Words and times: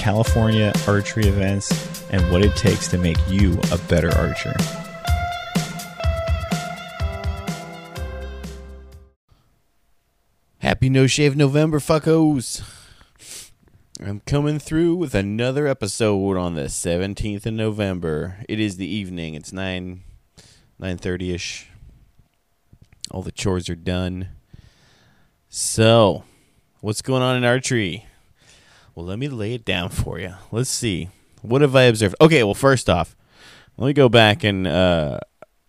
California 0.00 0.72
archery 0.88 1.26
events 1.26 2.10
and 2.10 2.22
what 2.32 2.42
it 2.42 2.56
takes 2.56 2.88
to 2.88 2.96
make 2.96 3.18
you 3.28 3.60
a 3.70 3.76
better 3.86 4.10
archer. 4.16 4.54
Happy 10.60 10.88
No 10.88 11.06
Shave 11.06 11.36
November, 11.36 11.80
fuckos! 11.80 12.62
I'm 14.02 14.20
coming 14.20 14.58
through 14.58 14.94
with 14.94 15.14
another 15.14 15.66
episode 15.66 16.38
on 16.38 16.54
the 16.54 16.62
17th 16.62 17.44
of 17.44 17.52
November. 17.52 18.38
It 18.48 18.58
is 18.58 18.78
the 18.78 18.86
evening. 18.86 19.34
It's 19.34 19.52
9 19.52 20.00
9:30ish. 20.80 21.66
All 23.10 23.20
the 23.20 23.32
chores 23.32 23.68
are 23.68 23.74
done. 23.74 24.28
So, 25.50 26.24
what's 26.80 27.02
going 27.02 27.20
on 27.20 27.36
in 27.36 27.44
archery? 27.44 28.06
Well, 28.94 29.06
let 29.06 29.18
me 29.18 29.28
lay 29.28 29.54
it 29.54 29.64
down 29.64 29.88
for 29.90 30.18
you. 30.18 30.34
Let's 30.50 30.70
see. 30.70 31.08
What 31.42 31.62
have 31.62 31.74
I 31.74 31.84
observed? 31.84 32.16
Okay, 32.20 32.42
well, 32.42 32.54
first 32.54 32.90
off, 32.90 33.16
let 33.76 33.86
me 33.86 33.92
go 33.92 34.08
back 34.08 34.44
and 34.44 34.66
uh, 34.66 35.20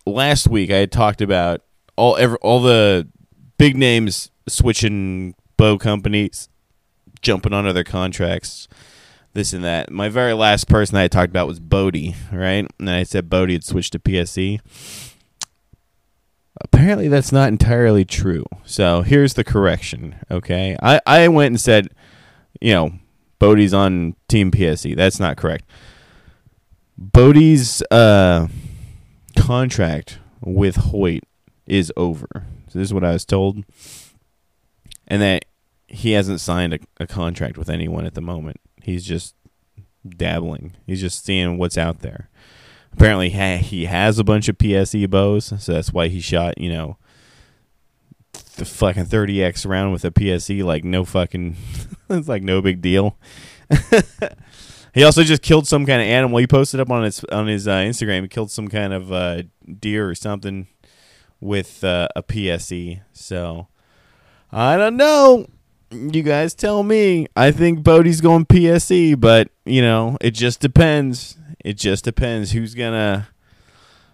last 0.06 0.48
week 0.48 0.70
I 0.70 0.76
had 0.76 0.92
talked 0.92 1.20
about 1.22 1.62
all 1.96 2.16
ever 2.16 2.36
all 2.38 2.60
the 2.60 3.08
big 3.58 3.76
names 3.76 4.30
switching 4.48 5.34
bow 5.56 5.78
companies, 5.78 6.48
jumping 7.20 7.52
on 7.52 7.66
other 7.66 7.84
contracts, 7.84 8.68
this 9.32 9.52
and 9.52 9.64
that. 9.64 9.90
My 9.90 10.08
very 10.08 10.34
last 10.34 10.68
person 10.68 10.96
I 10.96 11.08
talked 11.08 11.30
about 11.30 11.46
was 11.46 11.60
Bodie, 11.60 12.14
right? 12.32 12.66
And 12.78 12.90
I 12.90 13.02
said 13.04 13.30
Bodie 13.30 13.54
had 13.54 13.64
switched 13.64 13.92
to 13.92 13.98
PSE. 13.98 14.60
Apparently, 16.60 17.08
that's 17.08 17.32
not 17.32 17.48
entirely 17.48 18.04
true. 18.04 18.44
So 18.64 19.02
here's 19.02 19.34
the 19.34 19.44
correction. 19.44 20.16
Okay, 20.30 20.76
I 20.82 21.00
I 21.06 21.28
went 21.28 21.52
and 21.52 21.60
said, 21.60 21.88
you 22.60 22.72
know, 22.74 22.92
Bodie's 23.42 23.74
on 23.74 24.14
Team 24.28 24.52
PSE. 24.52 24.94
That's 24.94 25.18
not 25.18 25.36
correct. 25.36 25.64
Bodie's 26.96 27.82
uh, 27.90 28.46
contract 29.36 30.20
with 30.40 30.76
Hoyt 30.76 31.24
is 31.66 31.92
over. 31.96 32.28
So 32.68 32.78
this 32.78 32.86
is 32.88 32.94
what 32.94 33.02
I 33.02 33.12
was 33.12 33.24
told, 33.24 33.64
and 35.08 35.20
that 35.20 35.46
he 35.88 36.12
hasn't 36.12 36.40
signed 36.40 36.74
a, 36.74 36.78
a 37.00 37.08
contract 37.08 37.58
with 37.58 37.68
anyone 37.68 38.06
at 38.06 38.14
the 38.14 38.20
moment. 38.20 38.60
He's 38.80 39.04
just 39.04 39.34
dabbling. 40.08 40.76
He's 40.86 41.00
just 41.00 41.24
seeing 41.24 41.58
what's 41.58 41.76
out 41.76 41.98
there. 41.98 42.30
Apparently, 42.92 43.30
ha- 43.30 43.56
he 43.56 43.86
has 43.86 44.20
a 44.20 44.24
bunch 44.24 44.48
of 44.48 44.56
PSE 44.56 45.10
bows, 45.10 45.46
so 45.58 45.72
that's 45.72 45.92
why 45.92 46.06
he 46.06 46.20
shot, 46.20 46.58
you 46.58 46.72
know, 46.72 46.96
the 48.56 48.64
fucking 48.64 49.06
30x 49.06 49.68
round 49.68 49.92
with 49.92 50.04
a 50.04 50.10
PSE 50.10 50.62
like 50.64 50.84
no 50.84 51.04
fucking 51.04 51.56
it's 52.10 52.28
like 52.28 52.42
no 52.42 52.60
big 52.62 52.80
deal. 52.80 53.16
he 54.94 55.02
also 55.02 55.22
just 55.22 55.42
killed 55.42 55.66
some 55.66 55.86
kind 55.86 56.02
of 56.02 56.08
animal. 56.08 56.38
He 56.38 56.46
posted 56.46 56.80
up 56.80 56.90
on 56.90 57.04
his 57.04 57.24
on 57.24 57.46
his 57.46 57.66
uh, 57.66 57.76
Instagram. 57.76 58.22
He 58.22 58.28
killed 58.28 58.50
some 58.50 58.68
kind 58.68 58.92
of 58.92 59.12
uh, 59.12 59.42
deer 59.80 60.08
or 60.08 60.14
something 60.14 60.66
with 61.40 61.82
uh, 61.82 62.08
a 62.14 62.22
PSE. 62.22 63.00
So 63.12 63.68
I 64.50 64.76
don't 64.76 64.96
know. 64.96 65.46
You 65.90 66.22
guys 66.22 66.54
tell 66.54 66.82
me. 66.82 67.26
I 67.36 67.50
think 67.50 67.82
Bodie's 67.82 68.20
going 68.20 68.46
PSE, 68.46 69.18
but 69.20 69.48
you 69.64 69.82
know, 69.82 70.16
it 70.20 70.32
just 70.32 70.60
depends. 70.60 71.36
It 71.64 71.74
just 71.74 72.04
depends 72.04 72.52
who's 72.52 72.74
gonna 72.74 73.28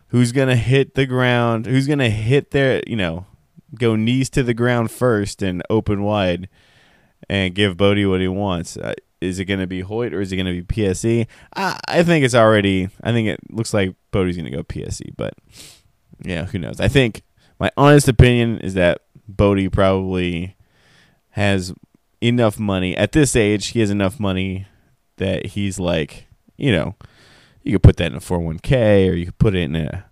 who's 0.08 0.32
gonna 0.32 0.56
hit 0.56 0.94
the 0.94 1.06
ground, 1.06 1.66
who's 1.66 1.86
gonna 1.86 2.10
hit 2.10 2.50
their, 2.50 2.82
you 2.86 2.96
know, 2.96 3.26
go 3.74 3.96
knees 3.96 4.30
to 4.30 4.42
the 4.42 4.54
ground 4.54 4.90
first 4.90 5.42
and 5.42 5.62
open 5.68 6.02
wide 6.02 6.48
and 7.28 7.54
give 7.54 7.76
Bodie 7.76 8.06
what 8.06 8.20
he 8.20 8.28
wants. 8.28 8.76
Uh, 8.76 8.94
is 9.20 9.38
it 9.38 9.46
going 9.46 9.60
to 9.60 9.66
be 9.66 9.80
Hoyt 9.80 10.14
or 10.14 10.20
is 10.20 10.32
it 10.32 10.36
going 10.36 10.46
to 10.46 10.62
be 10.62 10.82
PSE? 10.82 11.26
I, 11.56 11.78
I 11.88 12.02
think 12.02 12.24
it's 12.24 12.34
already. 12.34 12.88
I 13.02 13.12
think 13.12 13.28
it 13.28 13.40
looks 13.50 13.74
like 13.74 13.94
Bodie's 14.10 14.36
going 14.36 14.50
to 14.50 14.56
go 14.56 14.62
PSE, 14.62 15.14
but 15.16 15.34
yeah, 16.22 16.46
who 16.46 16.58
knows? 16.58 16.80
I 16.80 16.88
think 16.88 17.22
my 17.58 17.70
honest 17.76 18.08
opinion 18.08 18.58
is 18.58 18.74
that 18.74 19.02
Bodie 19.26 19.68
probably 19.68 20.56
has 21.30 21.74
enough 22.20 22.58
money 22.58 22.96
at 22.96 23.12
this 23.12 23.36
age. 23.36 23.68
He 23.68 23.80
has 23.80 23.90
enough 23.90 24.18
money 24.18 24.66
that 25.16 25.46
he's 25.46 25.78
like, 25.78 26.26
you 26.56 26.72
know, 26.72 26.94
you 27.62 27.72
could 27.72 27.82
put 27.82 27.96
that 27.96 28.12
in 28.12 28.16
a 28.16 28.20
401k 28.20 29.10
or 29.10 29.14
you 29.14 29.26
could 29.26 29.38
put 29.38 29.54
it 29.54 29.62
in 29.62 29.76
a 29.76 30.04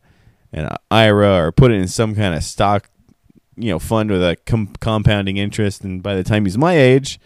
an 0.53 0.75
IRA 0.91 1.47
or 1.47 1.53
put 1.53 1.71
it 1.71 1.75
in 1.75 1.89
some 1.89 2.15
kind 2.15 2.35
of 2.35 2.43
stock 2.43 2.89
you 3.57 3.71
know 3.71 3.79
fund 3.79 4.11
with 4.11 4.23
a 4.23 4.37
com- 4.47 4.75
compounding 4.81 5.37
interest 5.37 5.83
and 5.83 6.03
by 6.03 6.15
the 6.15 6.25
time 6.25 6.45
he's 6.45 6.59
my 6.59 6.77
age 6.77 7.19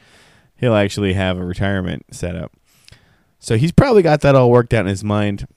he'll 0.56 0.74
actually 0.74 1.14
have 1.14 1.38
a 1.38 1.44
retirement 1.44 2.04
set 2.12 2.36
up. 2.36 2.52
So 3.38 3.56
he's 3.56 3.72
probably 3.72 4.02
got 4.02 4.20
that 4.20 4.34
all 4.34 4.50
worked 4.50 4.74
out 4.74 4.82
in 4.82 4.86
his 4.86 5.02
mind. 5.02 5.48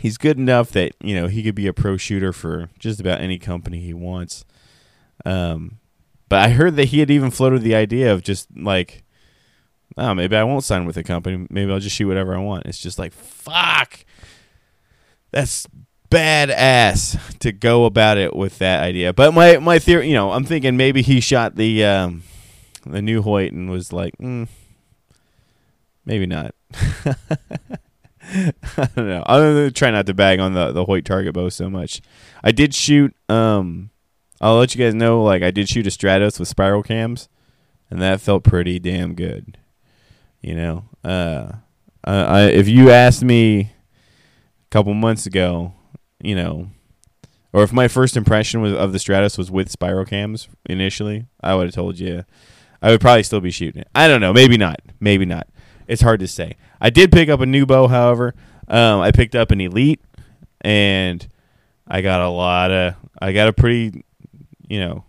He's 0.00 0.16
good 0.16 0.38
enough 0.38 0.70
that 0.70 0.94
you 1.00 1.14
know 1.14 1.28
he 1.28 1.42
could 1.42 1.54
be 1.54 1.66
a 1.66 1.72
pro 1.72 1.96
shooter 1.96 2.32
for 2.32 2.70
just 2.78 2.98
about 2.98 3.20
any 3.20 3.38
company 3.38 3.80
he 3.80 3.94
wants. 3.94 4.44
Um 5.24 5.78
but 6.28 6.40
i 6.40 6.48
heard 6.48 6.76
that 6.76 6.86
he 6.86 7.00
had 7.00 7.10
even 7.10 7.30
floated 7.30 7.60
the 7.60 7.74
idea 7.74 8.10
of 8.10 8.22
just 8.22 8.48
like 8.56 9.04
oh 9.98 10.14
maybe 10.14 10.34
i 10.34 10.42
won't 10.42 10.64
sign 10.64 10.86
with 10.86 10.96
a 10.96 11.02
company. 11.04 11.46
Maybe 11.50 11.70
i'll 11.70 11.78
just 11.78 11.94
shoot 11.94 12.08
whatever 12.08 12.34
i 12.34 12.40
want. 12.40 12.66
It's 12.66 12.78
just 12.78 12.98
like 12.98 13.12
fuck! 13.12 14.04
That's 15.30 15.66
badass 16.12 17.38
to 17.38 17.52
go 17.52 17.84
about 17.84 18.18
it 18.18 18.36
with 18.36 18.58
that 18.58 18.82
idea. 18.82 19.12
But 19.12 19.32
my 19.34 19.58
my 19.58 19.78
theory, 19.78 20.08
you 20.08 20.14
know, 20.14 20.32
I'm 20.32 20.44
thinking 20.44 20.76
maybe 20.76 21.02
he 21.02 21.20
shot 21.20 21.56
the 21.56 21.84
um, 21.84 22.22
the 22.86 23.02
new 23.02 23.22
Hoyt 23.22 23.52
and 23.52 23.70
was 23.70 23.92
like, 23.92 24.16
mm, 24.18 24.48
maybe 26.04 26.26
not. 26.26 26.54
I 28.34 28.88
don't 28.94 29.08
know. 29.08 29.22
I'm 29.26 29.40
gonna 29.40 29.70
try 29.70 29.90
not 29.90 30.06
to 30.06 30.14
bag 30.14 30.38
on 30.38 30.54
the 30.54 30.72
the 30.72 30.84
Hoyt 30.84 31.04
target 31.04 31.34
bow 31.34 31.48
so 31.48 31.68
much. 31.68 32.00
I 32.44 32.52
did 32.52 32.74
shoot. 32.74 33.14
Um, 33.28 33.90
I'll 34.40 34.56
let 34.56 34.74
you 34.74 34.84
guys 34.84 34.94
know. 34.94 35.22
Like 35.22 35.42
I 35.42 35.50
did 35.50 35.68
shoot 35.68 35.86
a 35.86 35.90
Stratos 35.90 36.38
with 36.38 36.48
spiral 36.48 36.82
cams, 36.82 37.28
and 37.90 38.00
that 38.00 38.20
felt 38.20 38.44
pretty 38.44 38.78
damn 38.78 39.14
good. 39.14 39.58
You 40.40 40.56
know, 40.56 40.84
uh, 41.04 41.52
I, 42.04 42.42
if 42.44 42.68
you 42.68 42.90
asked 42.90 43.22
me 43.22 43.60
a 43.60 43.70
couple 44.70 44.92
months 44.94 45.24
ago, 45.24 45.74
you 46.22 46.34
know, 46.34 46.68
or 47.52 47.62
if 47.62 47.72
my 47.72 47.88
first 47.88 48.16
impression 48.16 48.62
was 48.62 48.72
of 48.72 48.92
the 48.92 48.98
Stratos 48.98 49.36
was 49.36 49.50
with 49.50 49.70
spiral 49.70 50.06
cams 50.06 50.48
initially, 50.64 51.26
I 51.40 51.54
would 51.54 51.66
have 51.66 51.74
told 51.74 51.98
you. 51.98 52.24
I 52.80 52.90
would 52.90 53.00
probably 53.00 53.22
still 53.22 53.40
be 53.40 53.50
shooting 53.50 53.82
it. 53.82 53.88
I 53.94 54.08
don't 54.08 54.20
know. 54.20 54.32
Maybe 54.32 54.56
not. 54.56 54.80
Maybe 54.98 55.24
not. 55.24 55.46
It's 55.86 56.02
hard 56.02 56.20
to 56.20 56.26
say. 56.26 56.56
I 56.80 56.90
did 56.90 57.12
pick 57.12 57.28
up 57.28 57.40
a 57.40 57.46
new 57.46 57.64
bow, 57.64 57.86
however. 57.86 58.34
Um, 58.66 59.00
I 59.00 59.12
picked 59.12 59.36
up 59.36 59.50
an 59.50 59.60
Elite, 59.60 60.00
and 60.62 61.26
I 61.86 62.00
got 62.00 62.20
a 62.20 62.28
lot 62.28 62.72
of. 62.72 62.94
I 63.20 63.32
got 63.32 63.48
a 63.48 63.52
pretty, 63.52 64.04
you 64.66 64.80
know, 64.80 65.04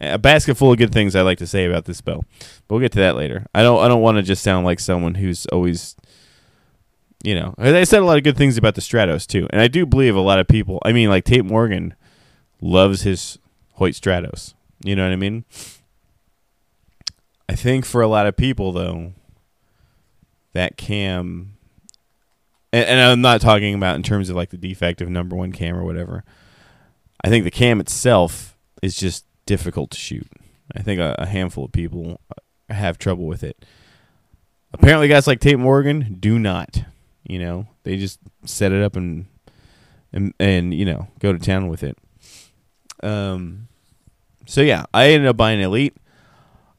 a 0.00 0.18
basket 0.18 0.56
full 0.56 0.72
of 0.72 0.78
good 0.78 0.92
things 0.92 1.16
I 1.16 1.22
like 1.22 1.38
to 1.38 1.46
say 1.46 1.64
about 1.64 1.86
this 1.86 2.02
bow. 2.02 2.22
But 2.38 2.74
we'll 2.74 2.80
get 2.80 2.92
to 2.92 3.00
that 3.00 3.16
later. 3.16 3.46
I 3.54 3.62
don't. 3.62 3.82
I 3.82 3.88
don't 3.88 4.02
want 4.02 4.18
to 4.18 4.22
just 4.22 4.42
sound 4.42 4.66
like 4.66 4.80
someone 4.80 5.14
who's 5.14 5.46
always 5.46 5.96
you 7.22 7.34
know, 7.34 7.54
I 7.58 7.84
said 7.84 8.00
a 8.00 8.04
lot 8.04 8.16
of 8.16 8.24
good 8.24 8.36
things 8.36 8.56
about 8.56 8.74
the 8.74 8.80
Stratos 8.80 9.26
too, 9.26 9.46
and 9.50 9.60
I 9.60 9.68
do 9.68 9.84
believe 9.84 10.16
a 10.16 10.20
lot 10.20 10.38
of 10.38 10.48
people. 10.48 10.80
I 10.84 10.92
mean, 10.92 11.08
like 11.08 11.24
Tate 11.24 11.44
Morgan 11.44 11.94
loves 12.60 13.02
his 13.02 13.38
Hoyt 13.74 13.94
Stratos. 13.94 14.54
You 14.82 14.96
know 14.96 15.04
what 15.04 15.12
I 15.12 15.16
mean? 15.16 15.44
I 17.48 17.54
think 17.54 17.84
for 17.84 18.00
a 18.00 18.08
lot 18.08 18.26
of 18.26 18.36
people 18.36 18.72
though, 18.72 19.12
that 20.52 20.76
cam, 20.76 21.56
and, 22.72 22.84
and 22.86 23.00
I'm 23.00 23.20
not 23.20 23.40
talking 23.40 23.74
about 23.74 23.96
in 23.96 24.02
terms 24.02 24.30
of 24.30 24.36
like 24.36 24.50
the 24.50 24.56
defective 24.56 25.08
number 25.08 25.36
one 25.36 25.52
cam 25.52 25.76
or 25.76 25.84
whatever. 25.84 26.24
I 27.22 27.28
think 27.28 27.44
the 27.44 27.50
cam 27.50 27.80
itself 27.80 28.56
is 28.82 28.96
just 28.96 29.26
difficult 29.44 29.90
to 29.90 29.98
shoot. 29.98 30.26
I 30.74 30.82
think 30.82 31.00
a, 31.00 31.14
a 31.18 31.26
handful 31.26 31.64
of 31.66 31.72
people 31.72 32.20
have 32.70 32.98
trouble 32.98 33.26
with 33.26 33.42
it. 33.42 33.64
Apparently, 34.72 35.08
guys 35.08 35.26
like 35.26 35.40
Tate 35.40 35.58
Morgan 35.58 36.16
do 36.20 36.38
not. 36.38 36.84
You 37.24 37.38
know, 37.38 37.68
they 37.82 37.96
just 37.96 38.18
set 38.44 38.72
it 38.72 38.82
up 38.82 38.96
and 38.96 39.26
and 40.12 40.34
and 40.40 40.74
you 40.74 40.84
know 40.84 41.08
go 41.18 41.32
to 41.32 41.38
town 41.38 41.68
with 41.68 41.82
it. 41.82 41.96
Um, 43.02 43.68
so 44.46 44.60
yeah, 44.60 44.84
I 44.92 45.10
ended 45.10 45.28
up 45.28 45.36
buying 45.36 45.60
Elite. 45.60 45.96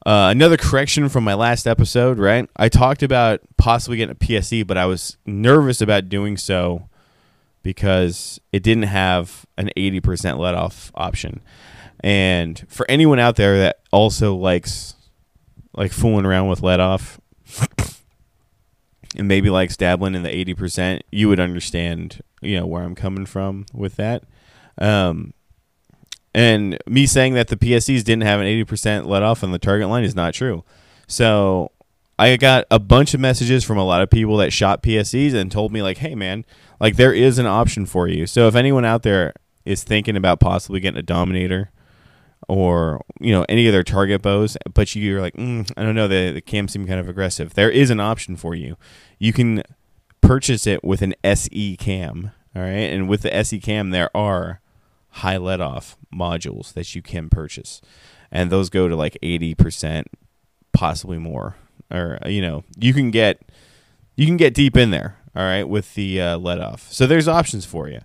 Uh, 0.04 0.28
another 0.32 0.56
correction 0.56 1.08
from 1.08 1.22
my 1.22 1.34
last 1.34 1.66
episode, 1.66 2.18
right? 2.18 2.48
I 2.56 2.68
talked 2.68 3.04
about 3.04 3.40
possibly 3.56 3.98
getting 3.98 4.16
a 4.16 4.18
PSE, 4.18 4.66
but 4.66 4.76
I 4.76 4.84
was 4.84 5.16
nervous 5.24 5.80
about 5.80 6.08
doing 6.08 6.36
so 6.36 6.88
because 7.62 8.40
it 8.52 8.64
didn't 8.64 8.84
have 8.84 9.46
an 9.56 9.70
80% 9.76 10.38
let 10.38 10.54
off 10.54 10.90
option. 10.96 11.40
And 12.00 12.64
for 12.68 12.84
anyone 12.90 13.20
out 13.20 13.36
there 13.36 13.58
that 13.58 13.78
also 13.92 14.34
likes 14.34 14.96
like 15.72 15.92
fooling 15.92 16.26
around 16.26 16.48
with 16.48 16.62
let 16.62 16.80
off 16.80 17.20
and 19.16 19.28
maybe 19.28 19.50
likes 19.50 19.76
dabbling 19.76 20.14
in 20.14 20.22
the 20.22 20.30
80%, 20.30 21.00
you 21.10 21.28
would 21.28 21.40
understand, 21.40 22.20
you 22.40 22.58
know, 22.58 22.66
where 22.66 22.82
I'm 22.82 22.94
coming 22.94 23.26
from 23.26 23.66
with 23.72 23.96
that. 23.96 24.24
Um, 24.78 25.34
and 26.34 26.78
me 26.86 27.06
saying 27.06 27.34
that 27.34 27.48
the 27.48 27.56
PSEs 27.56 28.04
didn't 28.04 28.22
have 28.22 28.40
an 28.40 28.46
80% 28.46 29.06
let 29.06 29.22
off 29.22 29.44
on 29.44 29.52
the 29.52 29.58
target 29.58 29.88
line 29.88 30.04
is 30.04 30.14
not 30.14 30.32
true. 30.32 30.64
So 31.06 31.72
I 32.18 32.36
got 32.36 32.64
a 32.70 32.78
bunch 32.78 33.12
of 33.14 33.20
messages 33.20 33.64
from 33.64 33.78
a 33.78 33.84
lot 33.84 34.00
of 34.00 34.08
people 34.08 34.38
that 34.38 34.52
shot 34.52 34.82
PSEs 34.82 35.34
and 35.34 35.52
told 35.52 35.72
me, 35.72 35.82
like, 35.82 35.98
hey, 35.98 36.14
man, 36.14 36.44
like 36.80 36.96
there 36.96 37.12
is 37.12 37.38
an 37.38 37.46
option 37.46 37.84
for 37.84 38.08
you. 38.08 38.26
So 38.26 38.48
if 38.48 38.54
anyone 38.54 38.84
out 38.84 39.02
there 39.02 39.34
is 39.64 39.84
thinking 39.84 40.16
about 40.16 40.40
possibly 40.40 40.80
getting 40.80 40.98
a 40.98 41.02
Dominator 41.02 41.70
or, 42.52 43.00
you 43.18 43.32
know, 43.32 43.46
any 43.48 43.66
of 43.66 43.72
their 43.72 43.82
target 43.82 44.20
bows, 44.20 44.58
but 44.74 44.94
you're 44.94 45.22
like, 45.22 45.32
mm, 45.36 45.72
I 45.74 45.82
don't 45.82 45.94
know, 45.94 46.06
the, 46.06 46.32
the 46.32 46.42
cams 46.42 46.72
seem 46.72 46.86
kind 46.86 47.00
of 47.00 47.08
aggressive, 47.08 47.54
there 47.54 47.70
is 47.70 47.88
an 47.88 47.98
option 47.98 48.36
for 48.36 48.54
you. 48.54 48.76
You 49.18 49.32
can 49.32 49.62
purchase 50.20 50.66
it 50.66 50.84
with 50.84 51.00
an 51.00 51.14
SE 51.24 51.78
cam. 51.78 52.30
All 52.54 52.60
right. 52.60 52.92
And 52.92 53.08
with 53.08 53.22
the 53.22 53.34
SE 53.36 53.58
cam, 53.58 53.88
there 53.88 54.14
are 54.14 54.60
high 55.08 55.38
let 55.38 55.62
off 55.62 55.96
modules 56.14 56.74
that 56.74 56.94
you 56.94 57.00
can 57.00 57.30
purchase. 57.30 57.80
And 58.30 58.50
those 58.50 58.68
go 58.68 58.86
to 58.86 58.96
like 58.96 59.16
80%, 59.22 60.04
possibly 60.74 61.16
more. 61.16 61.56
Or, 61.90 62.18
you 62.26 62.42
know, 62.42 62.64
you 62.76 62.92
can 62.92 63.10
get 63.10 63.40
you 64.14 64.26
can 64.26 64.36
get 64.36 64.52
deep 64.52 64.76
in 64.76 64.90
there, 64.90 65.16
all 65.34 65.42
right, 65.42 65.66
with 65.66 65.94
the 65.94 66.20
uh, 66.20 66.36
let 66.36 66.60
off. 66.60 66.92
So 66.92 67.06
there's 67.06 67.28
options 67.28 67.64
for 67.64 67.88
you. 67.88 68.00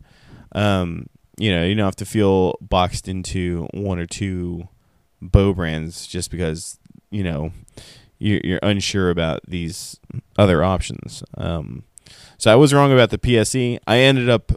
Um, 0.54 1.08
you 1.38 1.52
know, 1.52 1.64
you 1.64 1.76
don't 1.76 1.86
have 1.86 1.96
to 1.98 2.06
feel 2.06 2.58
boxed 2.62 3.08
into 3.08 3.68
one 3.74 4.00
or 4.00 4.06
two 4.06 4.68
bow 5.22 5.54
brands 5.54 6.08
just 6.08 6.32
because, 6.32 6.80
you 7.10 7.24
know, 7.24 7.52
you're, 8.20 8.42
you're 8.44 8.60
unsure 8.64 9.10
about 9.10 9.42
these 9.48 10.00
other 10.38 10.64
options. 10.64 11.24
Um, 11.36 11.84
so 12.38 12.52
I 12.52 12.56
was 12.56 12.74
wrong 12.74 12.92
about 12.92 13.10
the 13.10 13.18
PSE. 13.18 13.80
I 13.86 14.00
ended 14.00 14.30
up 14.30 14.52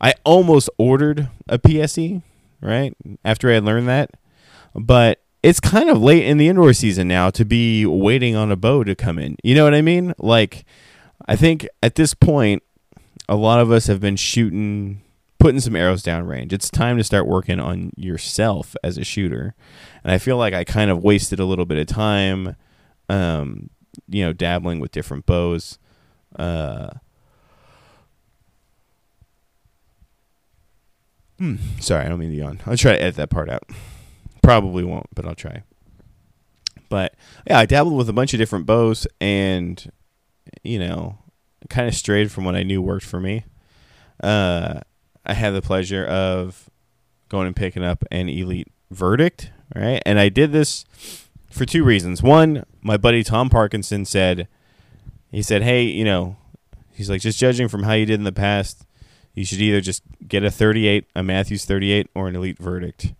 I 0.00 0.14
almost 0.24 0.68
ordered 0.76 1.30
a 1.48 1.58
PSE, 1.58 2.22
right? 2.60 2.94
After 3.24 3.50
I 3.50 3.54
had 3.54 3.64
learned 3.64 3.88
that. 3.88 4.10
But 4.74 5.20
it's 5.42 5.60
kind 5.60 5.88
of 5.88 6.02
late 6.02 6.24
in 6.24 6.36
the 6.36 6.48
indoor 6.48 6.72
season 6.72 7.08
now 7.08 7.30
to 7.30 7.44
be 7.44 7.86
waiting 7.86 8.36
on 8.36 8.52
a 8.52 8.56
bow 8.56 8.84
to 8.84 8.94
come 8.94 9.18
in. 9.18 9.36
You 9.42 9.54
know 9.54 9.64
what 9.64 9.74
I 9.74 9.82
mean? 9.82 10.14
Like 10.18 10.64
I 11.26 11.36
think 11.36 11.66
at 11.82 11.94
this 11.94 12.12
point 12.12 12.62
a 13.28 13.36
lot 13.36 13.60
of 13.60 13.70
us 13.70 13.86
have 13.86 14.00
been 14.00 14.16
shooting 14.16 15.00
putting 15.38 15.60
some 15.60 15.76
arrows 15.76 16.02
down 16.02 16.26
range. 16.26 16.52
It's 16.52 16.70
time 16.70 16.96
to 16.96 17.04
start 17.04 17.26
working 17.26 17.60
on 17.60 17.92
yourself 17.96 18.76
as 18.82 18.96
a 18.98 19.04
shooter. 19.04 19.54
And 20.02 20.12
I 20.12 20.18
feel 20.18 20.36
like 20.36 20.54
I 20.54 20.64
kind 20.64 20.90
of 20.90 21.02
wasted 21.02 21.38
a 21.40 21.44
little 21.44 21.66
bit 21.66 21.78
of 21.78 21.86
time 21.86 22.56
um, 23.08 23.70
you 24.08 24.24
know, 24.24 24.32
dabbling 24.32 24.80
with 24.80 24.90
different 24.92 25.26
bows. 25.26 25.78
Uh, 26.38 26.90
Hmm. 31.38 31.56
Sorry, 31.80 32.04
I 32.04 32.08
don't 32.08 32.20
mean 32.20 32.30
to 32.30 32.36
yawn. 32.36 32.60
I'll 32.64 32.76
try 32.76 32.92
to 32.92 33.02
edit 33.02 33.16
that 33.16 33.30
part 33.30 33.50
out. 33.50 33.64
Probably 34.42 34.84
won't, 34.84 35.08
but 35.14 35.26
I'll 35.26 35.34
try. 35.34 35.64
But 36.88 37.14
yeah, 37.46 37.58
I 37.58 37.66
dabbled 37.66 37.96
with 37.96 38.08
a 38.08 38.12
bunch 38.12 38.34
of 38.34 38.38
different 38.38 38.66
bows 38.66 39.06
and 39.20 39.90
you 40.62 40.78
know, 40.78 41.18
kind 41.68 41.88
of 41.88 41.94
strayed 41.94 42.30
from 42.30 42.44
what 42.44 42.54
I 42.54 42.62
knew 42.62 42.80
worked 42.80 43.04
for 43.04 43.20
me. 43.20 43.44
Uh, 44.22 44.80
I 45.26 45.34
had 45.34 45.50
the 45.50 45.62
pleasure 45.62 46.04
of 46.04 46.68
going 47.28 47.46
and 47.46 47.56
picking 47.56 47.82
up 47.82 48.04
an 48.10 48.28
Elite 48.28 48.70
Verdict, 48.90 49.50
right? 49.74 50.02
And 50.04 50.18
I 50.18 50.28
did 50.28 50.52
this 50.52 50.84
for 51.50 51.64
two 51.64 51.84
reasons. 51.84 52.22
One, 52.22 52.64
my 52.82 52.96
buddy 52.96 53.24
Tom 53.24 53.48
Parkinson 53.48 54.04
said, 54.04 54.48
he 55.30 55.42
said, 55.42 55.62
hey, 55.62 55.82
you 55.82 56.04
know, 56.04 56.36
he's 56.92 57.10
like, 57.10 57.20
just 57.20 57.38
judging 57.38 57.68
from 57.68 57.84
how 57.84 57.92
you 57.94 58.06
did 58.06 58.20
in 58.20 58.24
the 58.24 58.32
past, 58.32 58.86
you 59.34 59.44
should 59.44 59.60
either 59.60 59.80
just 59.80 60.02
get 60.28 60.44
a 60.44 60.50
38, 60.50 61.06
a 61.16 61.22
Mathews 61.22 61.64
38, 61.64 62.08
or 62.14 62.28
an 62.28 62.36
Elite 62.36 62.58
Verdict. 62.58 63.14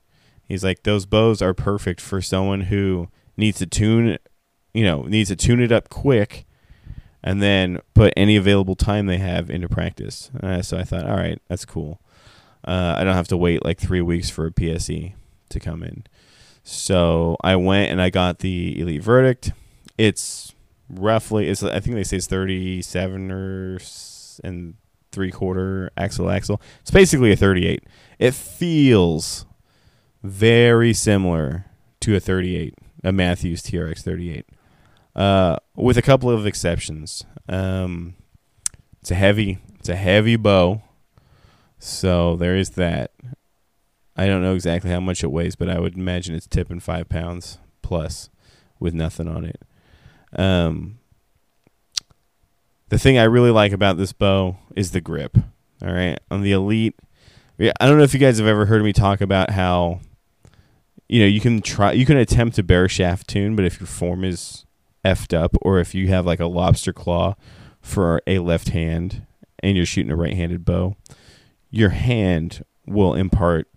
He's 0.47 0.63
like, 0.63 0.83
those 0.83 1.07
bows 1.07 1.43
are 1.43 1.55
perfect 1.55 2.01
for 2.01 2.21
someone 2.21 2.63
who 2.63 3.09
needs 3.37 3.59
to 3.59 3.67
tune, 3.67 4.19
you 4.73 4.85
know, 4.85 5.03
needs 5.03 5.31
to 5.31 5.37
tune 5.37 5.61
it 5.61 5.73
up 5.73 5.89
quick 5.89 6.47
and 7.25 7.43
then 7.43 7.81
put 7.95 8.13
any 8.17 8.37
available 8.37 8.77
time 8.77 9.07
they 9.07 9.17
have 9.17 9.49
into 9.49 9.69
practice. 9.69 10.31
Uh, 10.43 10.61
so 10.61 10.79
I 10.79 10.85
thought, 10.85 11.07
all 11.07 11.17
right, 11.17 11.41
that's 11.49 11.65
cool. 11.65 11.99
Uh, 12.63 12.95
I 12.99 13.03
don't 13.03 13.15
have 13.15 13.29
to 13.29 13.37
wait 13.37 13.65
like 13.65 13.79
three 13.79 14.03
weeks 14.03 14.29
for 14.29 14.47
a 14.47 14.51
PSE 14.51 15.15
to 15.49 15.61
come 15.61 15.83
in. 15.83 16.05
So 16.63 17.37
I 17.43 17.57
went 17.57 17.91
and 17.91 18.01
I 18.01 18.11
got 18.11 18.41
the 18.41 18.79
Elite 18.79 19.03
Verdict. 19.03 19.53
It's 19.97 20.55
roughly, 20.91 21.49
it's 21.49 21.63
I 21.63 21.81
think 21.81 21.97
they 21.97 22.05
say 22.05 22.19
it's 22.19 22.27
37 22.27 23.31
or 23.31 23.79
and 24.43 24.75
three 25.11 25.31
quarter 25.31 25.91
axle 25.97 26.29
axle. 26.29 26.61
It's 26.83 26.91
basically 26.91 27.33
a 27.33 27.37
38. 27.37 27.85
It 28.19 28.35
feels 28.35 29.47
very 30.23 30.93
similar 30.93 31.67
to 32.01 32.17
a 32.17 32.21
38, 32.21 32.75
a 33.03 33.13
Mathews 33.13 33.63
TRX 33.63 34.01
38, 34.01 34.47
uh, 35.15 35.57
with 35.77 35.97
a 35.97 36.03
couple 36.03 36.31
of 36.31 36.47
exceptions. 36.47 37.25
Um, 37.49 38.15
it's 39.01 39.11
a 39.11 39.15
heavy, 39.15 39.59
it's 39.79 39.89
a 39.89 39.97
heavy 39.97 40.37
bow, 40.37 40.83
so 41.79 42.37
there 42.37 42.57
is 42.57 42.71
that. 42.71 43.13
I 44.17 44.27
don't 44.27 44.43
know 44.43 44.55
exactly 44.55 44.91
how 44.91 45.01
much 45.01 45.25
it 45.25 45.33
weighs, 45.33 45.57
but 45.57 45.69
I 45.69 45.81
would 45.81 45.97
imagine 45.97 46.37
it's 46.37 46.47
tipping 46.47 46.79
five 46.79 47.09
pounds 47.09 47.59
plus 47.83 48.31
with 48.79 48.95
nothing 48.95 49.27
on 49.27 49.45
it. 49.45 49.61
Um, 50.37 51.01
the 52.91 52.99
thing 52.99 53.19
I 53.19 53.25
really 53.25 53.51
like 53.51 53.73
about 53.73 53.97
this 53.97 54.13
bow 54.13 54.57
is 54.77 54.93
the 54.93 55.01
grip. 55.01 55.37
All 55.83 55.93
right, 55.93 56.19
on 56.31 56.43
the 56.43 56.53
Elite, 56.53 56.95
yeah, 57.59 57.73
I 57.81 57.87
don't 57.87 57.99
know 57.99 58.05
if 58.05 58.15
you 58.15 58.21
guys 58.21 58.39
have 58.39 58.47
ever 58.47 58.67
heard 58.67 58.83
me 58.83 58.93
talk 58.93 59.21
about 59.21 59.51
how 59.51 60.01
you 61.09 61.21
know 61.21 61.27
you 61.27 61.41
can 61.41 61.61
try 61.61 61.93
you 61.93 62.07
can 62.07 62.17
attempt 62.17 62.57
to 62.57 62.63
bare 62.63 62.89
shaft 62.89 63.29
tune, 63.29 63.55
but 63.55 63.65
if 63.65 63.81
your 63.81 63.87
form 63.87 64.25
is 64.25 64.65
effed 65.05 65.37
up, 65.37 65.57
or 65.63 65.79
if 65.79 65.95
you 65.95 66.09
have 66.09 66.27
like 66.27 66.41
a 66.41 66.47
lobster 66.47 66.93
claw 66.93 67.35
for 67.81 68.23
a 68.27 68.39
left 68.39 68.71
hand 68.71 69.27
and 69.63 69.77
you're 69.77 69.87
shooting 69.87 70.11
a 70.11 70.17
right-handed 70.17 70.65
bow, 70.65 70.97
your 71.71 71.91
hand 71.91 72.65
will 72.87 73.15
impart 73.15 73.69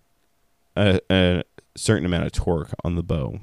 a, 0.76 1.00
a 1.10 1.42
certain 1.76 2.06
amount 2.06 2.24
of 2.24 2.32
torque 2.32 2.72
on 2.84 2.94
the 2.94 3.02
bow 3.02 3.38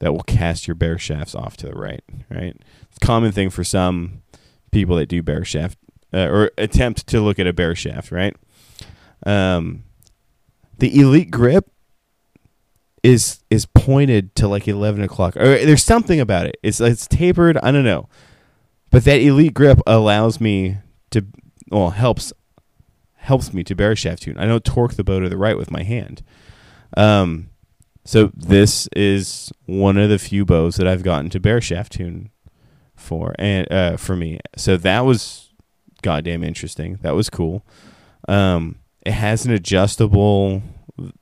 that 0.00 0.12
will 0.12 0.22
cast 0.22 0.66
your 0.66 0.74
bare 0.74 0.98
shafts 0.98 1.34
off 1.34 1.56
to 1.56 1.66
the 1.66 1.74
right. 1.74 2.02
Right, 2.30 2.56
it's 2.82 2.98
a 3.00 3.06
common 3.06 3.32
thing 3.32 3.50
for 3.50 3.64
some 3.64 4.22
people 4.70 4.96
that 4.96 5.08
do 5.08 5.22
bare 5.22 5.44
shaft 5.44 5.78
uh, 6.12 6.28
or 6.28 6.50
attempt 6.58 7.06
to 7.08 7.20
look 7.20 7.38
at 7.38 7.46
a 7.46 7.52
bare 7.52 7.74
shaft, 7.74 8.10
right? 8.10 8.36
Um, 9.24 9.84
the 10.78 11.00
elite 11.00 11.30
grip 11.30 11.70
is 13.04 13.44
is 13.50 13.66
pointed 13.66 14.34
to 14.34 14.48
like 14.48 14.66
eleven 14.66 15.04
o'clock, 15.04 15.36
or 15.36 15.58
there's 15.58 15.84
something 15.84 16.18
about 16.18 16.46
it. 16.46 16.56
It's 16.62 16.80
it's 16.80 17.06
tapered. 17.06 17.58
I 17.58 17.70
don't 17.70 17.84
know, 17.84 18.08
but 18.90 19.04
that 19.04 19.20
elite 19.20 19.54
grip 19.54 19.80
allows 19.86 20.40
me 20.40 20.78
to 21.10 21.24
well 21.70 21.90
helps 21.90 22.32
helps 23.16 23.52
me 23.52 23.62
to 23.64 23.74
bare 23.74 23.94
shaft 23.94 24.22
tune. 24.22 24.38
I 24.38 24.46
don't 24.46 24.64
torque 24.64 24.94
the 24.94 25.04
bow 25.04 25.20
to 25.20 25.28
the 25.28 25.36
right 25.36 25.56
with 25.56 25.70
my 25.70 25.82
hand. 25.82 26.22
Um, 26.96 27.50
so 28.04 28.30
this 28.34 28.88
is 28.96 29.52
one 29.66 29.98
of 29.98 30.08
the 30.08 30.18
few 30.18 30.44
bows 30.44 30.76
that 30.76 30.86
I've 30.86 31.02
gotten 31.02 31.30
to 31.30 31.40
bare 31.40 31.60
shaft 31.60 31.92
tune 31.92 32.30
for 32.96 33.34
and 33.38 33.70
uh, 33.70 33.96
for 33.98 34.16
me. 34.16 34.40
So 34.56 34.78
that 34.78 35.00
was 35.00 35.50
goddamn 36.02 36.42
interesting. 36.42 36.98
That 37.02 37.14
was 37.14 37.28
cool. 37.28 37.66
Um, 38.28 38.76
it 39.04 39.12
has 39.12 39.44
an 39.44 39.52
adjustable 39.52 40.62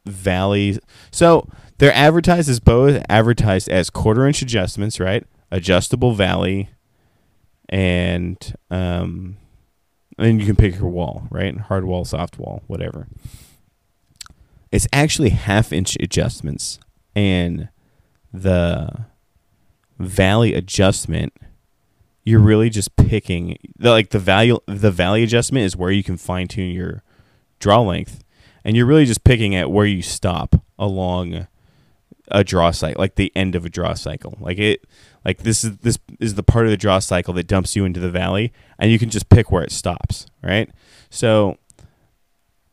valley. 0.05 0.79
So 1.11 1.49
they're 1.79 1.95
advertised 1.95 2.49
as 2.49 2.61
both 2.61 3.03
advertised 3.09 3.69
as 3.69 3.91
quarter 3.91 4.27
inch 4.27 4.43
adjustments, 4.43 5.01
right? 5.01 5.25
Adjustable 5.51 6.15
valley, 6.15 6.71
and 7.69 8.55
um, 8.71 9.37
and 10.19 10.41
you 10.41 10.47
can 10.47 10.57
pick 10.57 10.77
your 10.77 10.89
wall, 10.89 11.27
right? 11.31 11.57
Hard 11.57 11.85
wall, 11.85 12.05
soft 12.05 12.39
wall, 12.39 12.63
whatever. 12.67 13.07
It's 14.71 14.87
actually 14.93 15.31
half 15.31 15.73
inch 15.73 15.97
adjustments, 16.01 16.79
and 17.15 17.69
the 18.33 19.07
valley 19.99 20.55
adjustment 20.55 21.35
you're 22.25 22.41
really 22.41 22.71
just 22.71 22.95
picking 22.97 23.59
the, 23.79 23.91
like 23.91 24.11
the 24.11 24.19
value 24.19 24.59
the 24.67 24.91
value 24.91 25.25
adjustment 25.25 25.65
is 25.65 25.77
where 25.77 25.91
you 25.91 26.03
can 26.03 26.17
fine 26.17 26.49
tune 26.49 26.71
your 26.71 27.03
draw 27.59 27.81
length, 27.81 28.23
and 28.65 28.77
you're 28.77 28.87
really 28.87 29.05
just 29.05 29.25
picking 29.25 29.55
at 29.55 29.71
where 29.71 29.87
you 29.87 30.03
stop 30.03 30.57
along 30.79 31.47
a 32.29 32.45
draw 32.45 32.71
cycle, 32.71 33.01
like 33.01 33.17
the 33.17 33.33
end 33.35 33.55
of 33.55 33.65
a 33.65 33.69
draw 33.69 33.95
cycle. 33.95 34.37
Like 34.41 34.59
it, 34.59 34.85
like 35.25 35.39
this 35.39 35.65
is 35.65 35.79
this 35.79 35.99
is 36.21 36.35
the 36.35 36.43
part 36.43 36.65
of 36.65 36.71
the 36.71 36.77
draw 36.77 36.99
cycle 36.99 37.35
that 37.35 37.47
dumps 37.47 37.77
you 37.77 37.85
into 37.85 38.01
the 38.01 38.11
valley, 38.11 38.53
and 38.79 38.91
you 38.91 38.99
can 38.99 39.11
just 39.11 39.29
pick 39.29 39.51
where 39.51 39.63
it 39.63 39.73
stops, 39.73 40.27
right? 40.43 40.71
So 41.11 41.59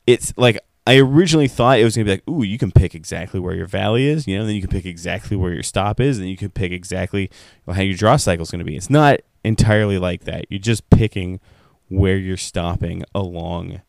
it's 0.07 0.33
like 0.37 0.59
I 0.87 0.97
originally 0.97 1.47
thought 1.47 1.79
it 1.79 1.83
was 1.83 1.95
gonna 1.95 2.05
be 2.05 2.11
like, 2.11 2.27
ooh, 2.27 2.43
you 2.43 2.57
can 2.57 2.71
pick 2.71 2.95
exactly 2.95 3.39
where 3.39 3.55
your 3.55 3.67
valley 3.67 4.07
is, 4.07 4.27
you 4.27 4.37
know, 4.37 4.45
then 4.45 4.55
you 4.55 4.61
can 4.61 4.71
pick 4.71 4.85
exactly 4.85 5.37
where 5.37 5.53
your 5.53 5.63
stop 5.63 5.99
is, 5.99 6.17
and 6.17 6.29
you 6.29 6.37
can 6.37 6.49
pick 6.49 6.71
exactly 6.71 7.29
how 7.67 7.81
your 7.81 7.95
draw 7.95 8.15
cycle 8.15 8.43
is 8.43 8.51
gonna 8.51 8.63
be. 8.63 8.75
It's 8.75 8.89
not 8.89 9.19
entirely 9.43 9.97
like 9.97 10.23
that. 10.23 10.45
You're 10.49 10.59
just 10.59 10.89
picking 10.89 11.39
where 11.89 12.17
you're 12.17 12.37
stopping 12.37 13.03
along 13.13 13.81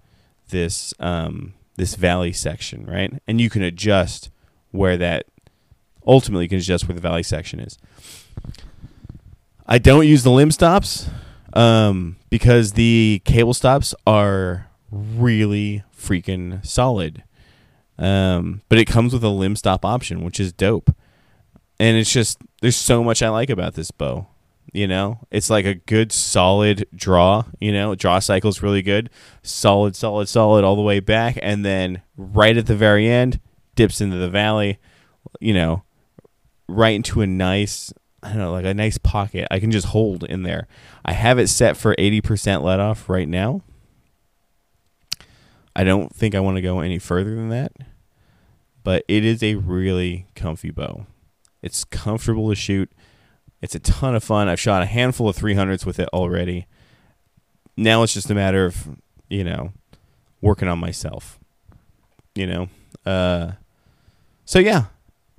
this 0.48 0.92
um, 0.98 1.54
this 1.76 1.94
valley 1.94 2.32
section, 2.32 2.86
right? 2.86 3.12
And 3.26 3.40
you 3.40 3.50
can 3.50 3.62
adjust 3.62 4.30
where 4.70 4.96
that 4.96 5.26
ultimately 6.06 6.44
you 6.44 6.48
can 6.48 6.58
adjust 6.58 6.88
where 6.88 6.94
the 6.94 7.00
valley 7.00 7.22
section 7.22 7.60
is. 7.60 7.78
I 9.66 9.78
don't 9.78 10.06
use 10.06 10.24
the 10.24 10.30
limb 10.30 10.50
stops 10.50 11.08
um, 11.52 12.16
because 12.28 12.72
the 12.72 13.22
cable 13.24 13.54
stops 13.54 13.94
are 14.06 14.68
really 14.90 15.84
freaking 15.96 16.64
solid. 16.66 17.22
Um, 17.98 18.62
but 18.68 18.78
it 18.78 18.86
comes 18.86 19.12
with 19.12 19.22
a 19.22 19.28
limb 19.28 19.56
stop 19.56 19.84
option, 19.84 20.24
which 20.24 20.40
is 20.40 20.52
dope. 20.52 20.94
And 21.78 21.96
it's 21.96 22.12
just 22.12 22.38
there's 22.60 22.76
so 22.76 23.04
much 23.04 23.22
I 23.22 23.28
like 23.28 23.50
about 23.50 23.74
this 23.74 23.90
bow. 23.90 24.26
You 24.72 24.86
know, 24.86 25.26
it's 25.30 25.50
like 25.50 25.64
a 25.64 25.74
good 25.74 26.12
solid 26.12 26.86
draw. 26.94 27.44
You 27.60 27.72
know, 27.72 27.94
draw 27.94 28.18
cycle 28.20 28.50
is 28.50 28.62
really 28.62 28.82
good, 28.82 29.10
solid, 29.42 29.96
solid, 29.96 30.28
solid 30.28 30.64
all 30.64 30.76
the 30.76 30.82
way 30.82 31.00
back, 31.00 31.38
and 31.42 31.64
then 31.64 32.02
right 32.16 32.56
at 32.56 32.66
the 32.66 32.76
very 32.76 33.08
end 33.08 33.40
dips 33.74 34.00
into 34.00 34.16
the 34.16 34.30
valley. 34.30 34.78
You 35.40 35.54
know, 35.54 35.82
right 36.68 36.94
into 36.94 37.20
a 37.20 37.26
nice 37.26 37.92
I 38.22 38.28
don't 38.28 38.38
know, 38.38 38.52
like 38.52 38.66
a 38.66 38.74
nice 38.74 38.98
pocket. 38.98 39.48
I 39.50 39.58
can 39.60 39.70
just 39.70 39.88
hold 39.88 40.24
in 40.24 40.42
there. 40.42 40.68
I 41.04 41.12
have 41.12 41.38
it 41.38 41.48
set 41.48 41.76
for 41.76 41.94
80% 41.96 42.62
let 42.62 42.78
off 42.78 43.08
right 43.08 43.28
now. 43.28 43.62
I 45.74 45.84
don't 45.84 46.14
think 46.14 46.34
I 46.34 46.40
want 46.40 46.56
to 46.56 46.62
go 46.62 46.80
any 46.80 46.98
further 46.98 47.34
than 47.34 47.48
that. 47.48 47.72
But 48.82 49.04
it 49.08 49.24
is 49.24 49.42
a 49.42 49.54
really 49.54 50.26
comfy 50.34 50.70
bow. 50.70 51.06
It's 51.62 51.84
comfortable 51.84 52.48
to 52.48 52.54
shoot. 52.54 52.90
It's 53.62 53.74
a 53.74 53.78
ton 53.78 54.14
of 54.14 54.24
fun. 54.24 54.48
I've 54.48 54.60
shot 54.60 54.82
a 54.82 54.86
handful 54.86 55.28
of 55.28 55.36
300s 55.36 55.84
with 55.84 55.98
it 55.98 56.08
already. 56.12 56.66
Now 57.76 58.02
it's 58.02 58.14
just 58.14 58.30
a 58.30 58.34
matter 58.34 58.64
of, 58.64 58.88
you 59.28 59.44
know, 59.44 59.72
working 60.40 60.68
on 60.68 60.78
myself. 60.78 61.38
You 62.34 62.46
know? 62.46 62.68
Uh 63.04 63.52
so 64.44 64.58
yeah, 64.58 64.86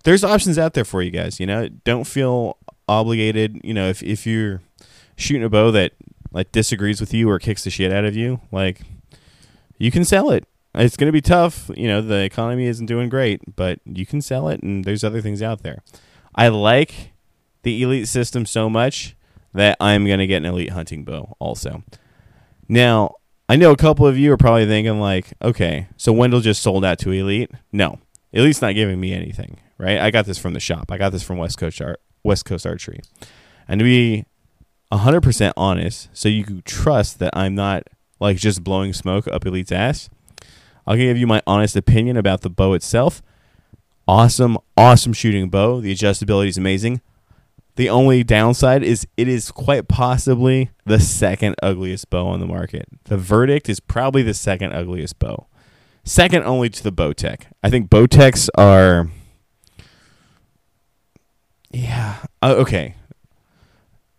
there's 0.04 0.24
options 0.24 0.58
out 0.58 0.74
there 0.74 0.86
for 0.86 1.01
you 1.01 1.12
guys, 1.12 1.40
you 1.40 1.46
know. 1.46 1.68
Don't 1.84 2.06
feel 2.06 2.58
obligated, 2.88 3.60
you 3.63 3.74
know, 3.74 3.90
if 3.90 4.01
if 4.01 4.25
you're 4.25 4.62
shooting 5.16 5.44
a 5.44 5.50
bow 5.50 5.72
that 5.72 5.94
like 6.32 6.51
disagrees 6.51 7.00
with 7.00 7.13
you 7.13 7.30
or 7.30 7.40
kicks 7.40 7.63
the 7.63 7.70
shit 7.70 7.92
out 7.92 8.06
of 8.06 8.16
you, 8.16 8.40
like 8.51 8.82
you 9.78 9.92
can 9.92 10.06
sell 10.06 10.32
it. 10.32 10.46
It's 10.74 10.96
going 10.96 11.10
to 11.10 11.12
be 11.12 11.22
tough, 11.22 11.70
you 11.75 11.88
know, 11.88 12.01
the 12.01 12.24
economy 12.24 12.66
isn't 12.66 12.86
doing 12.86 13.10
great, 13.10 13.42
but 13.56 13.80
you 13.86 14.06
can 14.06 14.22
sell 14.22 14.48
it 14.48 14.63
and 14.63 14.86
there's 14.86 15.04
other 15.04 15.22
things 15.22 15.42
out 15.42 15.63
there. 15.63 15.84
I 16.34 16.48
like 16.48 17.11
the 17.63 17.82
elite 17.82 18.08
system 18.08 18.46
so 18.46 18.70
much 18.70 19.15
that 19.53 19.77
I'm 19.80 20.06
going 20.06 20.20
to 20.20 20.27
get 20.27 20.38
an 20.38 20.46
elite 20.46 20.72
hunting 20.72 21.03
bow 21.03 21.36
also. 21.39 21.84
Now, 22.68 23.15
I 23.50 23.58
know 23.58 23.72
a 23.72 23.77
couple 23.77 24.08
of 24.08 24.18
you 24.18 24.32
are 24.32 24.38
probably 24.38 24.65
thinking 24.65 25.00
like, 25.00 25.34
okay, 25.41 25.88
so 25.98 26.13
Wendell 26.13 26.39
just 26.39 26.62
sold 26.62 26.86
out 26.86 27.00
to 27.00 27.12
elite. 27.12 27.51
No, 27.72 28.00
elite's 28.32 28.62
not 28.62 28.75
giving 28.75 29.00
me 29.00 29.13
anything, 29.13 29.60
right? 29.77 30.00
I 30.00 30.10
got 30.10 30.25
this 30.25 30.38
from 30.38 30.53
the 30.53 30.60
shop. 30.60 30.91
I 30.91 30.98
got 30.98 31.12
this 31.12 31.24
from 31.24 31.38
West 31.38 31.58
Coast 31.58 31.82
Art, 31.82 32.00
West 32.24 32.46
Coast 32.46 32.65
Archery, 32.65 33.01
and 33.68 33.80
to 33.80 33.84
be 33.84 34.25
100% 34.91 35.53
honest, 35.58 36.10
so 36.13 36.30
you 36.30 36.44
can 36.44 36.62
trust 36.63 37.20
that 37.20 37.36
I'm 37.36 37.56
not 37.56 37.84
like 38.20 38.38
just 38.38 38.63
blowing 38.63 38.94
smoke 38.94 39.27
up 39.27 39.46
elite's 39.46 39.72
ass. 39.72 40.10
I'll 40.88 40.96
give 40.96 41.18
you 41.18 41.27
my 41.27 41.41
honest 41.46 41.75
opinion 41.75 42.18
about 42.18 42.41
the 42.41 42.50
bow 42.50 42.74
itself. 42.74 43.22
Awesome, 44.08 44.58
awesome 44.75 45.13
shooting 45.13 45.50
bow. 45.50 45.80
The 45.80 45.94
adjustability 45.94 46.48
is 46.48 46.58
amazing. 46.58 47.01
The 47.75 47.90
only 47.90 48.24
downside 48.24 48.84
is 48.84 49.08
it 49.18 49.28
is 49.28 49.50
quite 49.50 49.88
possibly 49.88 50.72
the 50.86 51.00
second 51.00 51.56
ugliest 51.63 52.10
bow 52.10 52.28
on 52.28 52.40
the 52.40 52.46
market. 52.46 52.88
The 53.06 53.18
verdict 53.18 53.70
is 53.70 53.80
probably 53.80 54.24
the 54.24 54.34
second 54.34 54.74
ugliest 54.74 55.20
bow. 55.20 55.48
Second 56.04 56.44
only 56.44 56.70
to 56.70 56.84
the 56.84 56.92
Bowtech. 56.92 57.44
I 57.63 57.70
think 57.70 57.90
Bowtechs 57.90 58.50
are. 58.58 59.10
Yeah. 61.70 62.18
Uh, 62.42 62.56
okay. 62.58 62.96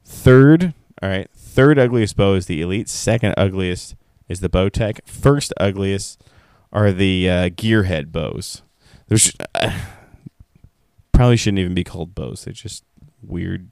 Third. 0.05 0.73
All 1.03 1.09
right. 1.09 1.29
Third 1.37 1.79
ugliest 1.79 2.17
bow 2.17 2.35
is 2.35 2.47
the 2.47 2.63
Elite. 2.63 2.89
Second 2.89 3.35
ugliest 3.37 3.97
is 4.29 4.41
the 4.41 4.49
Bowtech. 4.49 5.07
First 5.07 5.53
ugliest 5.59 6.23
are 6.73 6.93
the 6.93 7.29
uh, 7.29 7.49
Gearhead 7.51 8.13
bows. 8.13 8.63
There's 9.09 9.33
uh, 9.55 9.79
probably 11.13 11.37
shouldn't 11.37 11.59
even 11.59 11.75
be 11.75 11.85
called 11.85 12.15
bows. 12.15 12.45
They're 12.45 12.55
just 12.55 12.85
weird 13.23 13.71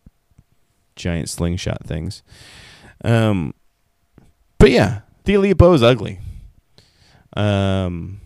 giant 0.96 1.28
slingshot 1.28 1.84
things. 1.84 2.22
Um, 3.04 3.54
but 4.58 4.70
yeah, 4.70 5.00
the 5.24 5.34
Elite 5.34 5.56
bow 5.56 5.72
is 5.72 5.82
ugly. 5.82 6.20
Um, 7.36 8.20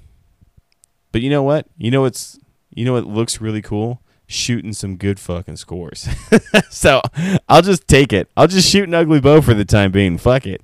but 1.13 1.23
you 1.23 1.31
know 1.31 1.43
what? 1.43 1.67
You 1.77 1.91
know 1.91 2.01
what's 2.03 2.39
you 2.71 2.85
know 2.85 2.93
what 2.93 3.07
looks 3.07 3.41
really 3.41 3.63
cool? 3.63 4.03
Shooting 4.27 4.73
some 4.73 4.97
good 4.97 5.21
fucking 5.21 5.57
scores. 5.57 6.09
so 6.71 7.01
I'll 7.49 7.63
just 7.63 7.87
take 7.87 8.13
it. 8.13 8.29
I'll 8.37 8.49
just 8.49 8.69
shoot 8.69 8.89
an 8.89 8.95
ugly 8.95 9.21
bow 9.21 9.41
for 9.41 9.55
the 9.55 9.65
time 9.65 9.93
being. 9.93 10.19
Fuck 10.19 10.47
it. 10.47 10.63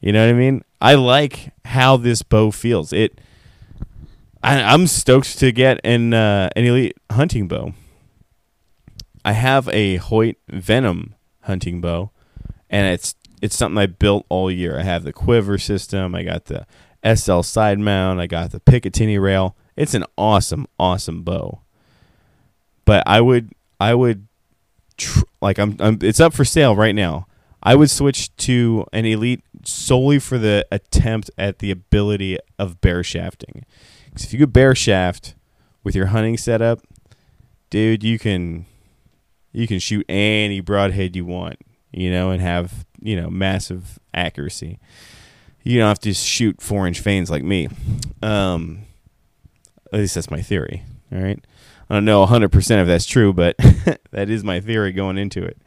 You 0.00 0.12
know 0.12 0.26
what 0.26 0.34
I 0.34 0.38
mean? 0.38 0.64
I 0.80 0.94
like 0.94 1.52
how 1.66 1.96
this 1.96 2.22
bow 2.22 2.50
feels. 2.50 2.92
It. 2.92 3.20
I, 4.42 4.62
I'm 4.62 4.86
stoked 4.86 5.38
to 5.38 5.52
get 5.52 5.80
an 5.84 6.12
uh, 6.12 6.50
an 6.56 6.64
elite 6.64 6.96
hunting 7.10 7.46
bow. 7.46 7.74
I 9.24 9.32
have 9.32 9.68
a 9.68 9.96
Hoyt 9.96 10.36
Ventum 10.50 11.12
hunting 11.42 11.80
bow, 11.80 12.10
and 12.68 12.86
it's 12.86 13.14
it's 13.40 13.56
something 13.56 13.78
I 13.78 13.86
built 13.86 14.26
all 14.28 14.50
year. 14.50 14.78
I 14.78 14.82
have 14.82 15.04
the 15.04 15.12
quiver 15.12 15.58
system. 15.58 16.14
I 16.14 16.22
got 16.22 16.46
the 16.46 16.66
SL 17.04 17.42
side 17.42 17.78
mount. 17.78 18.20
I 18.20 18.26
got 18.26 18.52
the 18.52 18.60
Picatinny 18.60 19.20
rail. 19.20 19.56
It's 19.76 19.94
an 19.94 20.04
awesome, 20.16 20.66
awesome 20.78 21.22
bow. 21.22 21.60
But 22.84 23.02
I 23.06 23.20
would, 23.20 23.52
I 23.80 23.94
would, 23.94 24.26
tr- 24.96 25.24
like 25.42 25.58
I'm, 25.58 25.76
I'm, 25.78 25.98
it's 26.00 26.20
up 26.20 26.32
for 26.32 26.44
sale 26.44 26.74
right 26.76 26.94
now. 26.94 27.26
I 27.62 27.74
would 27.74 27.90
switch 27.90 28.34
to 28.36 28.86
an 28.92 29.04
elite 29.06 29.42
solely 29.64 30.18
for 30.18 30.38
the 30.38 30.66
attempt 30.70 31.30
at 31.38 31.58
the 31.58 31.70
ability 31.70 32.38
of 32.58 32.80
bare 32.80 33.02
shafting. 33.02 33.64
Because 34.06 34.24
if 34.24 34.32
you 34.32 34.38
could 34.38 34.52
bare 34.52 34.74
shaft 34.74 35.34
with 35.82 35.94
your 35.94 36.06
hunting 36.06 36.36
setup, 36.36 36.80
dude, 37.70 38.04
you 38.04 38.18
can, 38.18 38.66
you 39.54 39.66
can 39.66 39.78
shoot 39.78 40.04
any 40.08 40.60
broadhead 40.60 41.16
you 41.16 41.24
want, 41.24 41.58
you 41.92 42.10
know, 42.10 42.30
and 42.30 42.42
have 42.42 42.84
you 43.00 43.18
know 43.18 43.30
massive 43.30 43.98
accuracy 44.12 44.78
you 45.64 45.78
don't 45.78 45.88
have 45.88 45.98
to 46.00 46.14
shoot 46.14 46.60
four 46.60 46.86
inch 46.86 47.00
vanes 47.00 47.30
like 47.30 47.42
me. 47.42 47.68
Um, 48.22 48.82
at 49.92 49.98
least 49.98 50.14
that's 50.14 50.30
my 50.30 50.42
theory. 50.42 50.84
All 51.10 51.18
right. 51.18 51.42
I 51.88 51.94
don't 51.94 52.04
know 52.04 52.24
100% 52.24 52.80
if 52.80 52.86
that's 52.86 53.06
true, 53.06 53.32
but 53.32 53.56
that 54.10 54.30
is 54.30 54.44
my 54.44 54.60
theory 54.60 54.92
going 54.92 55.18
into 55.18 55.42
it. 55.42 55.58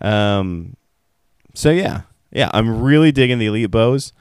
Um, 0.00 0.76
so 1.54 1.70
yeah, 1.70 2.02
yeah, 2.30 2.50
I'm 2.52 2.82
really 2.82 3.12
digging 3.12 3.38
the 3.38 3.46
elite 3.46 3.70
bows. 3.70 4.12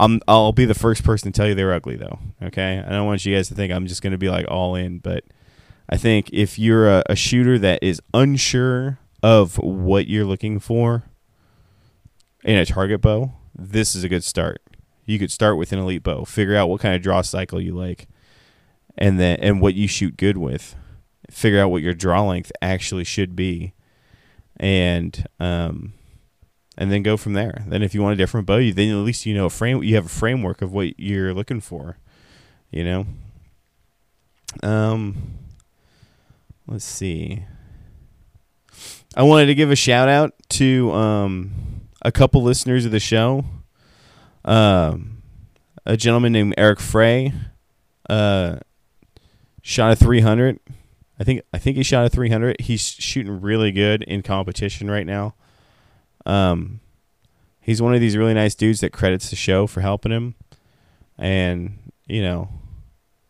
I'm, 0.00 0.20
I'll 0.26 0.52
be 0.52 0.64
the 0.64 0.74
first 0.74 1.04
person 1.04 1.30
to 1.30 1.36
tell 1.36 1.46
you 1.46 1.54
they're 1.54 1.72
ugly 1.72 1.96
though. 1.96 2.18
Okay. 2.42 2.82
I 2.84 2.90
don't 2.90 3.06
want 3.06 3.24
you 3.24 3.36
guys 3.36 3.48
to 3.48 3.54
think 3.54 3.72
I'm 3.72 3.86
just 3.86 4.02
going 4.02 4.12
to 4.12 4.18
be 4.18 4.30
like 4.30 4.46
all 4.48 4.74
in, 4.74 4.98
but 4.98 5.24
I 5.88 5.96
think 5.96 6.30
if 6.32 6.58
you're 6.58 6.88
a, 6.88 7.02
a 7.06 7.16
shooter 7.16 7.58
that 7.58 7.82
is 7.82 8.00
unsure 8.12 8.98
of 9.22 9.58
what 9.58 10.06
you're 10.06 10.24
looking 10.24 10.58
for 10.58 11.04
in 12.42 12.56
a 12.56 12.66
target 12.66 13.00
bow, 13.00 13.32
this 13.54 13.94
is 13.94 14.04
a 14.04 14.08
good 14.08 14.24
start. 14.24 14.62
You 15.06 15.18
could 15.18 15.30
start 15.30 15.56
with 15.56 15.72
an 15.72 15.78
elite 15.78 16.02
bow, 16.02 16.24
figure 16.24 16.56
out 16.56 16.68
what 16.68 16.80
kind 16.80 16.94
of 16.94 17.02
draw 17.02 17.20
cycle 17.22 17.60
you 17.60 17.74
like, 17.74 18.08
and 18.96 19.20
then 19.20 19.38
and 19.40 19.60
what 19.60 19.74
you 19.74 19.86
shoot 19.86 20.16
good 20.16 20.38
with. 20.38 20.74
Figure 21.30 21.60
out 21.60 21.70
what 21.70 21.82
your 21.82 21.94
draw 21.94 22.22
length 22.22 22.52
actually 22.62 23.04
should 23.04 23.36
be, 23.36 23.74
and 24.58 25.26
um, 25.38 25.92
and 26.76 26.90
then 26.90 27.02
go 27.02 27.16
from 27.16 27.34
there. 27.34 27.64
Then 27.66 27.82
if 27.82 27.94
you 27.94 28.02
want 28.02 28.14
a 28.14 28.16
different 28.16 28.46
bow, 28.46 28.56
you 28.56 28.72
then 28.72 28.90
at 28.90 29.04
least 29.04 29.26
you 29.26 29.34
know 29.34 29.46
a 29.46 29.50
frame. 29.50 29.82
You 29.82 29.94
have 29.96 30.06
a 30.06 30.10
framework 30.10 30.62
of 30.62 30.72
what 30.72 30.98
you're 30.98 31.34
looking 31.34 31.60
for. 31.60 31.98
You 32.70 32.84
know. 32.84 33.06
Um. 34.62 35.16
Let's 36.66 36.84
see. 36.84 37.44
I 39.16 39.22
wanted 39.22 39.46
to 39.46 39.54
give 39.54 39.70
a 39.70 39.76
shout 39.76 40.08
out 40.08 40.34
to 40.50 40.90
um 40.92 41.52
a 42.02 42.12
couple 42.12 42.42
listeners 42.42 42.84
of 42.84 42.92
the 42.92 43.00
show. 43.00 43.44
Um, 44.44 45.22
a 45.86 45.96
gentleman 45.96 46.32
named 46.32 46.54
Eric 46.58 46.80
Frey, 46.80 47.32
uh, 48.08 48.58
shot 49.62 49.92
a 49.92 49.96
300. 49.96 50.60
I 51.18 51.24
think 51.24 51.42
I 51.52 51.58
think 51.58 51.76
he 51.76 51.82
shot 51.82 52.04
a 52.04 52.10
300. 52.10 52.60
He's 52.60 52.82
shooting 52.82 53.40
really 53.40 53.72
good 53.72 54.02
in 54.02 54.22
competition 54.22 54.90
right 54.90 55.06
now. 55.06 55.34
Um, 56.26 56.80
he's 57.60 57.80
one 57.80 57.94
of 57.94 58.00
these 58.00 58.16
really 58.16 58.34
nice 58.34 58.54
dudes 58.54 58.80
that 58.80 58.92
credits 58.92 59.30
the 59.30 59.36
show 59.36 59.66
for 59.66 59.80
helping 59.80 60.12
him, 60.12 60.34
and 61.16 61.78
you 62.06 62.22
know, 62.22 62.48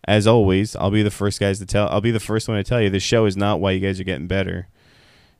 as 0.06 0.26
always, 0.26 0.76
I'll 0.76 0.90
be 0.90 1.02
the 1.02 1.11
first 1.11 1.40
guys 1.40 1.58
to 1.58 1.66
tell. 1.66 1.88
I'll 1.88 2.00
be 2.00 2.11
the 2.11 2.20
first 2.20 2.49
one 2.49 2.56
to 2.56 2.64
tell 2.64 2.80
you 2.80 2.90
the 2.90 3.00
show 3.00 3.26
is 3.26 3.37
not 3.37 3.61
why 3.61 3.73
you 3.73 3.80
guys 3.80 3.99
are 4.00 4.04
getting 4.04 4.26
better. 4.26 4.68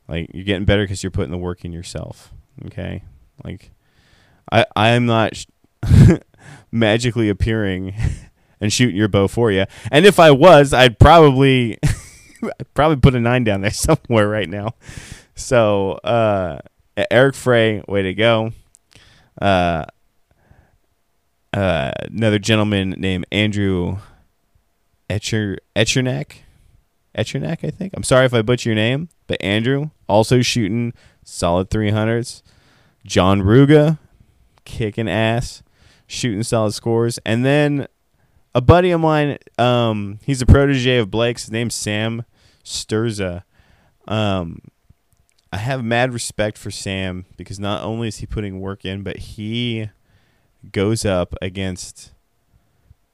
Like 0.09 0.31
you're 0.33 0.45
getting 0.45 0.65
better 0.65 0.85
because 0.85 1.03
you're 1.03 1.11
putting 1.11 1.31
the 1.31 1.39
work 1.39 1.65
in 1.65 1.73
yourself. 1.73 2.33
Okay, 2.67 3.03
like 3.43 3.71
I 4.51 4.67
I 4.77 4.91
am 4.91 5.07
not 5.07 5.37
sh- 5.37 5.47
magically 6.73 7.29
appearing 7.29 7.95
and 8.61 8.73
shooting 8.73 8.97
your 8.97 9.09
bow 9.09 9.29
for 9.29 9.51
you. 9.51 9.67
And 9.91 10.07
if 10.07 10.19
I 10.19 10.31
was, 10.31 10.73
I'd 10.73 10.99
probably 10.99 11.79
I'd 12.43 12.75
probably 12.75 12.97
put 12.97 13.15
a 13.15 13.21
nine 13.21 13.45
down 13.45 13.63
there 13.63 13.71
somewhere 13.71 14.29
right 14.29 14.49
now. 14.49 14.75
So 15.35 15.93
uh, 16.05 16.61
Eric 17.11 17.35
Frey, 17.35 17.83
way 17.89 18.03
to 18.03 18.15
go. 18.15 18.53
Uh, 19.41 19.85
uh, 21.53 21.93
another 22.01 22.39
gentleman 22.39 22.91
named 22.99 23.27
Andrew 23.31 23.99
Etcher 25.15 25.59
Etchernack. 27.15 27.65
I 27.65 27.71
think. 27.71 27.93
I'm 27.95 28.03
sorry 28.03 28.27
if 28.27 28.35
I 28.35 28.43
butcher 28.43 28.71
your 28.71 28.75
name, 28.75 29.09
but 29.29 29.41
Andrew 29.41 29.91
also 30.09 30.43
shooting 30.43 30.93
solid 31.23 31.71
300s. 31.71 32.43
John 33.07 33.43
Ruga 33.43 33.99
kicking 34.65 35.09
ass, 35.09 35.63
shooting 36.09 36.43
solid 36.43 36.73
scores, 36.73 37.19
and 37.25 37.45
then 37.45 37.87
a 38.55 38.61
buddy 38.61 38.91
of 38.91 39.01
mine. 39.01 39.39
Um, 39.57 40.19
he's 40.25 40.43
a 40.43 40.47
protege 40.47 40.99
of 40.99 41.11
Blake's. 41.11 41.43
His 41.43 41.53
name's 41.53 41.77
Sam 41.77 42.25
Sturza. 42.65 43.45
Um, 44.09 44.63
I 45.53 45.59
have 45.59 45.85
mad 45.85 46.13
respect 46.13 46.59
for 46.59 46.73
Sam 46.73 47.27
because 47.37 47.61
not 47.61 47.85
only 47.85 48.09
is 48.09 48.17
he 48.17 48.27
putting 48.27 48.61
work 48.61 48.85
in, 48.85 49.05
but 49.05 49.19
he 49.19 49.91
goes 50.73 51.05
up 51.05 51.37
against 51.41 52.13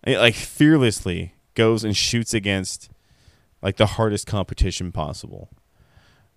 like 0.06 0.34
fearlessly 0.34 1.34
goes 1.60 1.84
and 1.84 1.94
shoots 1.94 2.32
against 2.32 2.88
like 3.60 3.76
the 3.76 3.84
hardest 3.84 4.26
competition 4.26 4.90
possible. 4.92 5.50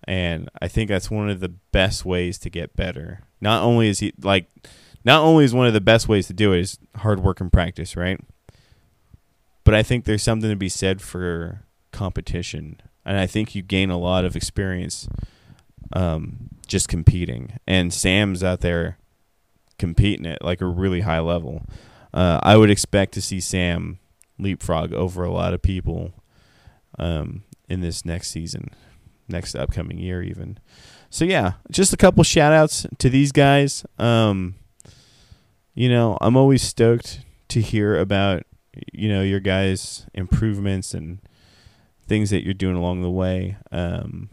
And 0.06 0.50
I 0.60 0.68
think 0.68 0.90
that's 0.90 1.10
one 1.10 1.30
of 1.30 1.40
the 1.40 1.48
best 1.48 2.04
ways 2.04 2.38
to 2.40 2.50
get 2.50 2.76
better. 2.76 3.20
Not 3.40 3.62
only 3.62 3.88
is 3.88 4.00
he 4.00 4.12
like 4.22 4.48
not 5.02 5.22
only 5.22 5.46
is 5.46 5.54
one 5.54 5.66
of 5.66 5.72
the 5.72 5.80
best 5.80 6.08
ways 6.08 6.26
to 6.26 6.34
do 6.34 6.52
it 6.52 6.60
is 6.60 6.78
hard 6.96 7.20
work 7.20 7.40
and 7.40 7.50
practice, 7.50 7.96
right? 7.96 8.20
But 9.64 9.74
I 9.74 9.82
think 9.82 10.04
there's 10.04 10.22
something 10.22 10.50
to 10.50 10.56
be 10.56 10.68
said 10.68 11.00
for 11.00 11.64
competition. 11.90 12.82
And 13.06 13.18
I 13.18 13.26
think 13.26 13.54
you 13.54 13.62
gain 13.62 13.88
a 13.88 13.98
lot 13.98 14.26
of 14.26 14.36
experience 14.36 15.08
um, 15.94 16.50
just 16.66 16.88
competing. 16.88 17.58
And 17.66 17.94
Sam's 17.94 18.44
out 18.44 18.60
there 18.60 18.98
competing 19.78 20.26
at 20.26 20.44
like 20.44 20.60
a 20.60 20.66
really 20.66 21.00
high 21.00 21.20
level. 21.20 21.62
Uh, 22.12 22.40
I 22.42 22.58
would 22.58 22.70
expect 22.70 23.14
to 23.14 23.22
see 23.22 23.40
Sam 23.40 23.98
leapfrog 24.38 24.92
over 24.92 25.24
a 25.24 25.30
lot 25.30 25.54
of 25.54 25.62
people 25.62 26.12
um, 26.98 27.44
in 27.68 27.80
this 27.80 28.04
next 28.04 28.30
season, 28.30 28.70
next 29.28 29.54
upcoming 29.54 29.98
year, 29.98 30.22
even. 30.22 30.58
So 31.10 31.24
yeah, 31.24 31.54
just 31.70 31.92
a 31.92 31.96
couple 31.96 32.24
shout 32.24 32.52
outs 32.52 32.86
to 32.98 33.08
these 33.08 33.32
guys. 33.32 33.84
Um, 33.98 34.56
you 35.74 35.88
know, 35.88 36.18
I'm 36.20 36.36
always 36.36 36.62
stoked 36.62 37.20
to 37.48 37.60
hear 37.60 37.98
about 37.98 38.44
you 38.92 39.08
know 39.08 39.22
your 39.22 39.40
guys' 39.40 40.06
improvements 40.14 40.94
and 40.94 41.18
things 42.06 42.30
that 42.30 42.44
you're 42.44 42.54
doing 42.54 42.76
along 42.76 43.02
the 43.02 43.10
way. 43.10 43.56
Um, 43.70 44.30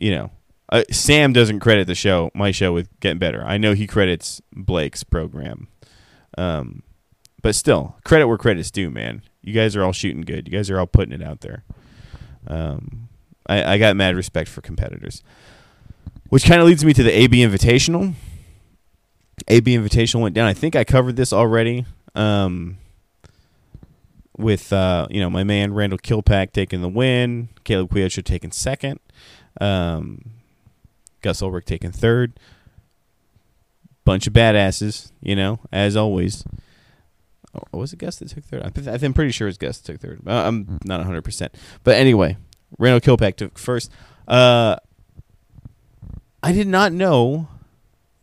you 0.00 0.14
know, 0.14 0.30
uh, 0.70 0.84
Sam 0.90 1.32
doesn't 1.32 1.60
credit 1.60 1.86
the 1.86 1.94
show, 1.94 2.30
my 2.34 2.50
show, 2.50 2.72
with 2.72 2.88
getting 3.00 3.18
better. 3.18 3.44
I 3.44 3.58
know 3.58 3.74
he 3.74 3.86
credits 3.86 4.40
Blake's 4.52 5.04
program. 5.04 5.68
Um, 6.38 6.82
but 7.42 7.54
still, 7.54 7.96
credit 8.04 8.26
where 8.26 8.38
credit's 8.38 8.70
due, 8.70 8.90
man. 8.90 9.22
You 9.42 9.52
guys 9.52 9.74
are 9.76 9.82
all 9.82 9.92
shooting 9.92 10.22
good. 10.22 10.48
You 10.48 10.52
guys 10.52 10.70
are 10.70 10.78
all 10.78 10.86
putting 10.86 11.12
it 11.12 11.22
out 11.22 11.40
there. 11.40 11.64
Um, 12.46 13.08
I, 13.46 13.74
I 13.74 13.78
got 13.78 13.96
mad 13.96 14.16
respect 14.16 14.48
for 14.48 14.60
competitors, 14.60 15.22
which 16.28 16.44
kind 16.44 16.60
of 16.60 16.66
leads 16.66 16.84
me 16.84 16.92
to 16.92 17.02
the 17.02 17.10
AB 17.10 17.38
Invitational. 17.38 18.14
AB 19.48 19.76
Invitational 19.76 20.20
went 20.20 20.34
down. 20.34 20.46
I 20.46 20.54
think 20.54 20.76
I 20.76 20.84
covered 20.84 21.16
this 21.16 21.32
already. 21.32 21.86
Um, 22.14 22.76
with 24.40 24.72
uh, 24.72 25.06
you 25.10 25.20
know 25.20 25.30
my 25.30 25.44
man 25.44 25.74
Randall 25.74 25.98
Kilpack 25.98 26.52
taking 26.52 26.80
the 26.80 26.88
win, 26.88 27.48
Caleb 27.64 27.90
Quiocha 27.90 28.24
taking 28.24 28.50
second, 28.50 28.98
um, 29.60 30.30
Gus 31.22 31.42
Ulrich 31.42 31.66
taking 31.66 31.92
third. 31.92 32.38
Bunch 34.04 34.26
of 34.26 34.32
badasses, 34.32 35.12
you 35.20 35.36
know, 35.36 35.60
as 35.70 35.94
always. 35.94 36.42
Oh, 37.54 37.78
was 37.78 37.92
it 37.92 37.98
Gus 37.98 38.16
that 38.18 38.28
took 38.28 38.44
third? 38.44 38.62
I 38.62 38.68
th- 38.70 39.02
I'm 39.02 39.12
pretty 39.12 39.32
sure 39.32 39.48
it's 39.48 39.58
Gus 39.58 39.78
that 39.78 39.92
took 39.92 40.00
third. 40.00 40.20
Uh, 40.26 40.44
I'm 40.46 40.78
not 40.84 40.98
100. 40.98 41.22
percent 41.22 41.54
But 41.82 41.96
anyway, 41.96 42.36
Randall 42.78 43.00
Kilpack 43.00 43.36
took 43.36 43.58
first. 43.58 43.90
Uh, 44.28 44.76
I 46.42 46.52
did 46.52 46.68
not 46.68 46.92
know 46.92 47.48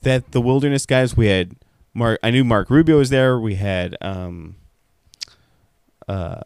that 0.02 0.32
the 0.32 0.42
Wilderness 0.42 0.86
guys. 0.86 1.18
We 1.18 1.28
had 1.28 1.56
Mark. 1.94 2.20
I 2.24 2.32
knew 2.32 2.44
Mark 2.44 2.70
Rubio 2.70 2.98
was 2.98 3.10
there. 3.10 3.38
We 3.40 3.56
had 3.56 3.98
um, 4.02 4.56
uh, 6.08 6.40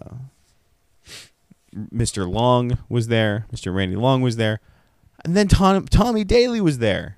Mr. 1.76 2.30
Long 2.30 2.78
was 2.90 3.08
there. 3.08 3.46
Mr. 3.54 3.74
Randy 3.74 3.96
Long 3.96 4.22
was 4.22 4.38
there, 4.38 4.60
and 5.24 5.38
then 5.38 5.48
Tom, 5.48 5.86
Tommy 5.86 6.24
Daly 6.24 6.60
was 6.62 6.80
there. 6.80 7.16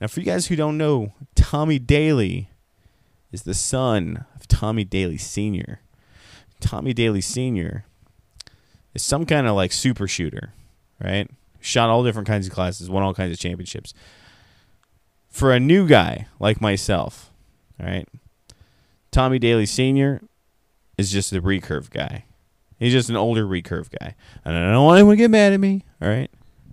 Now, 0.00 0.06
for 0.06 0.20
you 0.20 0.26
guys 0.26 0.46
who 0.46 0.56
don't 0.56 0.78
know, 0.78 1.12
Tommy 1.34 1.78
Daly 1.78 2.48
is 3.32 3.42
the 3.42 3.54
son 3.54 4.24
of 4.34 4.39
Tommy 4.50 4.84
Daly 4.84 5.16
Sr. 5.16 5.80
Tommy 6.60 6.92
Daly 6.92 7.22
Sr. 7.22 7.86
is 8.94 9.02
some 9.02 9.24
kind 9.24 9.46
of 9.46 9.56
like 9.56 9.72
super 9.72 10.06
shooter, 10.06 10.52
right? 11.02 11.30
Shot 11.60 11.88
all 11.88 12.04
different 12.04 12.28
kinds 12.28 12.46
of 12.46 12.52
classes, 12.52 12.90
won 12.90 13.02
all 13.02 13.14
kinds 13.14 13.32
of 13.32 13.38
championships. 13.38 13.94
For 15.30 15.52
a 15.52 15.60
new 15.60 15.86
guy 15.86 16.26
like 16.38 16.60
myself, 16.60 17.30
right, 17.78 18.06
Tommy 19.10 19.38
Daly 19.38 19.66
Sr. 19.66 20.20
is 20.98 21.10
just 21.10 21.30
the 21.30 21.40
recurve 21.40 21.88
guy. 21.88 22.24
He's 22.78 22.92
just 22.92 23.08
an 23.10 23.16
older 23.16 23.46
recurve 23.46 23.90
guy. 23.98 24.14
And 24.44 24.56
I 24.56 24.72
don't 24.72 24.84
want 24.84 24.98
anyone 24.98 25.16
to 25.16 25.22
get 25.22 25.30
mad 25.30 25.52
at 25.52 25.60
me, 25.60 25.84
all 26.02 26.08
right? 26.08 26.30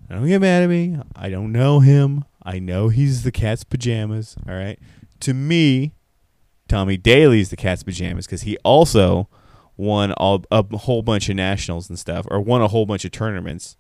Don't 0.09 0.25
get 0.25 0.41
mad 0.41 0.63
at 0.63 0.69
me. 0.69 0.97
I 1.15 1.29
don't 1.29 1.51
know 1.51 1.81
him. 1.81 2.23
I 2.43 2.59
know 2.59 2.87
he's 2.87 3.23
the 3.23 3.31
cat's 3.31 3.65
pajamas, 3.65 4.37
all 4.47 4.55
right? 4.55 4.79
To 5.21 5.33
me, 5.33 5.91
Tommy 6.67 6.97
Daly's 6.97 7.49
the 7.49 7.56
cat's 7.56 7.84
pajamas 7.84 8.25
because 8.25 8.41
he 8.41 8.58
also 8.63 9.30
won 9.75 10.12
all, 10.13 10.43
a 10.51 10.63
whole 10.77 11.01
bunch 11.01 11.30
of 11.30 11.36
nationals 11.36 11.89
and 11.89 11.97
stuff, 11.97 12.25
or 12.30 12.41
won 12.41 12.62
a 12.62 12.67
whole 12.67 12.86
bunch 12.86 13.06
of 13.06 13.12
tournaments. 13.12 13.77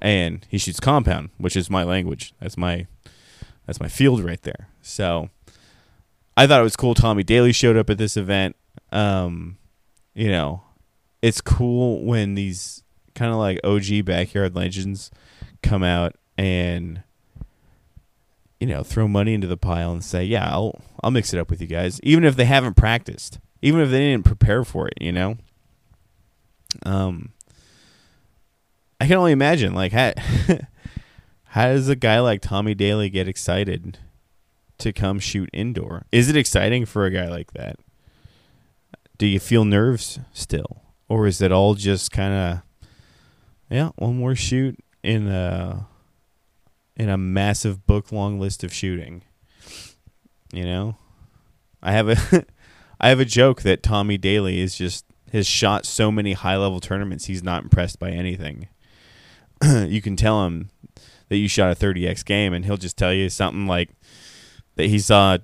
And 0.00 0.46
he 0.48 0.58
shoots 0.58 0.80
compound, 0.80 1.30
which 1.38 1.56
is 1.56 1.70
my 1.70 1.82
language. 1.82 2.34
That's 2.40 2.56
my 2.56 2.86
that's 3.66 3.80
my 3.80 3.88
field 3.88 4.22
right 4.22 4.40
there. 4.42 4.68
So 4.82 5.30
I 6.36 6.46
thought 6.46 6.60
it 6.60 6.64
was 6.64 6.76
cool. 6.76 6.94
Tommy 6.94 7.22
Daly 7.22 7.52
showed 7.52 7.76
up 7.76 7.90
at 7.90 7.98
this 7.98 8.16
event. 8.16 8.56
Um, 8.92 9.58
you 10.14 10.30
know, 10.30 10.62
it's 11.22 11.40
cool 11.40 12.04
when 12.04 12.34
these 12.34 12.82
kind 13.14 13.32
of 13.32 13.38
like 13.38 13.58
OG 13.64 14.04
backyard 14.04 14.54
legends 14.54 15.10
come 15.62 15.82
out 15.82 16.14
and 16.38 17.02
you 18.60 18.66
know 18.66 18.82
throw 18.82 19.06
money 19.08 19.34
into 19.34 19.46
the 19.46 19.56
pile 19.56 19.92
and 19.92 20.04
say, 20.04 20.24
"Yeah, 20.24 20.48
I'll 20.50 20.80
I'll 21.02 21.10
mix 21.10 21.32
it 21.32 21.40
up 21.40 21.50
with 21.50 21.60
you 21.60 21.66
guys," 21.66 22.00
even 22.02 22.24
if 22.24 22.36
they 22.36 22.44
haven't 22.44 22.74
practiced, 22.74 23.38
even 23.62 23.80
if 23.80 23.90
they 23.90 23.98
didn't 23.98 24.24
prepare 24.24 24.64
for 24.64 24.88
it. 24.88 24.94
You 25.00 25.12
know, 25.12 25.36
um, 26.84 27.32
I 29.00 29.06
can 29.06 29.16
only 29.16 29.32
imagine 29.32 29.74
like 29.74 29.92
how 29.92 30.12
how 31.44 31.66
does 31.66 31.88
a 31.88 31.96
guy 31.96 32.20
like 32.20 32.40
Tommy 32.40 32.74
Daly 32.74 33.10
get 33.10 33.28
excited 33.28 33.98
to 34.78 34.92
come 34.92 35.18
shoot 35.18 35.50
indoor? 35.52 36.06
Is 36.12 36.28
it 36.28 36.36
exciting 36.36 36.86
for 36.86 37.04
a 37.04 37.10
guy 37.10 37.28
like 37.28 37.52
that? 37.52 37.76
Do 39.18 39.26
you 39.26 39.40
feel 39.40 39.64
nerves 39.64 40.18
still, 40.32 40.82
or 41.08 41.26
is 41.26 41.40
it 41.40 41.52
all 41.52 41.74
just 41.74 42.10
kind 42.10 42.34
of 42.34 42.62
yeah, 43.70 43.90
one 43.96 44.16
more 44.16 44.34
shoot 44.34 44.78
in 45.02 45.28
a 45.28 45.86
in 46.96 47.08
a 47.08 47.18
massive 47.18 47.86
book 47.86 48.10
long 48.12 48.38
list 48.40 48.64
of 48.64 48.72
shooting. 48.72 49.22
You 50.52 50.64
know, 50.64 50.96
I 51.82 51.92
have 51.92 52.08
a 52.08 52.46
I 53.00 53.08
have 53.08 53.20
a 53.20 53.24
joke 53.24 53.62
that 53.62 53.82
Tommy 53.82 54.16
Daly 54.16 54.60
is 54.60 54.76
just 54.76 55.04
has 55.32 55.46
shot 55.46 55.84
so 55.84 56.10
many 56.10 56.32
high 56.32 56.56
level 56.56 56.80
tournaments 56.80 57.26
he's 57.26 57.42
not 57.42 57.62
impressed 57.62 57.98
by 57.98 58.10
anything. 58.10 58.68
you 59.64 60.00
can 60.00 60.16
tell 60.16 60.46
him 60.46 60.70
that 61.28 61.36
you 61.36 61.48
shot 61.48 61.72
a 61.72 61.74
30x 61.74 62.24
game, 62.24 62.52
and 62.52 62.64
he'll 62.64 62.76
just 62.76 62.96
tell 62.96 63.12
you 63.12 63.28
something 63.28 63.66
like 63.66 63.90
that 64.76 64.86
he 64.86 64.98
saw, 64.98 65.38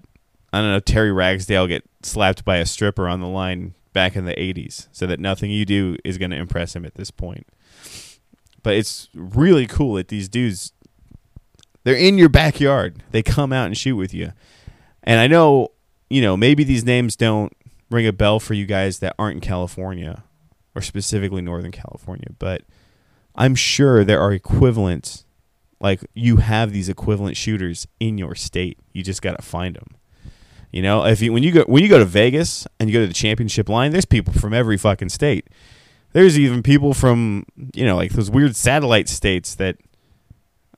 I 0.52 0.60
don't 0.60 0.70
know, 0.70 0.80
Terry 0.80 1.12
Ragsdale 1.12 1.66
get 1.66 1.84
slapped 2.02 2.44
by 2.44 2.58
a 2.58 2.66
stripper 2.66 3.08
on 3.08 3.20
the 3.20 3.26
line 3.26 3.74
back 3.92 4.16
in 4.16 4.24
the 4.24 4.34
80s, 4.34 4.88
so 4.92 5.06
that 5.06 5.20
nothing 5.20 5.50
you 5.50 5.64
do 5.64 5.96
is 6.04 6.18
going 6.18 6.30
to 6.30 6.36
impress 6.36 6.76
him 6.76 6.84
at 6.84 6.94
this 6.94 7.10
point. 7.10 7.46
But 8.62 8.74
it's 8.74 9.08
really 9.14 9.66
cool 9.66 9.94
that 9.94 10.08
these 10.08 10.28
dudes, 10.28 10.72
they're 11.84 11.96
in 11.96 12.18
your 12.18 12.28
backyard. 12.28 13.02
They 13.10 13.22
come 13.22 13.52
out 13.52 13.66
and 13.66 13.76
shoot 13.76 13.96
with 13.96 14.14
you. 14.14 14.32
And 15.02 15.18
I 15.18 15.26
know, 15.26 15.68
you 16.08 16.22
know, 16.22 16.36
maybe 16.36 16.64
these 16.64 16.84
names 16.84 17.16
don't 17.16 17.52
ring 17.90 18.06
a 18.06 18.12
bell 18.12 18.40
for 18.40 18.54
you 18.54 18.66
guys 18.66 19.00
that 19.00 19.14
aren't 19.18 19.36
in 19.36 19.40
California 19.40 20.24
or 20.74 20.82
specifically 20.82 21.42
Northern 21.42 21.72
California, 21.72 22.28
but 22.38 22.62
I'm 23.34 23.54
sure 23.54 24.04
there 24.04 24.20
are 24.20 24.32
equivalents. 24.32 25.24
Like 25.80 26.00
you 26.14 26.36
have 26.36 26.72
these 26.72 26.88
equivalent 26.88 27.36
shooters 27.36 27.86
in 27.98 28.18
your 28.18 28.34
state. 28.34 28.78
You 28.92 29.02
just 29.02 29.22
got 29.22 29.36
to 29.36 29.42
find 29.42 29.74
them. 29.74 29.96
You 30.70 30.80
know, 30.80 31.04
if 31.04 31.20
you 31.20 31.32
when 31.32 31.42
you 31.42 31.52
go 31.52 31.64
when 31.64 31.82
you 31.82 31.88
go 31.88 31.98
to 31.98 32.04
Vegas 32.04 32.66
and 32.80 32.88
you 32.88 32.94
go 32.94 33.00
to 33.00 33.06
the 33.06 33.12
championship 33.12 33.68
line, 33.68 33.92
there's 33.92 34.06
people 34.06 34.32
from 34.32 34.54
every 34.54 34.78
fucking 34.78 35.10
state. 35.10 35.48
There's 36.12 36.38
even 36.38 36.62
people 36.62 36.94
from 36.94 37.44
you 37.74 37.84
know 37.84 37.96
like 37.96 38.12
those 38.12 38.30
weird 38.30 38.56
satellite 38.56 39.08
states 39.08 39.54
that 39.56 39.76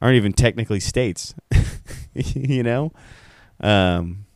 aren't 0.05 0.17
even 0.17 0.35
technically 0.35 0.81
states. 0.81 1.35
you 2.15 2.63
know, 2.63 2.93
um, 3.61 4.27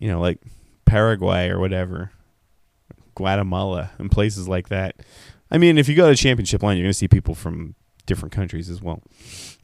you 0.00 0.08
know 0.08 0.18
like 0.18 0.40
Paraguay 0.86 1.50
or 1.50 1.60
whatever, 1.60 2.10
Guatemala 3.14 3.90
and 3.98 4.10
places 4.10 4.48
like 4.48 4.70
that. 4.70 4.96
I 5.50 5.58
mean, 5.58 5.76
if 5.76 5.90
you 5.90 5.94
go 5.94 6.08
to 6.08 6.16
championship 6.16 6.62
line, 6.62 6.78
you're 6.78 6.86
gonna 6.86 6.94
see 6.94 7.06
people 7.06 7.34
from 7.34 7.74
different 8.06 8.32
countries 8.32 8.70
as 8.70 8.80
well. 8.80 9.02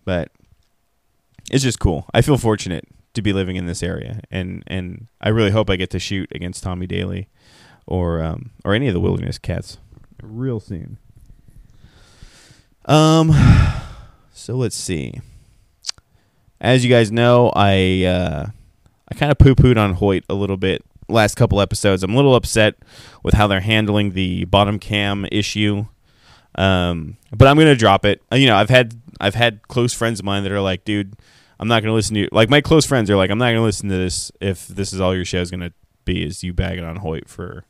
But 0.04 0.30
it's 1.50 1.64
just 1.64 1.80
cool. 1.80 2.04
I 2.12 2.20
feel 2.20 2.36
fortunate 2.36 2.86
to 3.14 3.22
be 3.22 3.32
living 3.32 3.56
in 3.56 3.64
this 3.64 3.82
area, 3.82 4.20
and 4.30 4.62
and 4.66 5.08
I 5.22 5.30
really 5.30 5.52
hope 5.52 5.70
I 5.70 5.76
get 5.76 5.88
to 5.90 5.98
shoot 5.98 6.30
against 6.34 6.62
Tommy 6.62 6.86
Daly 6.86 7.30
or 7.86 8.22
um, 8.22 8.50
or 8.62 8.74
any 8.74 8.88
of 8.88 8.94
the 8.94 9.00
Wilderness 9.00 9.38
Cats 9.38 9.78
real 10.22 10.60
soon. 10.60 10.98
Um, 12.84 13.32
so 14.38 14.54
let's 14.54 14.76
see. 14.76 15.20
As 16.60 16.84
you 16.84 16.90
guys 16.90 17.10
know, 17.12 17.52
I 17.54 18.04
uh, 18.04 18.46
I 19.10 19.14
kind 19.14 19.32
of 19.32 19.38
poo 19.38 19.54
pooed 19.54 19.76
on 19.76 19.94
Hoyt 19.94 20.24
a 20.28 20.34
little 20.34 20.56
bit 20.56 20.84
last 21.08 21.34
couple 21.36 21.60
episodes. 21.60 22.02
I'm 22.02 22.12
a 22.12 22.16
little 22.16 22.34
upset 22.34 22.74
with 23.22 23.34
how 23.34 23.46
they're 23.46 23.60
handling 23.60 24.12
the 24.12 24.44
bottom 24.44 24.78
cam 24.78 25.26
issue. 25.32 25.86
Um, 26.54 27.16
but 27.36 27.48
I'm 27.48 27.56
gonna 27.56 27.76
drop 27.76 28.04
it. 28.04 28.22
Uh, 28.32 28.36
You 28.36 28.46
know, 28.46 28.56
I've 28.56 28.70
had 28.70 28.94
I've 29.20 29.34
had 29.34 29.66
close 29.68 29.92
friends 29.92 30.20
of 30.20 30.24
mine 30.24 30.44
that 30.44 30.52
are 30.52 30.60
like, 30.60 30.84
dude, 30.84 31.14
I'm 31.58 31.68
not 31.68 31.82
gonna 31.82 31.94
listen 31.94 32.14
to 32.14 32.20
you. 32.20 32.28
Like 32.32 32.48
my 32.48 32.60
close 32.60 32.86
friends 32.86 33.10
are 33.10 33.16
like, 33.16 33.30
I'm 33.30 33.38
not 33.38 33.50
gonna 33.50 33.62
listen 33.62 33.88
to 33.88 33.96
this 33.96 34.30
if 34.40 34.68
this 34.68 34.92
is 34.92 35.00
all 35.00 35.14
your 35.14 35.24
show's 35.24 35.50
gonna 35.50 35.72
be 36.04 36.24
is 36.24 36.42
you 36.42 36.52
bagging 36.52 36.84
on 36.84 36.96
Hoyt 36.96 37.28
for 37.28 37.64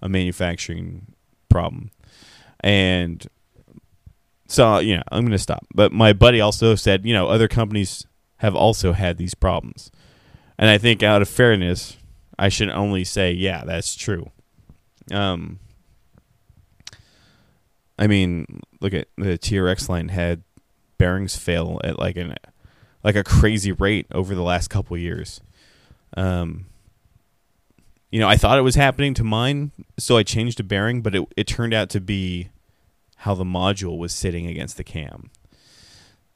a 0.00 0.08
manufacturing 0.08 1.14
problem. 1.48 1.90
And 2.60 3.26
so 4.52 4.78
you 4.80 4.96
know, 4.96 5.02
I'm 5.10 5.24
gonna 5.24 5.38
stop. 5.38 5.66
But 5.74 5.92
my 5.92 6.12
buddy 6.12 6.40
also 6.40 6.74
said, 6.74 7.06
you 7.06 7.14
know, 7.14 7.28
other 7.28 7.48
companies 7.48 8.06
have 8.36 8.54
also 8.54 8.92
had 8.92 9.16
these 9.16 9.34
problems. 9.34 9.90
And 10.58 10.68
I 10.68 10.78
think 10.78 11.02
out 11.02 11.22
of 11.22 11.28
fairness, 11.28 11.96
I 12.38 12.48
should 12.48 12.68
only 12.68 13.04
say, 13.04 13.32
yeah, 13.32 13.64
that's 13.64 13.94
true. 13.94 14.30
Um, 15.10 15.58
I 17.98 18.06
mean, 18.06 18.60
look 18.80 18.94
at 18.94 19.08
the 19.16 19.38
TRX 19.38 19.88
line 19.88 20.08
had 20.08 20.42
bearings 20.98 21.34
fail 21.34 21.80
at 21.82 21.98
like 21.98 22.16
an 22.16 22.34
like 23.02 23.16
a 23.16 23.24
crazy 23.24 23.72
rate 23.72 24.06
over 24.12 24.34
the 24.34 24.42
last 24.42 24.68
couple 24.68 24.96
years. 24.96 25.40
Um, 26.16 26.66
you 28.10 28.20
know, 28.20 28.28
I 28.28 28.36
thought 28.36 28.58
it 28.58 28.62
was 28.62 28.74
happening 28.74 29.14
to 29.14 29.24
mine, 29.24 29.72
so 29.98 30.16
I 30.18 30.22
changed 30.22 30.60
a 30.60 30.62
bearing, 30.62 31.00
but 31.00 31.14
it 31.14 31.26
it 31.36 31.46
turned 31.46 31.72
out 31.72 31.88
to 31.90 32.00
be 32.00 32.50
how 33.22 33.34
the 33.34 33.44
module 33.44 33.96
was 33.96 34.12
sitting 34.12 34.48
against 34.48 34.76
the 34.76 34.82
cam. 34.82 35.30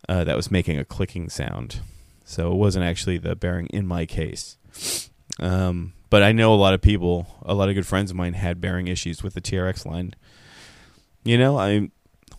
Uh, 0.08 0.22
that 0.22 0.36
was 0.36 0.52
making 0.52 0.78
a 0.78 0.84
clicking 0.84 1.28
sound. 1.28 1.80
So 2.24 2.52
it 2.52 2.54
wasn't 2.54 2.84
actually 2.84 3.18
the 3.18 3.34
bearing 3.34 3.66
in 3.68 3.88
my 3.88 4.06
case. 4.06 4.56
Um, 5.40 5.94
but 6.10 6.22
I 6.22 6.30
know 6.30 6.54
a 6.54 6.56
lot 6.56 6.74
of 6.74 6.80
people, 6.80 7.26
a 7.42 7.54
lot 7.54 7.68
of 7.68 7.74
good 7.74 7.88
friends 7.88 8.12
of 8.12 8.16
mine 8.16 8.34
had 8.34 8.60
bearing 8.60 8.86
issues 8.86 9.24
with 9.24 9.34
the 9.34 9.40
TRX 9.40 9.84
line. 9.84 10.14
You 11.24 11.36
know, 11.36 11.58
I 11.58 11.90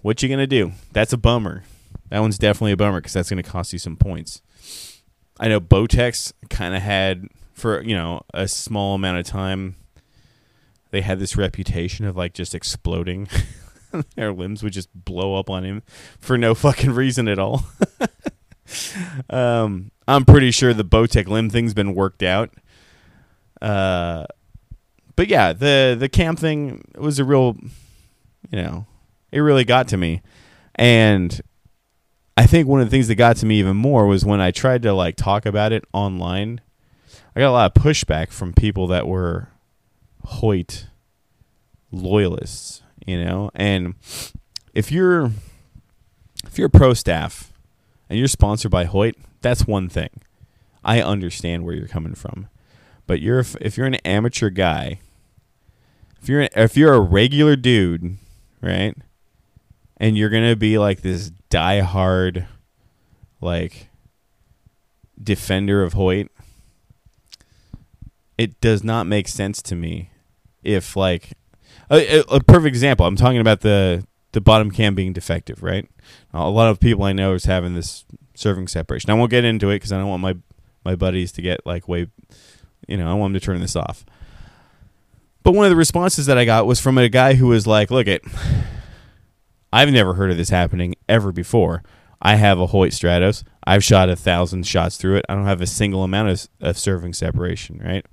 what 0.01 0.23
you 0.23 0.29
gonna 0.29 0.47
do? 0.47 0.71
That's 0.93 1.11
a 1.11 1.17
bummer. 1.17 1.65
That 2.07 2.19
one's 2.19 2.37
definitely 2.37 2.71
a 2.71 2.77
bummer 2.77 3.01
because 3.01 3.13
that's 3.13 3.29
gonna 3.29 3.43
cost 3.43 3.73
you 3.73 3.79
some 3.79 3.97
points. 3.97 4.41
I 5.41 5.49
know 5.49 5.59
Bowtechs 5.59 6.31
kind 6.49 6.73
of 6.73 6.81
had 6.81 7.27
for 7.53 7.81
you 7.81 7.95
know 7.95 8.21
a 8.33 8.47
small 8.47 8.95
amount 8.95 9.17
of 9.17 9.25
time. 9.25 9.75
They 10.91 11.01
had 11.01 11.19
this 11.19 11.35
reputation 11.35 12.05
of 12.05 12.15
like 12.15 12.33
just 12.33 12.55
exploding. 12.55 13.27
Their 14.15 14.33
limbs 14.33 14.63
would 14.63 14.73
just 14.73 14.89
blow 14.93 15.35
up 15.35 15.49
on 15.49 15.63
him 15.63 15.83
for 16.19 16.37
no 16.37 16.53
fucking 16.55 16.91
reason 16.91 17.27
at 17.27 17.39
all. 17.39 17.65
um, 19.29 19.91
I'm 20.07 20.25
pretty 20.25 20.51
sure 20.51 20.73
the 20.73 20.85
Bowtech 20.85 21.27
limb 21.27 21.49
thing's 21.49 21.73
been 21.73 21.93
worked 21.93 22.23
out. 22.23 22.51
Uh, 23.61 24.25
but 25.15 25.27
yeah, 25.27 25.53
the 25.53 25.95
the 25.97 26.09
cam 26.09 26.35
thing 26.35 26.83
was 26.95 27.19
a 27.19 27.23
real, 27.25 27.57
you 28.51 28.61
know, 28.61 28.85
it 29.31 29.39
really 29.39 29.65
got 29.65 29.87
to 29.89 29.97
me, 29.97 30.21
and 30.75 31.41
I 32.37 32.45
think 32.45 32.67
one 32.67 32.81
of 32.81 32.87
the 32.87 32.91
things 32.91 33.07
that 33.07 33.15
got 33.15 33.37
to 33.37 33.45
me 33.47 33.59
even 33.59 33.75
more 33.75 34.05
was 34.05 34.23
when 34.23 34.39
I 34.39 34.51
tried 34.51 34.83
to 34.83 34.93
like 34.93 35.15
talk 35.15 35.45
about 35.45 35.71
it 35.73 35.85
online. 35.91 36.61
I 37.35 37.39
got 37.39 37.49
a 37.49 37.51
lot 37.51 37.75
of 37.75 37.83
pushback 37.83 38.31
from 38.31 38.53
people 38.53 38.87
that 38.87 39.07
were 39.07 39.49
Hoyt 40.23 40.87
loyalists, 41.91 42.83
you 43.07 43.23
know, 43.23 43.49
and 43.55 43.95
if 44.73 44.91
you're 44.91 45.31
if 46.45 46.57
you're 46.57 46.67
a 46.67 46.69
pro 46.69 46.93
staff 46.93 47.51
and 48.09 48.19
you're 48.19 48.27
sponsored 48.27 48.69
by 48.69 48.83
Hoyt, 48.83 49.15
that's 49.41 49.65
one 49.65 49.89
thing. 49.89 50.09
I 50.83 51.01
understand 51.01 51.65
where 51.65 51.73
you're 51.73 51.87
coming 51.87 52.13
from. 52.13 52.49
But 53.07 53.21
you're 53.21 53.43
if 53.61 53.77
you're 53.77 53.87
an 53.87 53.95
amateur 53.95 54.49
guy, 54.49 54.99
if 56.21 56.27
you're 56.27 56.47
if 56.53 56.75
you're 56.75 56.93
a 56.93 56.99
regular 56.99 57.55
dude, 57.55 58.17
right? 58.61 58.95
And 59.95 60.17
you're 60.17 60.29
to 60.29 60.55
be 60.55 60.77
like 60.77 61.01
this 61.01 61.31
die-hard 61.49 62.45
like 63.39 63.89
defender 65.21 65.81
of 65.81 65.93
Hoyt, 65.93 66.27
it 68.37 68.59
does 68.59 68.83
not 68.83 69.07
make 69.07 69.29
sense 69.29 69.61
to 69.63 69.75
me 69.75 70.11
if 70.61 70.97
like 70.97 71.31
a, 71.89 72.19
a 72.29 72.39
perfect 72.41 72.67
example, 72.67 73.05
I'm 73.05 73.15
talking 73.15 73.39
about 73.39 73.61
the 73.61 74.05
the 74.33 74.41
bottom 74.41 74.69
cam 74.71 74.93
being 74.93 75.13
defective, 75.13 75.63
right? 75.63 75.89
A 76.33 76.49
lot 76.49 76.69
of 76.69 76.79
people 76.79 77.03
I 77.03 77.13
know 77.13 77.33
is 77.33 77.45
having 77.45 77.73
this 77.73 78.05
serving 78.35 78.67
separation. 78.67 79.09
I 79.09 79.13
won't 79.13 79.31
get 79.31 79.45
into 79.45 79.69
it 79.69 79.75
because 79.75 79.91
I 79.91 79.97
don't 79.97 80.09
want 80.09 80.21
my 80.21 80.35
my 80.85 80.95
buddies 80.95 81.31
to 81.33 81.41
get 81.41 81.65
like 81.65 81.87
way, 81.87 82.07
you 82.87 82.97
know, 82.97 83.09
I 83.09 83.13
want 83.13 83.33
them 83.33 83.39
to 83.39 83.45
turn 83.45 83.61
this 83.61 83.75
off. 83.75 84.05
But 85.43 85.53
one 85.53 85.65
of 85.65 85.69
the 85.69 85.77
responses 85.77 86.25
that 86.25 86.37
I 86.37 86.45
got 86.45 86.65
was 86.65 86.79
from 86.79 86.97
a 86.97 87.09
guy 87.09 87.35
who 87.35 87.47
was 87.47 87.65
like, 87.65 87.89
"Look 87.89 88.07
it, 88.07 88.21
I've 89.71 89.91
never 89.91 90.13
heard 90.15 90.31
of 90.31 90.37
this 90.37 90.49
happening 90.49 90.95
ever 91.07 91.31
before. 91.31 91.83
I 92.21 92.35
have 92.35 92.59
a 92.59 92.67
Hoyt 92.67 92.91
Stratos. 92.91 93.43
I've 93.65 93.83
shot 93.83 94.09
a 94.09 94.15
thousand 94.15 94.65
shots 94.65 94.97
through 94.97 95.17
it. 95.17 95.25
I 95.29 95.35
don't 95.35 95.45
have 95.45 95.61
a 95.61 95.67
single 95.67 96.03
amount 96.03 96.29
of, 96.29 96.47
of 96.61 96.77
serving 96.77 97.13
separation, 97.13 97.79
right? 97.83 98.05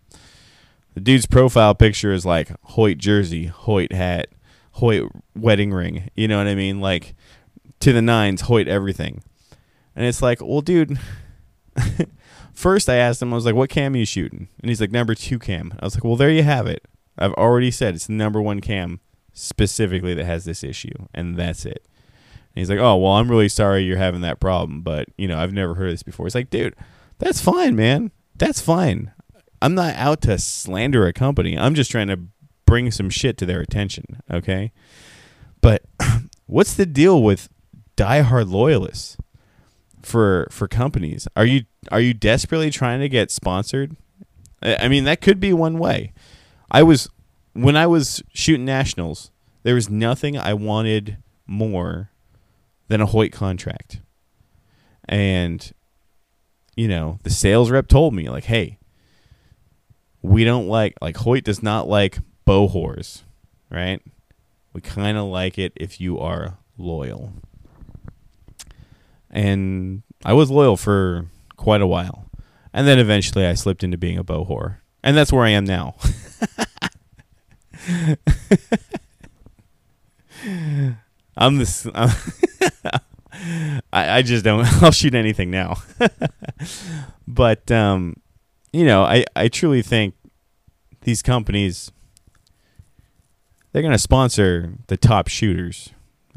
The 0.95 1.01
dude's 1.01 1.27
profile 1.27 1.75
picture 1.75 2.13
is 2.13 2.25
like 2.25 2.51
Hoyt 2.63 2.99
jersey, 2.99 3.47
Hoyt 3.47 3.93
hat, 3.93 4.29
Hoyt 4.73 5.11
wedding 5.35 5.73
ring. 5.73 6.11
You 6.15 6.29
know 6.29 6.39
what 6.39 6.47
I 6.47 6.55
mean? 6.55 6.81
Like 6.81 7.15
to 7.81 7.93
the 7.93 8.03
nines, 8.03 8.43
Hoyt 8.43 8.69
everything. 8.69 9.23
And 9.97 10.07
it's 10.07 10.23
like, 10.23 10.41
well, 10.41 10.61
dude. 10.61 10.99
First, 12.55 12.89
I 12.89 12.95
asked 12.97 13.21
him, 13.21 13.33
I 13.33 13.37
was 13.37 13.45
like, 13.45 13.57
"What 13.57 13.69
cam 13.69 13.95
are 13.95 13.99
you 13.99 14.07
shooting?" 14.07 14.49
And 14.63 14.69
he's 14.69 14.81
like, 14.81 14.93
"Number 14.93 15.17
two 15.17 15.41
cam." 15.41 15.75
I 15.81 15.85
was 15.85 15.97
like, 15.97 16.05
"Well, 16.05 16.17
there 16.17 16.31
you 16.31 16.45
have 16.45 16.69
it. 16.69 16.87
I've 17.19 17.33
already 17.33 17.73
said 17.73 17.97
it's 17.97 18.07
the 18.07 18.13
number 18.13 18.41
one 18.41 18.61
cam 18.61 19.01
specifically 19.33 20.15
that 20.15 20.25
has 20.25 20.45
this 20.45 20.63
issue, 20.63 21.09
and 21.13 21.37
that's 21.37 21.67
it." 21.67 21.85
And 21.85 22.61
he's 22.61 22.71
like, 22.71 22.79
"Oh, 22.79 22.97
well, 22.97 23.13
I'm 23.15 23.29
really 23.29 23.49
sorry 23.49 23.83
you're 23.83 23.99
having 23.99 24.21
that 24.21 24.39
problem, 24.39 24.83
but 24.83 25.09
you 25.19 25.27
know, 25.27 25.37
I've 25.37 25.53
never 25.53 25.75
heard 25.75 25.93
this 25.93 26.05
before." 26.05 26.27
It's 26.27 26.37
like, 26.37 26.49
dude, 26.49 26.77
that's 27.19 27.41
fine, 27.41 27.75
man. 27.75 28.13
That's 28.37 28.61
fine. 28.61 29.13
I'm 29.62 29.75
not 29.75 29.95
out 29.95 30.21
to 30.23 30.38
slander 30.38 31.07
a 31.07 31.12
company. 31.12 31.59
I'm 31.59 31.75
just 31.75 31.90
trying 31.90 32.09
to 32.09 32.21
bring 32.67 32.90
some 32.90 33.11
shit 33.11 33.37
to 33.38 33.47
their 33.47 33.61
attention, 33.61 34.23
okay? 34.31 34.73
But 35.61 35.83
what's 36.47 36.75
the 36.75 36.87
deal 36.87 37.23
with 37.23 37.49
diehard 37.97 38.51
loyalists 38.51 39.17
for 40.03 40.49
for 40.51 40.69
companies? 40.69 41.27
Are 41.37 41.47
you 41.47 41.64
are 41.90 42.01
you 42.01 42.14
desperately 42.14 42.71
trying 42.71 43.01
to 43.01 43.09
get 43.09 43.31
sponsored? 43.31 43.97
I 44.62 44.88
mean, 44.88 45.05
that 45.05 45.21
could 45.21 45.40
be 45.40 45.53
one 45.53 45.79
way. 45.79 46.12
I 46.71 46.83
was 46.83 47.09
when 47.53 47.77
I 47.77 47.87
was 47.87 48.23
shooting 48.33 48.64
nationals, 48.64 49.31
there 49.62 49.75
was 49.75 49.88
nothing 49.88 50.37
I 50.37 50.55
wanted 50.55 51.19
more 51.47 52.11
than 52.88 53.01
a 53.01 53.07
Hoyt 53.07 53.33
contract. 53.33 54.01
And 55.09 55.73
you 56.77 56.88
know, 56.88 57.19
the 57.23 57.31
sales 57.31 57.71
rep 57.71 57.88
told 57.88 58.14
me 58.14 58.29
like, 58.29 58.45
"Hey, 58.45 58.79
we 60.25 60.43
don't 60.43 60.67
like 60.69 60.95
like 61.03 61.19
Hoyt 61.19 61.45
does 61.45 61.63
not 61.63 61.87
like 61.87 62.19
bow 62.47 62.67
whores, 62.67 63.25
right? 63.71 64.01
We 64.73 64.81
kind 64.81 65.19
of 65.19 65.27
like 65.27 65.59
it 65.59 65.75
if 65.77 66.01
you 66.01 66.19
are 66.19 66.57
loyal." 66.79 67.35
And 69.31 70.03
I 70.25 70.33
was 70.33 70.51
loyal 70.51 70.79
for 70.79 71.27
quite 71.57 71.83
a 71.83 71.87
while. 71.87 72.25
And 72.73 72.89
then 72.89 72.99
eventually 72.99 73.47
I 73.47 73.53
slipped 73.55 73.85
into 73.85 73.99
being 73.99 74.17
a 74.17 74.25
bow 74.25 74.47
whore. 74.47 74.79
And 75.03 75.15
that's 75.17 75.33
where 75.33 75.45
I 75.45 75.51
am 75.51 75.65
now. 75.65 75.97
I'm 81.37 81.59
this. 81.59 81.87
I'm 81.95 82.11
I, 83.93 84.19
I 84.19 84.23
just 84.23 84.45
don't. 84.45 84.65
I'll 84.83 84.93
shoot 84.93 85.15
anything 85.15 85.51
now. 85.51 85.77
but 87.27 87.71
um, 87.71 88.17
you 88.75 88.85
know, 88.85 89.05
I 89.05 89.25
I 89.37 89.47
truly 89.47 89.83
think 89.83 90.15
these 91.03 91.23
companies 91.23 91.93
they're 93.71 93.83
going 93.83 93.93
to 93.93 93.99
sponsor 93.99 94.73
the 94.89 94.97
top 94.97 95.29
shooters. 95.29 95.91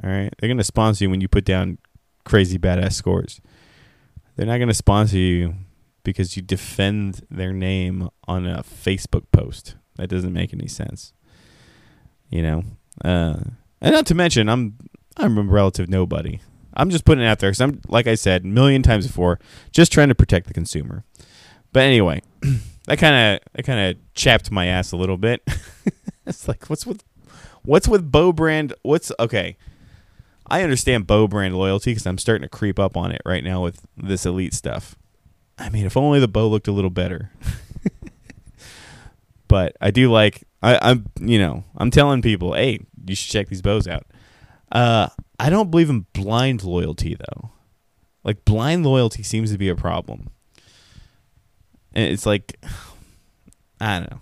All 0.04 0.10
right, 0.10 0.32
they're 0.38 0.47
going 0.47 0.60
to 0.60 0.63
sponsor 0.63 1.06
you 1.06 1.10
when 1.10 1.21
you 1.21 1.28
put 1.28 1.45
down 1.45 1.80
crazy 2.26 2.60
badass 2.60 2.93
scores. 2.93 3.41
They're 4.36 4.45
not 4.45 4.58
going 4.58 4.67
to 4.67 4.76
sponsor 4.76 5.17
you 5.17 5.56
because 6.04 6.36
you 6.36 6.43
defend 6.43 7.26
their 7.32 7.54
name 7.54 8.10
on 8.28 8.45
a 8.45 8.62
Facebook 8.62 9.26
post. 9.32 9.76
That 9.95 10.08
doesn't 10.08 10.34
make 10.34 10.54
any 10.54 10.67
sense. 10.67 11.13
You 12.30 12.43
know, 12.43 12.63
uh, 13.04 13.39
and 13.82 13.93
not 13.93 14.06
to 14.08 14.15
mention, 14.15 14.47
I'm 14.47 14.78
I'm 15.17 15.39
a 15.39 15.41
relative 15.41 15.89
nobody. 15.89 16.39
I'm 16.76 16.91
just 16.91 17.06
putting 17.06 17.23
it 17.23 17.28
out 17.28 17.39
there 17.39 17.50
because 17.50 17.62
I'm, 17.62 17.82
like 17.88 18.06
I 18.06 18.13
said, 18.13 18.43
a 18.43 18.47
million 18.47 18.84
times 18.84 19.08
before, 19.08 19.39
just 19.71 19.91
trying 19.91 20.10
to 20.10 20.15
protect 20.15 20.45
the 20.45 20.54
consumer. 20.54 21.04
But 21.77 21.83
anyway, 21.83 22.23
that 22.87 22.97
kind 22.97 23.35
of 23.35 23.53
that 23.53 23.61
kind 23.61 23.79
of 23.79 23.97
chapped 24.15 24.49
my 24.49 24.65
ass 24.65 24.93
a 24.93 24.97
little 24.97 25.15
bit. 25.15 25.47
it's 26.25 26.47
like, 26.47 26.71
what's 26.71 26.87
with 26.87 27.03
what's 27.61 27.87
with 27.87 28.11
bow 28.11 28.33
brand? 28.33 28.73
What's 28.81 29.11
okay? 29.19 29.57
I 30.47 30.63
understand 30.63 31.05
bow 31.05 31.27
brand 31.27 31.55
loyalty 31.55 31.91
because 31.91 32.07
I'm 32.07 32.17
starting 32.17 32.41
to 32.41 32.49
creep 32.49 32.79
up 32.79 32.97
on 32.97 33.11
it 33.11 33.21
right 33.27 33.43
now 33.43 33.61
with 33.61 33.85
this 33.95 34.25
elite 34.25 34.55
stuff. 34.55 34.95
I 35.59 35.69
mean, 35.69 35.85
if 35.85 35.95
only 35.95 36.19
the 36.19 36.27
bow 36.27 36.47
looked 36.47 36.67
a 36.67 36.71
little 36.71 36.89
better. 36.89 37.29
but 39.47 39.77
I 39.79 39.91
do 39.91 40.11
like 40.11 40.45
I, 40.63 40.79
I'm 40.81 41.05
you 41.21 41.37
know 41.37 41.63
I'm 41.77 41.91
telling 41.91 42.23
people, 42.23 42.53
hey, 42.53 42.79
you 43.05 43.13
should 43.13 43.29
check 43.31 43.49
these 43.49 43.61
bows 43.61 43.87
out. 43.87 44.07
Uh, 44.71 45.09
I 45.39 45.51
don't 45.51 45.69
believe 45.69 45.91
in 45.91 46.07
blind 46.11 46.63
loyalty 46.63 47.13
though. 47.13 47.51
Like 48.23 48.45
blind 48.45 48.83
loyalty 48.83 49.21
seems 49.21 49.51
to 49.51 49.59
be 49.59 49.69
a 49.69 49.75
problem. 49.75 50.31
And 51.97 52.13
it's 52.13 52.25
like 52.25 52.57
I 53.81 53.99
don't 53.99 54.12
know. 54.12 54.19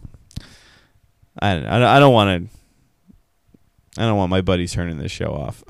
I 1.38 1.54
don't 1.54 1.64
know. 1.64 1.88
I 1.88 2.00
don't 2.00 2.14
want 2.14 2.50
to 2.50 2.56
I 3.98 4.06
don't 4.06 4.18
want 4.18 4.30
my 4.30 4.42
buddies 4.42 4.74
turning 4.74 4.98
this 4.98 5.12
show 5.12 5.28
off. 5.28 5.64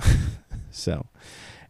so, 0.71 1.05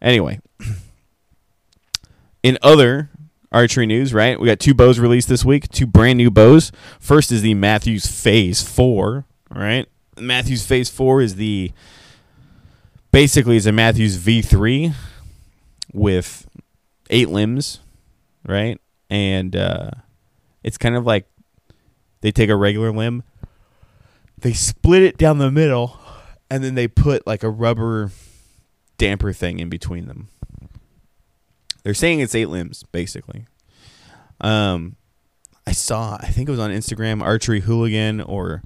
anyway, 0.01 0.39
in 2.43 2.57
other 2.61 3.09
archery 3.51 3.85
news, 3.85 4.13
right? 4.13 4.39
We 4.39 4.47
got 4.47 4.59
two 4.59 4.73
bows 4.73 4.99
released 4.99 5.27
this 5.27 5.43
week, 5.43 5.67
two 5.69 5.85
brand 5.85 6.17
new 6.17 6.31
bows. 6.31 6.71
First 6.99 7.31
is 7.31 7.41
the 7.41 7.53
Mathews 7.55 8.05
Phase 8.05 8.61
4, 8.61 9.25
right? 9.49 9.87
Mathews 10.17 10.65
Phase 10.65 10.89
4 10.89 11.21
is 11.21 11.35
the 11.35 11.73
basically 13.11 13.57
it's 13.57 13.65
a 13.65 13.71
Mathews 13.73 14.17
V3 14.17 14.93
with 15.93 16.47
eight 17.09 17.29
limbs, 17.29 17.79
right? 18.47 18.79
And 19.09 19.55
uh, 19.55 19.91
it's 20.65 20.79
kind 20.79 20.95
of 20.95 21.05
like 21.05 21.27
they 22.21 22.31
take 22.31 22.49
a 22.49 22.55
regular 22.55 22.91
limb, 22.91 23.21
they 24.35 24.51
split 24.51 25.03
it 25.03 25.15
down 25.15 25.37
the 25.37 25.51
middle, 25.51 25.99
and 26.49 26.63
then 26.63 26.73
they 26.73 26.87
put 26.87 27.27
like 27.27 27.43
a 27.43 27.49
rubber 27.49 28.11
damper 28.97 29.31
thing 29.31 29.59
in 29.59 29.69
between 29.69 30.07
them. 30.07 30.29
They're 31.83 31.93
saying 31.93 32.19
it's 32.19 32.33
eight 32.33 32.49
limbs, 32.49 32.83
basically. 32.91 33.45
Um, 34.41 34.95
I 35.67 35.71
saw, 35.71 36.17
I 36.19 36.27
think 36.27 36.49
it 36.49 36.51
was 36.51 36.59
on 36.59 36.71
Instagram, 36.71 37.21
Archery 37.21 37.59
Hooligan 37.61 38.21
or 38.21 38.63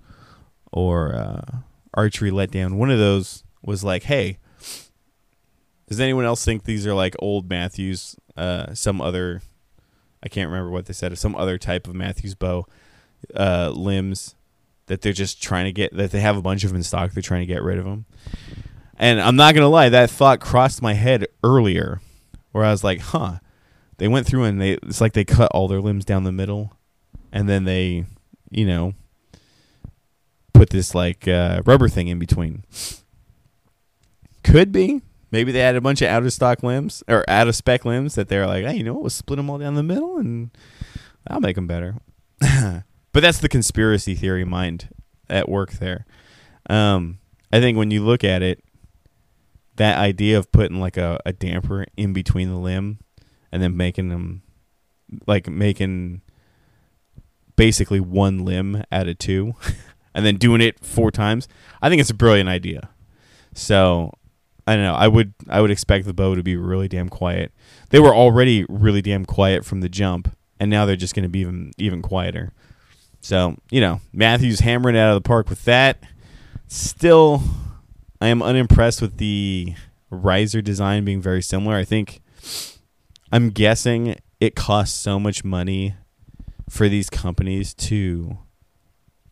or 0.71 1.13
uh, 1.13 1.57
Archery 1.93 2.31
Letdown. 2.31 2.77
One 2.77 2.89
of 2.91 2.97
those 2.99 3.43
was 3.62 3.83
like, 3.83 4.03
"Hey, 4.03 4.38
does 5.89 5.99
anyone 5.99 6.23
else 6.23 6.45
think 6.45 6.63
these 6.63 6.88
are 6.88 6.93
like 6.93 7.15
old 7.19 7.49
Mathews, 7.49 8.15
Uh, 8.38 8.73
some 8.73 9.01
other, 9.01 9.41
I 10.23 10.29
can't 10.29 10.49
remember 10.49 10.71
what 10.71 10.86
they 10.86 10.93
said. 10.93 11.17
Some 11.17 11.36
other 11.36 11.58
type 11.58 11.88
of 11.88 11.95
Mathews 11.95 12.36
bow 12.36 12.65
uh, 13.36 13.71
limbs 13.73 14.36
that 14.88 15.01
they're 15.01 15.13
just 15.13 15.41
trying 15.41 15.65
to 15.65 15.71
get 15.71 15.95
that 15.95 16.12
they 16.12 16.19
have 16.19 16.38
a 16.38 16.41
bunch 16.41 16.63
of 16.63 16.71
them 16.71 16.77
in 16.77 16.84
stock. 16.84 17.12
They're 17.12 17.21
trying 17.21 17.41
to 17.41 17.53
get 17.53 17.63
rid 17.63 17.77
of 17.77 17.86
them. 17.86 18.05
And 18.97 19.21
I'm 19.21 19.36
not 19.36 19.55
gonna 19.55 19.69
lie, 19.69 19.89
that 19.89 20.10
thought 20.10 20.39
crossed 20.41 20.82
my 20.82 20.93
head 20.93 21.27
earlier, 21.43 22.01
where 22.51 22.65
I 22.65 22.71
was 22.71 22.84
like, 22.84 22.99
"Huh." 22.99 23.39
They 23.97 24.08
went 24.08 24.25
through 24.25 24.45
and 24.45 24.62
they 24.62 24.73
it's 24.73 25.01
like 25.01 25.13
they 25.13 25.25
cut 25.25 25.51
all 25.53 25.67
their 25.67 25.82
limbs 25.82 26.05
down 26.05 26.23
the 26.23 26.32
middle, 26.32 26.77
and 27.32 27.47
then 27.47 27.65
they, 27.65 28.05
you 28.49 28.65
know, 28.65 28.93
put 30.53 30.69
this 30.69 30.95
like 30.95 31.27
uh, 31.27 31.62
rubber 31.65 31.88
thing 31.89 32.08
in 32.08 32.17
between. 32.17 32.63
Could 34.43 34.71
be. 34.71 35.01
Maybe 35.32 35.52
they 35.52 35.60
had 35.60 35.76
a 35.76 35.82
bunch 35.82 36.02
of 36.02 36.10
out 36.10 36.26
of 36.26 36.34
stock 36.34 36.63
limbs 36.63 37.04
or 37.08 37.24
out 37.30 37.48
of 37.48 37.56
spec 37.56 37.86
limbs 37.86 38.15
that 38.15 38.30
they're 38.30 38.48
like, 38.48 38.65
hey, 38.65 38.78
you 38.78 38.84
know 38.84 38.94
what? 38.94 39.04
We'll 39.04 39.10
split 39.10 39.38
them 39.38 39.50
all 39.50 39.60
down 39.60 39.76
the 39.76 39.84
middle 39.84 40.18
and 40.18 40.50
I'll 41.28 41.39
make 41.39 41.56
them 41.56 41.68
better. 41.68 41.96
but 42.39 42.84
that's 43.13 43.39
the 43.39 43.50
conspiracy 43.50 44.15
theory 44.15 44.46
mind 44.46 44.89
at 45.30 45.48
work 45.48 45.74
there. 45.74 46.06
Um, 46.70 47.20
I 47.52 47.60
think 47.60 47.78
when 47.78 47.92
you 47.92 48.04
look 48.04 48.24
at 48.24 48.42
it, 48.42 48.63
that 49.76 49.98
idea 49.98 50.38
of 50.38 50.52
putting 50.52 50.80
like 50.80 50.98
a, 50.98 51.20
a 51.26 51.34
damper 51.34 51.86
in 51.96 52.12
between 52.12 52.50
the 52.50 52.58
limb 52.58 53.00
and 53.52 53.62
then 53.62 53.78
making 53.78 54.10
them 54.10 54.42
like 55.26 55.48
making 55.48 56.22
basically 57.56 58.00
one 58.00 58.46
limb 58.46 58.84
out 58.92 59.08
of 59.08 59.18
two 59.18 59.54
and 60.13 60.26
then 60.26 60.36
doing 60.36 60.62
it 60.62 60.80
four 60.84 61.12
times, 61.12 61.48
I 61.82 61.89
think 61.89 62.00
it's 62.00 62.10
a 62.10 62.15
brilliant 62.15 62.50
idea. 62.50 62.89
So 63.54 64.13
I 64.69 64.75
don't 64.75 64.84
know. 64.84 64.93
I 64.93 65.08
would 65.08 65.34
I 65.49 65.62
would 65.62 65.71
expect 65.71 66.05
the 66.05 66.13
bow 66.13 66.36
to 66.36 66.43
be 66.43 66.55
really 66.55 66.88
damn 66.88 67.10
quiet. 67.10 67.51
They 67.89 67.99
were 67.99 68.13
already 68.13 68.67
really 68.69 69.01
damn 69.01 69.25
quiet 69.25 69.65
from 69.65 69.82
the 69.82 69.89
jump, 69.89 70.32
and 70.60 70.69
now 70.69 70.86
they're 70.86 70.95
just 70.95 71.15
going 71.15 71.23
to 71.23 71.29
be 71.29 71.39
even 71.39 71.71
even 71.79 72.03
quieter. 72.03 72.53
So 73.19 73.58
you 73.71 73.82
know, 73.82 73.99
Mathews 74.13 74.60
hammering 74.60 74.95
out 74.95 75.10
of 75.10 75.23
the 75.23 75.27
park 75.27 75.49
with 75.49 75.65
that. 75.65 75.97
Still, 76.67 77.41
I 78.21 78.27
am 78.27 78.43
unimpressed 78.43 79.01
with 79.01 79.17
the 79.17 79.73
riser 80.12 80.62
design 80.62 81.03
being 81.03 81.19
very 81.19 81.41
similar. 81.41 81.75
I 81.75 81.84
think 81.84 82.21
I'm 83.32 83.49
guessing 83.49 84.17
it 84.39 84.55
costs 84.55 84.99
so 84.99 85.19
much 85.19 85.43
money 85.43 85.95
for 86.69 86.88
these 86.88 87.10
companies 87.10 87.73
to 87.73 88.38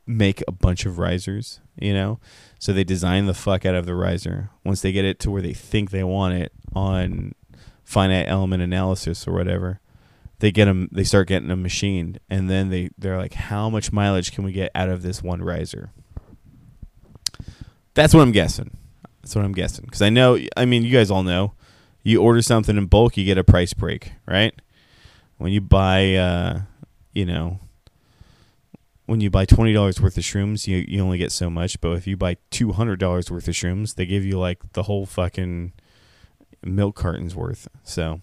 make 0.08 0.44
a 0.48 0.52
bunch 0.52 0.88
of 0.88 0.98
risers, 0.98 1.60
you 1.80 1.94
know? 1.94 2.20
So 2.60 2.74
they 2.74 2.84
design 2.84 3.26
the 3.26 3.34
fuck 3.34 3.66
out 3.66 3.76
of 3.76 3.86
the 3.86 3.96
riser. 3.96 4.50
Once 4.64 4.82
they 4.82 4.92
get 4.92 5.06
it 5.06 5.20
to 5.20 5.32
where 5.32 5.42
they 5.42 5.54
think 5.54 5.92
they 5.92 6.04
want 6.04 6.36
it 6.36 6.52
on 6.76 7.34
finite 7.84 8.28
element 8.28 8.62
analysis 8.62 9.28
or 9.28 9.34
whatever, 9.34 9.80
they 10.40 10.52
get 10.52 10.66
them 10.66 10.90
they 10.92 11.04
start 11.04 11.28
getting 11.28 11.48
them 11.48 11.64
machined 11.64 12.20
and 12.30 12.50
then 12.50 12.70
they 12.70 12.90
they're 12.98 13.18
like 13.18 13.34
how 13.34 13.70
much 13.70 13.92
mileage 13.92 14.32
can 14.32 14.44
we 14.44 14.52
get 14.52 14.72
out 14.76 14.90
of 14.90 15.02
this 15.02 15.24
one 15.24 15.42
riser? 15.42 15.92
That's 17.94 18.14
what 18.14 18.22
I'm 18.22 18.32
guessing. 18.32 18.78
That's 19.22 19.36
what 19.36 19.46
I'm 19.46 19.54
guessing 19.54 19.86
because 19.86 20.02
I 20.02 20.10
know 20.10 20.38
I 20.56 20.66
mean 20.66 20.84
you 20.84 20.92
guys 20.92 21.10
all 21.10 21.24
know 21.24 21.54
you 22.04 22.22
order 22.22 22.42
something 22.42 22.78
in 22.78 22.86
bulk 22.86 23.18
you 23.18 23.26
get 23.26 23.38
a 23.38 23.44
price 23.44 23.74
break, 23.74 24.14
right? 24.28 24.54
When 25.38 25.52
you 25.52 25.62
buy 25.62 26.16
uh 26.16 26.62
you 27.14 27.26
know 27.26 27.60
when 29.08 29.22
you 29.22 29.30
buy 29.30 29.46
twenty 29.46 29.74
dollars 29.74 30.00
worth 30.00 30.18
of 30.18 30.24
shrooms, 30.24 30.68
you 30.68 30.86
you 30.88 31.02
only 31.02 31.18
get 31.18 31.32
so 31.32 31.50
much. 31.50 31.82
But 31.82 31.94
if 31.94 32.06
you 32.06 32.16
buy 32.16 32.38
two 32.52 32.74
hundred 32.74 33.00
dollars 33.00 33.32
worth 33.32 33.48
of 33.48 33.56
shrooms, 33.56 33.96
they 33.96 34.06
give 34.06 34.24
you 34.24 34.38
like 34.38 34.74
the 34.74 34.84
whole 34.84 35.06
fucking 35.06 35.74
milk 36.64 36.96
cartons 36.96 37.36
worth. 37.36 37.68
So 37.84 38.22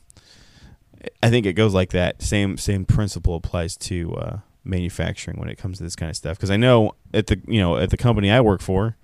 I 1.23 1.31
think 1.31 1.47
it 1.47 1.55
goes 1.55 1.75
like 1.75 1.91
that. 1.91 2.23
Same 2.23 2.59
same 2.59 2.85
principle 2.85 3.35
applies 3.37 3.77
to 3.79 4.15
uh, 4.15 4.39
manufacturing 4.63 5.39
when 5.39 5.49
it 5.49 5.57
comes 5.57 5.79
to 5.79 5.85
this 5.85 5.97
kind 5.97 6.11
of 6.11 6.17
stuff. 6.17 6.37
Because 6.37 6.51
I 6.51 6.57
know 6.57 6.93
at 7.13 7.27
the 7.29 7.41
you 7.47 7.61
know 7.61 7.79
at 7.79 7.89
the 7.89 7.97
company 7.97 8.31
I 8.31 8.43
work 8.43 8.61
for, 8.61 8.97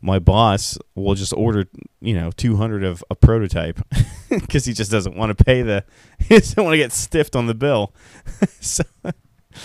my 0.00 0.18
boss 0.18 0.78
will 0.94 1.14
just 1.14 1.34
order 1.34 1.66
you 2.00 2.14
know 2.14 2.30
two 2.30 2.56
hundred 2.56 2.82
of 2.82 3.04
a 3.10 3.14
prototype 3.14 3.78
because 4.30 4.64
he 4.64 4.72
just 4.72 4.90
doesn't 4.90 5.16
want 5.16 5.36
to 5.36 5.44
pay 5.44 5.60
the 5.60 5.84
he 6.18 6.38
doesn't 6.38 6.64
want 6.64 6.72
to 6.72 6.78
get 6.78 6.92
stiffed 6.92 7.36
on 7.36 7.46
the 7.46 7.54
bill. 7.54 7.94
so. 8.60 8.84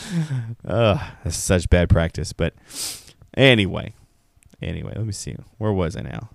Ugh, 0.67 0.99
that's 1.23 1.36
such 1.36 1.69
bad 1.69 1.89
practice. 1.89 2.34
But 2.34 2.53
anyway, 3.36 3.93
anyway, 4.62 4.93
let 4.95 5.06
me 5.06 5.12
see. 5.12 5.36
Where 5.58 5.73
was 5.73 5.95
I 5.95 6.01
now? 6.01 6.29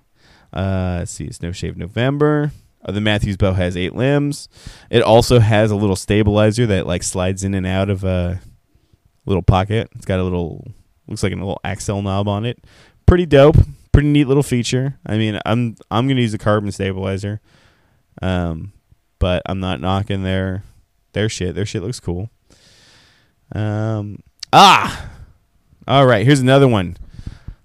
Uh, 0.53 0.97
let's 1.01 1.13
see. 1.13 1.25
It's 1.25 1.43
No 1.43 1.53
Shave 1.53 1.77
November. 1.77 2.53
Uh, 2.85 2.93
the 2.93 3.01
Mathews 3.01 3.37
bow 3.37 3.53
has 3.53 3.77
eight 3.77 3.95
limbs. 3.95 4.49
It 4.91 5.03
also 5.03 5.41
has 5.41 5.71
a 5.71 5.77
little 5.77 5.97
stabilizer 5.97 6.67
that 6.67 6.87
like 6.87 7.03
slides 7.03 7.45
in 7.45 7.55
and 7.55 7.67
out 7.67 7.91
of 7.91 8.05
a 8.05 8.41
little 9.27 9.43
pocket. 9.43 9.91
It's 9.95 10.07
got 10.07 10.21
a 10.21 10.25
little 10.25 10.67
looks 11.07 11.23
like 11.23 11.33
a 11.33 11.37
little 11.37 11.61
axle 11.65 12.03
knob 12.03 12.29
on 12.29 12.45
it. 12.45 12.65
Pretty 13.07 13.27
dope. 13.27 13.57
Pretty 13.93 14.09
neat 14.09 14.27
little 14.29 14.43
feature. 14.43 14.99
I 15.05 15.19
mean, 15.19 15.39
I'm 15.45 15.77
I'm 15.91 16.07
gonna 16.07 16.21
use 16.21 16.35
a 16.35 16.39
carbon 16.39 16.71
stabilizer, 16.71 17.41
um, 18.23 18.73
but 19.19 19.43
I'm 19.47 19.61
not 19.61 19.81
knocking 19.81 20.23
their 20.23 20.63
their 21.15 21.29
shit. 21.29 21.55
Their 21.55 21.67
shit 21.67 21.83
looks 21.83 21.99
cool. 22.01 22.31
Um, 23.55 24.23
ah, 24.53 25.11
all 25.87 26.07
right. 26.07 26.25
Here's 26.27 26.41
another 26.41 26.69
one. 26.69 26.97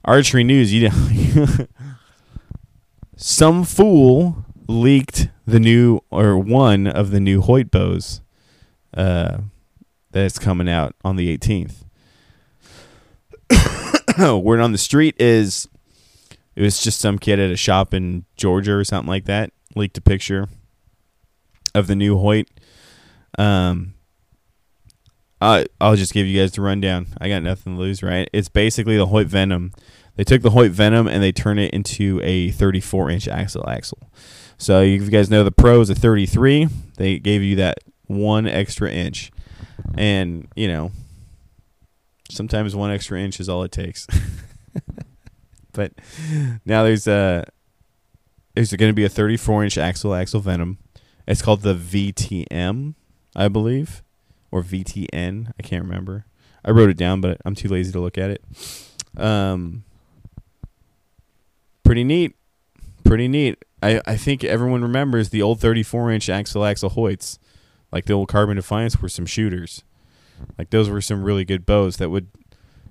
Archery 0.06 0.44
news. 0.44 0.74
You 0.74 0.90
know, 0.90 1.48
some 3.16 3.64
fool 3.64 4.46
leaked 4.68 5.30
the 5.46 5.60
new 5.60 6.02
or 6.10 6.38
one 6.38 6.88
of 6.88 7.12
the 7.12 7.20
new 7.20 7.42
Hoyt 7.42 7.70
bows 7.70 8.22
uh, 8.96 9.40
that's 10.12 10.40
coming 10.40 10.70
out 10.70 10.96
on 11.04 11.16
the 11.16 11.38
18th. 11.38 11.84
Word 14.44 14.60
on 14.60 14.72
the 14.72 14.78
street 14.78 15.16
is 15.20 15.68
it 16.56 16.62
was 16.62 16.82
just 16.82 17.00
some 17.00 17.18
kid 17.18 17.40
at 17.40 17.52
a 17.52 17.58
shop 17.58 17.94
in 17.94 18.26
Georgia 18.38 18.74
or 18.74 18.84
something 18.84 19.10
like 19.10 19.26
that 19.26 19.52
leaked 19.76 19.98
a 19.98 20.02
picture 20.02 20.48
of 21.74 21.88
the 21.88 21.96
new 21.96 22.18
Hoyt. 22.18 22.48
Um, 23.38 23.93
I 25.44 25.66
I'll 25.82 25.96
just 25.96 26.14
give 26.14 26.26
you 26.26 26.40
guys 26.40 26.54
the 26.54 26.62
rundown. 26.62 27.08
I 27.20 27.28
got 27.28 27.44
nothing 27.44 27.76
to 27.76 27.80
lose, 27.80 28.02
right? 28.02 28.30
It's 28.32 28.50
basically 28.50 28.98
the 28.98 29.08
Hoyt 29.08 29.28
Ventum. 29.28 29.74
They 30.16 30.24
took 30.24 30.42
the 30.42 30.52
Hoyt 30.52 30.72
Ventum 30.72 31.10
and 31.10 31.22
they 31.22 31.32
turned 31.32 31.60
it 31.60 31.74
into 31.74 32.22
a 32.24 32.52
34 32.52 33.10
inch 33.10 33.28
axle 33.28 33.68
axle. 33.68 34.10
So 34.58 34.82
you 34.82 35.00
guys 35.10 35.30
know 35.30 35.44
the 35.44 35.52
Pro 35.52 35.82
is 35.82 35.90
a 35.90 35.96
33, 35.96 36.68
they 36.98 37.20
gave 37.20 37.42
you 37.42 37.58
that 37.58 37.80
one 38.06 38.48
extra 38.48 38.90
inch, 38.90 39.32
and 39.96 40.48
you 40.56 40.68
know 40.68 40.92
sometimes 42.30 42.76
one 42.76 42.92
extra 42.92 43.20
inch 43.20 43.40
is 43.40 43.50
all 43.50 43.64
it 43.64 43.72
takes. 43.72 44.08
but 45.74 45.92
now 46.66 46.84
there's 46.84 47.08
a 47.08 47.46
there's 48.56 48.72
going 48.72 48.90
to 48.90 48.96
be 48.96 49.04
a 49.04 49.10
34 49.10 49.66
inch 49.66 49.78
axle 49.78 50.14
axle 50.14 50.42
Ventum. 50.42 50.78
It's 51.28 51.42
called 51.42 51.62
the 51.62 51.74
VTM, 51.76 52.94
I 53.36 53.48
believe, 53.48 54.03
or 54.54 54.62
VTN. 54.62 55.52
I 55.60 55.64
can't 55.64 55.84
remember. 55.84 56.26
I 56.64 56.70
wrote 56.70 56.92
it 56.92 56.98
down, 56.98 57.22
but 57.22 57.42
I'm 57.44 57.56
too 57.56 57.68
lazy 57.68 57.92
to 57.92 58.00
look 58.00 58.20
at 58.20 58.30
it. 58.30 58.44
Um, 59.18 59.84
pretty 61.84 62.04
neat. 62.04 62.36
Pretty 63.04 63.28
neat. 63.28 63.58
I, 63.82 64.00
I 64.06 64.16
think 64.16 64.44
everyone 64.44 64.84
remembers 64.84 65.30
the 65.30 65.42
old 65.42 65.60
34 65.60 66.12
inch 66.12 66.30
axle 66.30 66.64
axle 66.64 66.92
Hoyts, 66.92 67.40
like 67.92 68.06
the 68.06 68.14
old 68.14 68.30
Carbon 68.30 68.56
Defiant, 68.56 69.02
were 69.02 69.10
some 69.10 69.26
shooters. 69.26 69.84
Like 70.58 70.70
those 70.70 70.88
were 70.88 71.02
some 71.02 71.24
really 71.24 71.46
good 71.46 71.66
bows 71.66 71.98
that 71.98 72.12
would, 72.12 72.28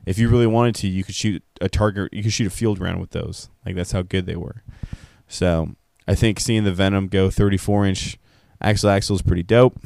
if 0.04 0.18
you 0.18 0.28
really 0.28 0.48
wanted 0.48 0.74
to, 0.76 0.88
you 0.88 1.04
could 1.04 1.14
shoot 1.14 1.44
a 1.60 1.68
target. 1.68 2.12
You 2.12 2.24
could 2.24 2.32
shoot 2.32 2.48
a 2.48 2.50
field 2.50 2.80
round 2.80 3.00
with 3.00 3.10
those. 3.10 3.48
Like 3.64 3.76
that's 3.76 3.92
how 3.92 4.02
good 4.02 4.26
they 4.26 4.36
were. 4.36 4.64
So 5.28 5.76
I 6.08 6.16
think 6.16 6.40
seeing 6.40 6.64
the 6.64 6.72
Ventum 6.72 7.08
go 7.08 7.30
34 7.30 7.86
inch 7.86 8.18
axle 8.60 8.90
axle 8.90 9.14
is 9.14 9.22
pretty 9.22 9.44
dope. 9.44 9.78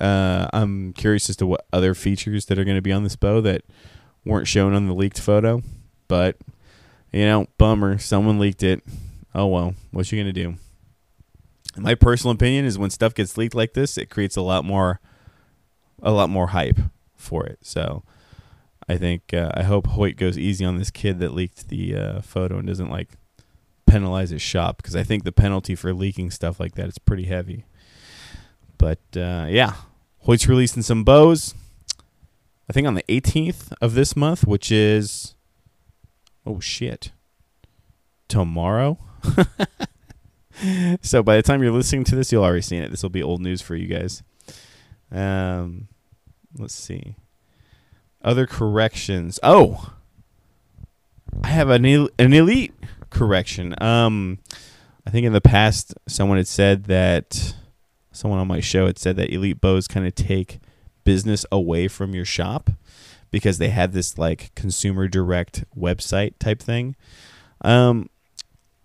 Uh, 0.00 0.48
I'm 0.52 0.92
curious 0.92 1.28
as 1.28 1.36
to 1.36 1.46
what 1.46 1.66
other 1.72 1.94
features 1.94 2.46
that 2.46 2.58
are 2.58 2.64
going 2.64 2.76
to 2.76 2.82
be 2.82 2.92
on 2.92 3.02
this 3.02 3.16
bow 3.16 3.40
that 3.40 3.62
weren't 4.24 4.46
shown 4.46 4.74
on 4.74 4.86
the 4.86 4.94
leaked 4.94 5.20
photo. 5.20 5.62
But 6.06 6.36
you 7.12 7.24
know, 7.24 7.46
bummer. 7.58 7.98
Someone 7.98 8.38
leaked 8.38 8.62
it. 8.62 8.82
Oh 9.34 9.46
well, 9.46 9.74
what 9.90 10.10
you 10.10 10.20
gonna 10.20 10.32
do? 10.32 10.56
My 11.76 11.94
personal 11.94 12.34
opinion 12.34 12.64
is 12.64 12.78
when 12.78 12.90
stuff 12.90 13.14
gets 13.14 13.36
leaked 13.36 13.54
like 13.54 13.74
this, 13.74 13.96
it 13.96 14.10
creates 14.10 14.36
a 14.36 14.42
lot 14.42 14.64
more, 14.64 15.00
a 16.02 16.10
lot 16.10 16.28
more 16.30 16.48
hype 16.48 16.78
for 17.14 17.46
it. 17.46 17.58
So, 17.62 18.02
I 18.88 18.96
think 18.96 19.32
uh, 19.32 19.52
I 19.54 19.62
hope 19.62 19.86
Hoyt 19.88 20.16
goes 20.16 20.38
easy 20.38 20.64
on 20.64 20.78
this 20.78 20.90
kid 20.90 21.20
that 21.20 21.34
leaked 21.34 21.68
the 21.68 21.94
uh, 21.94 22.20
photo 22.20 22.58
and 22.58 22.66
doesn't 22.66 22.90
like 22.90 23.10
penalize 23.86 24.30
his 24.30 24.42
shop 24.42 24.78
because 24.78 24.96
I 24.96 25.02
think 25.02 25.24
the 25.24 25.32
penalty 25.32 25.74
for 25.74 25.94
leaking 25.94 26.30
stuff 26.30 26.58
like 26.58 26.74
that 26.74 26.88
is 26.88 26.98
pretty 26.98 27.24
heavy. 27.24 27.64
But 28.76 29.00
uh, 29.16 29.46
yeah, 29.48 29.74
Hoyt's 30.20 30.48
releasing 30.48 30.82
some 30.82 31.04
bows. 31.04 31.54
I 32.68 32.72
think 32.72 32.86
on 32.86 32.94
the 32.94 33.04
18th 33.04 33.72
of 33.80 33.94
this 33.94 34.14
month, 34.14 34.46
which 34.46 34.70
is 34.70 35.34
oh 36.46 36.60
shit, 36.60 37.12
tomorrow. 38.28 38.98
so 41.02 41.22
by 41.22 41.36
the 41.36 41.42
time 41.42 41.62
you're 41.62 41.72
listening 41.72 42.04
to 42.04 42.16
this, 42.16 42.32
you'll 42.32 42.44
already 42.44 42.62
seen 42.62 42.82
it. 42.82 42.90
This 42.90 43.02
will 43.02 43.10
be 43.10 43.22
old 43.22 43.40
news 43.40 43.60
for 43.60 43.76
you 43.76 43.86
guys. 43.86 44.22
Um, 45.10 45.88
let's 46.56 46.74
see. 46.74 47.16
Other 48.22 48.46
corrections. 48.46 49.38
Oh, 49.42 49.92
I 51.42 51.48
have 51.48 51.70
an 51.70 51.86
el- 51.86 52.10
an 52.18 52.32
elite 52.32 52.74
correction. 53.10 53.74
Um, 53.82 54.38
I 55.06 55.10
think 55.10 55.26
in 55.26 55.32
the 55.32 55.40
past 55.40 55.94
someone 56.06 56.38
had 56.38 56.48
said 56.48 56.84
that 56.84 57.54
someone 58.12 58.38
on 58.38 58.48
my 58.48 58.60
show 58.60 58.86
had 58.86 58.98
said 58.98 59.16
that 59.16 59.32
elite 59.32 59.60
bows 59.60 59.88
kind 59.88 60.06
of 60.06 60.14
take 60.14 60.60
business 61.04 61.46
away 61.50 61.88
from 61.88 62.14
your 62.14 62.24
shop 62.24 62.70
because 63.30 63.58
they 63.58 63.68
had 63.68 63.92
this 63.92 64.18
like 64.18 64.54
consumer 64.54 65.08
direct 65.08 65.64
website 65.76 66.34
type 66.38 66.60
thing. 66.60 66.96
Um, 67.62 68.08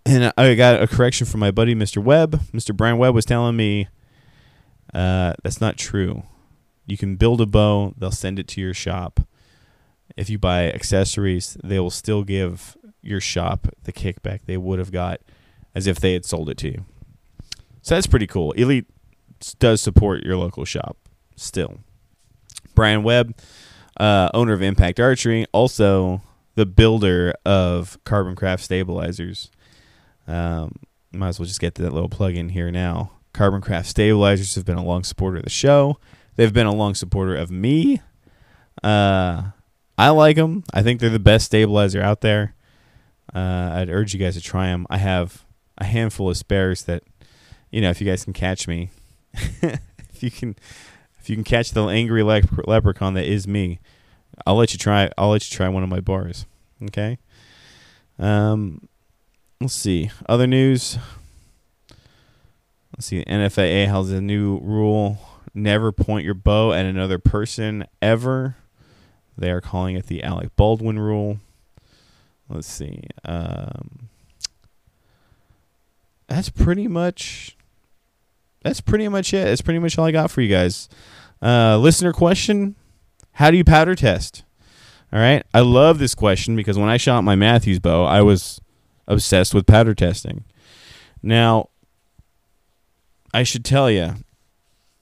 and 0.06 0.32
I 0.36 0.54
got 0.54 0.82
a 0.82 0.86
correction 0.86 1.26
from 1.26 1.40
my 1.40 1.50
buddy 1.50 1.74
Mr. 1.74 2.02
Webb. 2.02 2.40
Mr. 2.52 2.76
Brian 2.76 2.98
Webb 2.98 3.14
was 3.14 3.24
telling 3.24 3.56
me 3.56 3.88
uh, 4.92 5.34
that's 5.42 5.60
not 5.60 5.76
true. 5.76 6.24
You 6.86 6.96
can 6.96 7.16
build 7.16 7.40
a 7.40 7.46
bow; 7.46 7.94
they'll 7.96 8.10
send 8.10 8.38
it 8.38 8.46
to 8.48 8.60
your 8.60 8.74
shop. 8.74 9.20
If 10.16 10.28
you 10.28 10.38
buy 10.38 10.70
accessories, 10.70 11.56
they 11.64 11.80
will 11.80 11.90
still 11.90 12.22
give 12.22 12.76
your 13.02 13.20
shop 13.20 13.68
the 13.84 13.92
kickback 13.92 14.40
they 14.44 14.56
would 14.56 14.78
have 14.78 14.92
got 14.92 15.20
as 15.74 15.86
if 15.86 15.98
they 15.98 16.12
had 16.12 16.24
sold 16.24 16.48
it 16.48 16.58
to 16.58 16.68
you. 16.68 16.84
So 17.82 17.94
that's 17.94 18.06
pretty 18.06 18.26
cool. 18.26 18.52
Elite 18.52 18.86
does 19.52 19.80
support 19.80 20.24
your 20.24 20.36
local 20.36 20.64
shop 20.64 20.96
still. 21.36 21.80
Brian 22.74 23.02
Webb, 23.02 23.34
uh, 23.98 24.30
owner 24.34 24.52
of 24.52 24.62
Impact 24.62 24.98
Archery, 24.98 25.46
also 25.52 26.22
the 26.54 26.66
builder 26.66 27.34
of 27.44 27.98
Carbon 28.04 28.34
Craft 28.34 28.64
stabilizers. 28.64 29.50
Um, 30.26 30.76
might 31.12 31.28
as 31.28 31.38
well 31.38 31.46
just 31.46 31.60
get 31.60 31.74
that 31.76 31.92
little 31.92 32.08
plug 32.08 32.34
in 32.34 32.50
here 32.50 32.70
now. 32.70 33.12
Carbon 33.32 33.60
Craft 33.60 33.88
stabilizers 33.88 34.54
have 34.54 34.64
been 34.64 34.78
a 34.78 34.84
long 34.84 35.04
supporter 35.04 35.38
of 35.38 35.44
the 35.44 35.50
show. 35.50 35.98
They've 36.36 36.52
been 36.52 36.66
a 36.66 36.74
long 36.74 36.94
supporter 36.94 37.36
of 37.36 37.50
me. 37.50 38.00
Uh, 38.82 39.50
I 39.96 40.08
like 40.10 40.36
them. 40.36 40.64
I 40.72 40.82
think 40.82 41.00
they're 41.00 41.10
the 41.10 41.18
best 41.18 41.46
stabilizer 41.46 42.00
out 42.00 42.20
there. 42.20 42.54
Uh, 43.34 43.70
I'd 43.74 43.90
urge 43.90 44.14
you 44.14 44.20
guys 44.20 44.34
to 44.34 44.40
try 44.40 44.66
them. 44.66 44.86
I 44.90 44.98
have 44.98 45.44
a 45.78 45.84
handful 45.84 46.30
of 46.30 46.36
spares 46.36 46.84
that, 46.84 47.02
you 47.70 47.80
know, 47.80 47.90
if 47.90 48.00
you 48.00 48.06
guys 48.06 48.24
can 48.24 48.32
catch 48.32 48.68
me, 48.68 48.90
if 49.62 50.22
you 50.22 50.30
can, 50.30 50.56
if 51.20 51.28
you 51.28 51.36
can 51.36 51.44
catch 51.44 51.70
the 51.70 51.84
angry 51.86 52.22
lep- 52.22 52.66
leprechaun 52.66 53.14
that 53.14 53.24
is 53.24 53.46
me, 53.46 53.80
I'll 54.46 54.56
let 54.56 54.72
you 54.72 54.78
try. 54.78 55.10
I'll 55.16 55.30
let 55.30 55.48
you 55.50 55.56
try 55.56 55.68
one 55.68 55.82
of 55.82 55.88
my 55.88 56.00
bars. 56.00 56.46
Okay. 56.82 57.18
Um, 58.18 58.88
let's 59.60 59.74
see. 59.74 60.10
Other 60.28 60.46
news. 60.46 60.98
Let's 62.92 63.06
see. 63.06 63.24
NFAA 63.24 63.88
has 63.88 64.10
a 64.10 64.20
new 64.20 64.58
rule: 64.60 65.18
never 65.54 65.92
point 65.92 66.24
your 66.24 66.34
bow 66.34 66.72
at 66.72 66.84
another 66.84 67.18
person 67.18 67.86
ever. 68.02 68.56
They 69.36 69.50
are 69.50 69.60
calling 69.60 69.96
it 69.96 70.06
the 70.06 70.22
Alec 70.22 70.54
Baldwin 70.56 70.98
rule. 70.98 71.38
Let's 72.48 72.68
see. 72.68 73.04
Um, 73.24 74.08
that's 76.28 76.50
pretty 76.50 76.86
much. 76.86 77.56
That's 78.64 78.80
pretty 78.80 79.06
much 79.08 79.32
it. 79.32 79.44
That's 79.44 79.60
pretty 79.60 79.78
much 79.78 79.96
all 79.98 80.06
I 80.06 80.10
got 80.10 80.30
for 80.30 80.40
you 80.40 80.48
guys. 80.48 80.88
Uh, 81.40 81.78
listener 81.78 82.12
question: 82.12 82.74
How 83.32 83.52
do 83.52 83.56
you 83.56 83.64
powder 83.64 83.94
test? 83.94 84.42
All 85.12 85.20
right. 85.20 85.44
I 85.54 85.60
love 85.60 86.00
this 86.00 86.14
question 86.14 86.56
because 86.56 86.76
when 86.76 86.88
I 86.88 86.96
shot 86.96 87.22
my 87.22 87.36
Mathews 87.36 87.78
bow, 87.78 88.04
I 88.04 88.22
was 88.22 88.60
obsessed 89.06 89.54
with 89.54 89.66
powder 89.66 89.94
testing. 89.94 90.44
Now, 91.22 91.68
I 93.32 93.42
should 93.44 93.64
tell 93.64 93.90
you, 93.90 94.14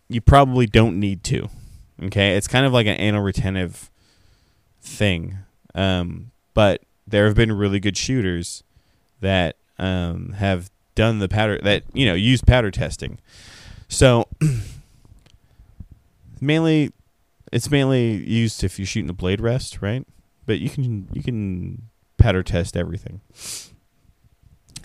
you 0.09 0.21
probably 0.21 0.67
don't 0.67 1.01
need 1.01 1.23
to. 1.25 1.49
Okay, 2.03 2.37
it's 2.37 2.49
kind 2.49 2.67
of 2.67 2.73
like 2.73 2.87
an 2.87 3.01
anal 3.01 3.23
retentive 3.23 3.91
thing, 4.81 5.39
um, 5.75 6.33
but 6.53 6.83
there 7.07 7.27
have 7.27 7.37
been 7.37 7.53
really 7.53 7.79
good 7.79 7.97
shooters 7.97 8.65
that 9.21 9.57
um, 9.79 10.33
have 10.33 10.71
done 10.95 11.19
the 11.19 11.29
powder 11.29 11.59
that 11.63 11.85
you 11.93 12.07
know 12.07 12.15
use 12.15 12.43
powder 12.43 12.71
testing. 12.71 13.19
So 13.89 14.29
mainly, 16.41 16.93
it's 17.53 17.71
mainly 17.71 18.17
used 18.29 18.65
if 18.65 18.79
you're 18.79 18.87
shooting 18.87 19.11
a 19.11 19.15
blade 19.15 19.41
rest, 19.41 19.81
right? 19.81 20.07
But 20.47 20.59
you 20.59 20.71
can 20.71 21.09
you 21.13 21.23
can 21.23 21.83
powder 22.19 22.43
test 22.43 22.77
everything. 22.77 23.21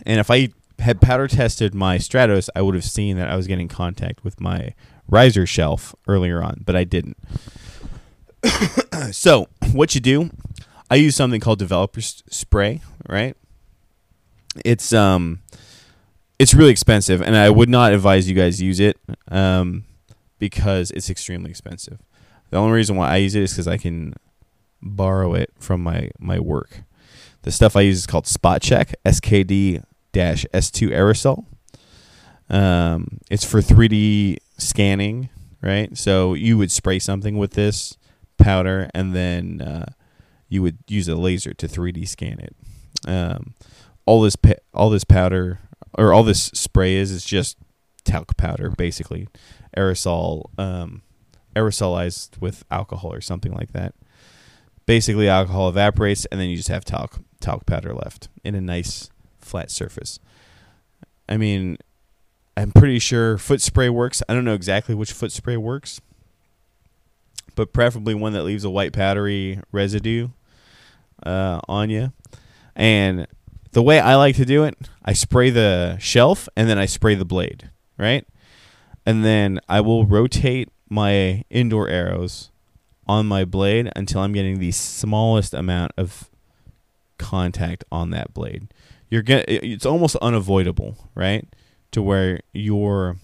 And 0.05 0.19
if 0.19 0.29
I 0.29 0.49
had 0.79 1.01
powder 1.01 1.27
tested 1.27 1.73
my 1.73 1.97
Stratos, 1.97 2.49
I 2.55 2.61
would 2.61 2.75
have 2.75 2.83
seen 2.83 3.17
that 3.17 3.29
I 3.29 3.35
was 3.35 3.47
getting 3.47 3.67
contact 3.67 4.23
with 4.23 4.39
my 4.39 4.73
riser 5.07 5.45
shelf 5.45 5.95
earlier 6.07 6.43
on, 6.43 6.61
but 6.65 6.75
I 6.75 6.83
didn't. 6.83 7.17
so, 9.11 9.47
what 9.71 9.95
you 9.95 10.01
do, 10.01 10.29
I 10.89 10.95
use 10.95 11.15
something 11.15 11.41
called 11.41 11.59
developer 11.59 12.01
spray, 12.01 12.81
right? 13.09 13.35
It's 14.63 14.93
um 14.93 15.39
it's 16.39 16.53
really 16.53 16.71
expensive 16.71 17.21
and 17.21 17.35
I 17.35 17.49
would 17.49 17.69
not 17.69 17.93
advise 17.93 18.29
you 18.29 18.35
guys 18.35 18.61
use 18.61 18.79
it 18.79 18.97
um 19.29 19.83
because 20.39 20.91
it's 20.91 21.09
extremely 21.09 21.49
expensive. 21.49 21.99
The 22.49 22.57
only 22.57 22.73
reason 22.73 22.95
why 22.95 23.09
I 23.09 23.17
use 23.17 23.35
it 23.35 23.43
is 23.43 23.53
cuz 23.53 23.67
I 23.67 23.77
can 23.77 24.13
borrow 24.81 25.33
it 25.33 25.51
from 25.59 25.81
my 25.81 26.11
my 26.19 26.39
work. 26.39 26.83
The 27.41 27.51
stuff 27.51 27.75
I 27.75 27.81
use 27.81 27.97
is 27.97 28.07
called 28.07 28.27
Spot 28.27 28.61
Check, 28.61 28.95
SKD 29.05 29.83
S2 30.13 30.89
aerosol. 30.89 31.45
Um, 32.49 33.19
it's 33.29 33.43
for 33.43 33.61
3D 33.61 34.37
scanning, 34.57 35.29
right? 35.61 35.95
So 35.97 36.33
you 36.33 36.57
would 36.57 36.71
spray 36.71 36.99
something 36.99 37.37
with 37.37 37.51
this 37.53 37.97
powder, 38.37 38.89
and 38.93 39.13
then 39.13 39.61
uh, 39.61 39.85
you 40.49 40.61
would 40.61 40.77
use 40.87 41.07
a 41.07 41.15
laser 41.15 41.53
to 41.53 41.67
3D 41.67 42.07
scan 42.07 42.39
it. 42.39 42.55
Um, 43.07 43.53
all 44.05 44.21
this 44.21 44.35
pa- 44.35 44.53
all 44.73 44.89
this 44.89 45.03
powder 45.03 45.59
or 45.97 46.13
all 46.13 46.23
this 46.23 46.45
spray 46.53 46.95
is 46.95 47.11
is 47.11 47.25
just 47.25 47.57
talc 48.03 48.37
powder, 48.37 48.69
basically 48.77 49.27
aerosol 49.75 50.49
um, 50.57 51.01
aerosolized 51.55 52.39
with 52.39 52.63
alcohol 52.71 53.13
or 53.13 53.21
something 53.21 53.53
like 53.53 53.73
that. 53.73 53.93
Basically, 54.85 55.27
alcohol 55.27 55.67
evaporates, 55.69 56.25
and 56.25 56.39
then 56.39 56.49
you 56.49 56.55
just 56.55 56.69
have 56.69 56.85
talc 56.85 57.19
talc 57.41 57.65
powder 57.65 57.93
left 57.93 58.29
in 58.43 58.55
a 58.55 58.61
nice 58.61 59.09
flat 59.39 59.69
surface. 59.71 60.19
I 61.27 61.37
mean, 61.37 61.77
I'm 62.55 62.71
pretty 62.71 62.99
sure 62.99 63.37
foot 63.37 63.61
spray 63.61 63.89
works. 63.89 64.23
I 64.29 64.33
don't 64.33 64.45
know 64.45 64.53
exactly 64.53 64.95
which 64.95 65.11
foot 65.11 65.31
spray 65.31 65.57
works, 65.57 65.99
but 67.55 67.73
preferably 67.73 68.13
one 68.13 68.33
that 68.33 68.43
leaves 68.43 68.63
a 68.63 68.69
white 68.69 68.93
powdery 68.93 69.59
residue 69.71 70.29
uh, 71.23 71.59
on 71.67 71.89
you. 71.89 72.13
And 72.75 73.27
the 73.77 73.83
way 73.83 73.99
I 73.99 74.15
like 74.15 74.35
to 74.37 74.43
do 74.43 74.63
it, 74.63 74.75
I 75.05 75.13
spray 75.13 75.51
the 75.51 75.99
shelf 75.99 76.49
and 76.55 76.67
then 76.67 76.79
I 76.79 76.87
spray 76.87 77.13
the 77.13 77.25
blade, 77.25 77.69
right? 77.95 78.25
And 79.05 79.23
then 79.23 79.59
I 79.69 79.81
will 79.81 80.07
rotate 80.07 80.69
my 80.89 81.43
indoor 81.51 81.87
arrows 81.87 82.49
on 83.05 83.27
my 83.27 83.45
blade 83.45 83.91
until 83.95 84.21
I'm 84.21 84.33
getting 84.33 84.57
the 84.57 84.71
smallest 84.71 85.53
amount 85.53 85.91
of 85.95 86.27
contact 87.19 87.83
on 87.91 88.09
that 88.09 88.33
blade. 88.33 88.67
You're 89.11 89.21
get 89.21 89.45
it's 89.47 89.85
almost 89.85 90.15
unavoidable, 90.23 90.97
right? 91.13 91.47
To 91.91 92.01
where 92.01 92.39
your 92.53 93.17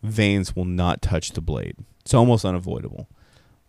vanes 0.00 0.54
will 0.54 0.64
not 0.64 1.02
touch 1.02 1.32
the 1.32 1.40
blade. 1.40 1.74
It's 2.02 2.14
almost 2.14 2.44
unavoidable. 2.44 3.08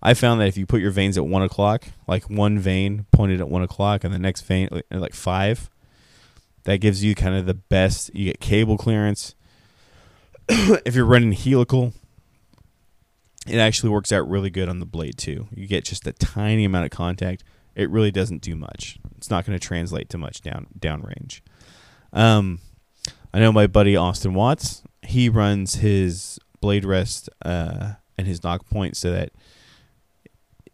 I 0.01 0.13
found 0.13 0.39
that 0.39 0.47
if 0.47 0.57
you 0.57 0.65
put 0.65 0.81
your 0.81 0.91
vanes 0.91 1.17
at 1.17 1.25
one 1.25 1.41
o'clock, 1.41 1.85
like 2.07 2.29
one 2.29 2.57
vane 2.59 3.05
pointed 3.11 3.41
at 3.41 3.49
one 3.49 3.63
o'clock 3.63 4.03
and 4.03 4.13
the 4.13 4.19
next 4.19 4.41
vane 4.41 4.69
at 4.71 5.01
like 5.01 5.13
five, 5.13 5.69
that 6.63 6.77
gives 6.77 7.03
you 7.03 7.15
kind 7.15 7.35
of 7.35 7.45
the 7.45 7.53
best. 7.53 8.13
You 8.15 8.25
get 8.25 8.39
cable 8.39 8.77
clearance. 8.77 9.35
if 10.49 10.95
you're 10.95 11.05
running 11.05 11.33
helical, 11.33 11.93
it 13.47 13.57
actually 13.57 13.89
works 13.89 14.11
out 14.11 14.29
really 14.29 14.49
good 14.49 14.69
on 14.69 14.79
the 14.79 14.85
blade 14.85 15.17
too. 15.17 15.47
You 15.53 15.67
get 15.67 15.85
just 15.85 16.07
a 16.07 16.13
tiny 16.13 16.65
amount 16.65 16.85
of 16.85 16.91
contact. 16.91 17.43
It 17.75 17.89
really 17.89 18.11
doesn't 18.11 18.41
do 18.41 18.55
much. 18.55 18.99
It's 19.17 19.29
not 19.29 19.45
going 19.45 19.57
to 19.57 19.65
translate 19.65 20.09
to 20.09 20.17
much 20.17 20.41
down 20.41 20.67
downrange. 20.77 21.41
Um, 22.13 22.59
I 23.33 23.39
know 23.39 23.51
my 23.51 23.67
buddy 23.67 23.95
Austin 23.95 24.33
Watts. 24.33 24.83
He 25.01 25.29
runs 25.29 25.75
his 25.75 26.39
blade 26.61 26.85
rest 26.85 27.29
uh, 27.43 27.93
and 28.17 28.27
his 28.27 28.43
nock 28.43 28.67
point 28.69 28.97
so 28.97 29.11
that 29.11 29.31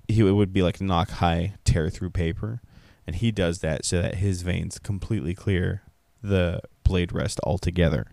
he 0.07 0.21
it 0.21 0.31
would 0.31 0.53
be 0.53 0.61
like 0.61 0.81
nock 0.81 1.09
high 1.09 1.55
tear 1.63 1.89
through 1.89 2.11
paper, 2.11 2.61
and 3.05 3.15
he 3.15 3.31
does 3.31 3.59
that 3.59 3.85
so 3.85 4.01
that 4.01 4.15
his 4.15 4.41
vanes 4.41 4.79
completely 4.79 5.33
clear 5.33 5.83
the 6.21 6.61
blade 6.83 7.11
rest 7.11 7.39
altogether. 7.43 8.07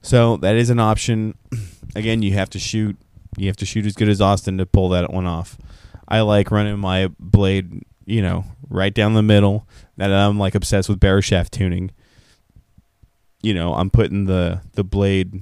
So 0.00 0.36
that 0.38 0.56
is 0.56 0.70
an 0.70 0.80
option. 0.80 1.34
Again, 1.94 2.22
you 2.22 2.32
have 2.34 2.50
to 2.50 2.58
shoot. 2.58 2.96
You 3.36 3.46
have 3.46 3.56
to 3.56 3.66
shoot 3.66 3.86
as 3.86 3.94
good 3.94 4.08
as 4.08 4.20
Austin 4.20 4.58
to 4.58 4.66
pull 4.66 4.90
that 4.90 5.12
one 5.12 5.26
off. 5.26 5.56
I 6.06 6.20
like 6.20 6.50
running 6.50 6.78
my 6.78 7.10
blade, 7.18 7.84
you 8.04 8.20
know, 8.20 8.44
right 8.68 8.92
down 8.92 9.14
the 9.14 9.22
middle. 9.22 9.66
That 9.96 10.12
I'm 10.12 10.38
like 10.38 10.54
obsessed 10.54 10.88
with 10.88 11.00
bare 11.00 11.22
shaft 11.22 11.52
tuning. 11.52 11.92
You 13.42 13.54
know, 13.54 13.74
I'm 13.74 13.90
putting 13.90 14.26
the 14.26 14.60
the 14.74 14.84
blade 14.84 15.40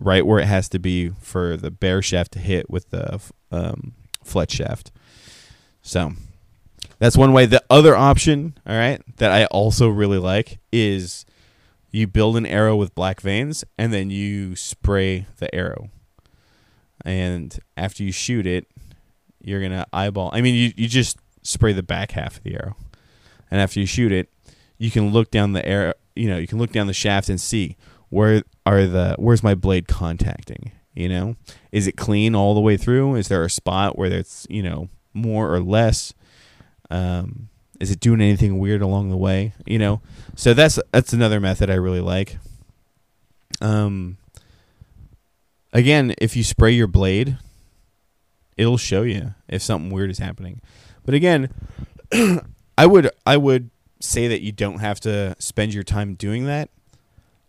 right 0.00 0.26
where 0.26 0.38
it 0.38 0.46
has 0.46 0.68
to 0.70 0.78
be 0.78 1.10
for 1.20 1.56
the 1.56 1.70
bare 1.70 2.02
shaft 2.02 2.32
to 2.32 2.38
hit 2.38 2.70
with 2.70 2.90
the 2.90 3.20
um, 3.50 3.94
fletch 4.24 4.52
shaft. 4.52 4.92
So 5.82 6.12
that's 6.98 7.16
one 7.16 7.32
way. 7.32 7.46
The 7.46 7.62
other 7.68 7.96
option, 7.96 8.56
all 8.66 8.76
right, 8.76 9.02
that 9.16 9.30
I 9.30 9.46
also 9.46 9.88
really 9.88 10.18
like 10.18 10.58
is 10.72 11.26
you 11.90 12.06
build 12.06 12.36
an 12.36 12.46
arrow 12.46 12.76
with 12.76 12.94
black 12.94 13.20
vanes 13.20 13.64
and 13.76 13.92
then 13.92 14.08
you 14.10 14.56
spray 14.56 15.26
the 15.38 15.54
arrow. 15.54 15.90
And 17.04 17.58
after 17.76 18.02
you 18.02 18.12
shoot 18.12 18.46
it, 18.46 18.66
you're 19.42 19.60
going 19.60 19.72
to 19.72 19.86
eyeball. 19.92 20.30
I 20.32 20.40
mean, 20.40 20.54
you, 20.54 20.72
you 20.76 20.88
just 20.88 21.18
spray 21.42 21.72
the 21.72 21.82
back 21.82 22.12
half 22.12 22.38
of 22.38 22.44
the 22.44 22.54
arrow. 22.54 22.76
And 23.50 23.60
after 23.60 23.80
you 23.80 23.86
shoot 23.86 24.12
it, 24.12 24.30
you 24.78 24.90
can 24.90 25.10
look 25.10 25.30
down 25.30 25.52
the 25.52 25.66
arrow, 25.66 25.94
you 26.14 26.28
know, 26.28 26.38
you 26.38 26.46
can 26.46 26.58
look 26.58 26.72
down 26.72 26.86
the 26.86 26.94
shaft 26.94 27.28
and 27.28 27.40
see 27.40 27.76
where 28.08 28.42
are 28.64 28.86
the 28.86 29.16
where's 29.18 29.42
my 29.42 29.54
blade 29.54 29.88
contacting, 29.88 30.72
you 30.94 31.08
know? 31.08 31.36
Is 31.72 31.86
it 31.86 31.96
clean 31.96 32.34
all 32.34 32.54
the 32.54 32.60
way 32.60 32.76
through? 32.76 33.16
Is 33.16 33.28
there 33.28 33.44
a 33.44 33.50
spot 33.50 33.98
where 33.98 34.12
it's, 34.12 34.46
you 34.48 34.62
know, 34.62 34.88
more 35.14 35.52
or 35.52 35.60
less? 35.60 36.12
Um, 36.90 37.48
is 37.80 37.90
it 37.90 38.00
doing 38.00 38.20
anything 38.20 38.58
weird 38.58 38.82
along 38.82 39.10
the 39.10 39.16
way? 39.16 39.54
You 39.66 39.78
know, 39.78 40.00
so 40.36 40.54
that's 40.54 40.78
that's 40.92 41.12
another 41.12 41.40
method 41.40 41.70
I 41.70 41.74
really 41.74 42.00
like. 42.00 42.38
Um, 43.60 44.18
again, 45.72 46.14
if 46.18 46.36
you 46.36 46.44
spray 46.44 46.72
your 46.72 46.86
blade, 46.86 47.38
it'll 48.56 48.78
show 48.78 49.02
you 49.02 49.34
if 49.48 49.62
something 49.62 49.90
weird 49.90 50.10
is 50.10 50.18
happening. 50.18 50.60
But 51.04 51.14
again, 51.14 51.52
I 52.78 52.86
would 52.86 53.10
I 53.26 53.36
would 53.36 53.70
say 54.00 54.28
that 54.28 54.42
you 54.42 54.52
don't 54.52 54.78
have 54.78 55.00
to 55.00 55.34
spend 55.38 55.74
your 55.74 55.84
time 55.84 56.14
doing 56.14 56.46
that 56.46 56.70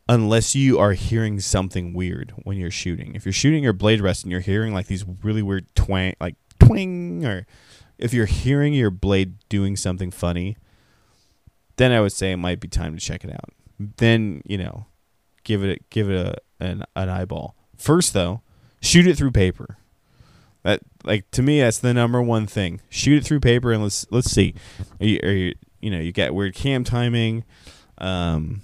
unless 0.07 0.53
you 0.53 0.79
are 0.79 0.93
hearing 0.93 1.39
something 1.39 1.93
weird 1.93 2.33
when 2.43 2.57
you're 2.57 2.71
shooting. 2.71 3.15
If 3.15 3.25
you're 3.25 3.33
shooting 3.33 3.63
your 3.63 3.73
blade 3.73 4.01
rest 4.01 4.23
and 4.23 4.31
you're 4.31 4.41
hearing 4.41 4.73
like 4.73 4.87
these 4.87 5.05
really 5.23 5.41
weird 5.41 5.73
twang 5.75 6.13
like 6.19 6.35
twing 6.65 7.25
or 7.25 7.45
if 7.97 8.13
you're 8.13 8.25
hearing 8.25 8.73
your 8.73 8.91
blade 8.91 9.35
doing 9.49 9.75
something 9.75 10.11
funny, 10.11 10.57
then 11.77 11.91
I 11.91 12.01
would 12.01 12.11
say 12.11 12.31
it 12.31 12.37
might 12.37 12.59
be 12.59 12.67
time 12.67 12.95
to 12.95 13.01
check 13.01 13.23
it 13.23 13.31
out. 13.31 13.49
Then, 13.79 14.41
you 14.45 14.57
know, 14.57 14.85
give 15.43 15.63
it 15.63 15.89
give 15.89 16.09
it 16.09 16.15
a 16.15 16.63
an, 16.63 16.83
an 16.95 17.09
eyeball. 17.09 17.55
First 17.77 18.13
though, 18.13 18.41
shoot 18.81 19.07
it 19.07 19.17
through 19.17 19.31
paper. 19.31 19.77
That 20.63 20.81
like 21.03 21.29
to 21.31 21.41
me 21.41 21.59
that's 21.59 21.79
the 21.79 21.93
number 21.93 22.21
one 22.21 22.47
thing. 22.47 22.81
Shoot 22.89 23.17
it 23.17 23.25
through 23.25 23.41
paper 23.41 23.71
and 23.71 23.83
let's 23.83 24.05
let's 24.11 24.31
see. 24.31 24.55
Are 24.99 25.05
you, 25.05 25.19
are 25.23 25.31
you, 25.31 25.53
you 25.81 25.91
know, 25.91 25.99
you 25.99 26.11
get 26.11 26.33
weird 26.33 26.55
cam 26.55 26.83
timing. 26.83 27.43
Um 27.97 28.61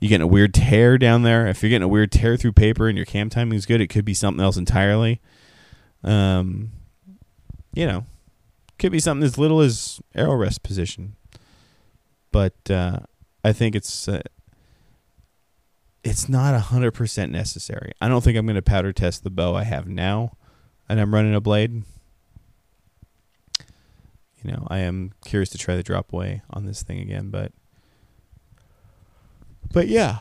you 0.00 0.08
getting 0.08 0.22
a 0.22 0.26
weird 0.26 0.54
tear 0.54 0.96
down 0.96 1.22
there. 1.22 1.46
If 1.46 1.62
you're 1.62 1.68
getting 1.68 1.84
a 1.84 1.88
weird 1.88 2.10
tear 2.10 2.36
through 2.36 2.52
paper 2.52 2.88
and 2.88 2.96
your 2.96 3.04
cam 3.04 3.28
timing 3.28 3.56
is 3.56 3.66
good, 3.66 3.82
it 3.82 3.88
could 3.88 4.04
be 4.04 4.14
something 4.14 4.42
else 4.42 4.56
entirely. 4.56 5.20
Um, 6.02 6.70
you 7.72 7.86
know, 7.86 8.04
could 8.78 8.92
be 8.92 9.00
something 9.00 9.24
as 9.24 9.38
little 9.38 9.60
as 9.60 10.00
arrow 10.14 10.34
rest 10.34 10.62
position. 10.62 11.16
But 12.32 12.70
uh, 12.70 13.00
I 13.44 13.52
think 13.52 13.74
it's 13.74 14.08
uh, 14.08 14.22
it's 16.02 16.28
not 16.28 16.58
hundred 16.60 16.92
percent 16.92 17.32
necessary. 17.32 17.92
I 18.00 18.08
don't 18.08 18.22
think 18.22 18.36
I'm 18.36 18.46
going 18.46 18.56
to 18.56 18.62
powder 18.62 18.92
test 18.92 19.24
the 19.24 19.30
bow 19.30 19.54
I 19.54 19.64
have 19.64 19.86
now, 19.86 20.36
and 20.88 21.00
I'm 21.00 21.14
running 21.14 21.34
a 21.34 21.40
blade. 21.40 21.82
You 24.42 24.52
know, 24.52 24.66
I 24.70 24.78
am 24.78 25.12
curious 25.24 25.50
to 25.50 25.58
try 25.58 25.76
the 25.76 25.82
drop 25.82 26.12
away 26.12 26.42
on 26.50 26.64
this 26.64 26.82
thing 26.82 26.98
again, 26.98 27.28
but 27.30 27.52
but 29.72 29.88
yeah. 29.88 30.20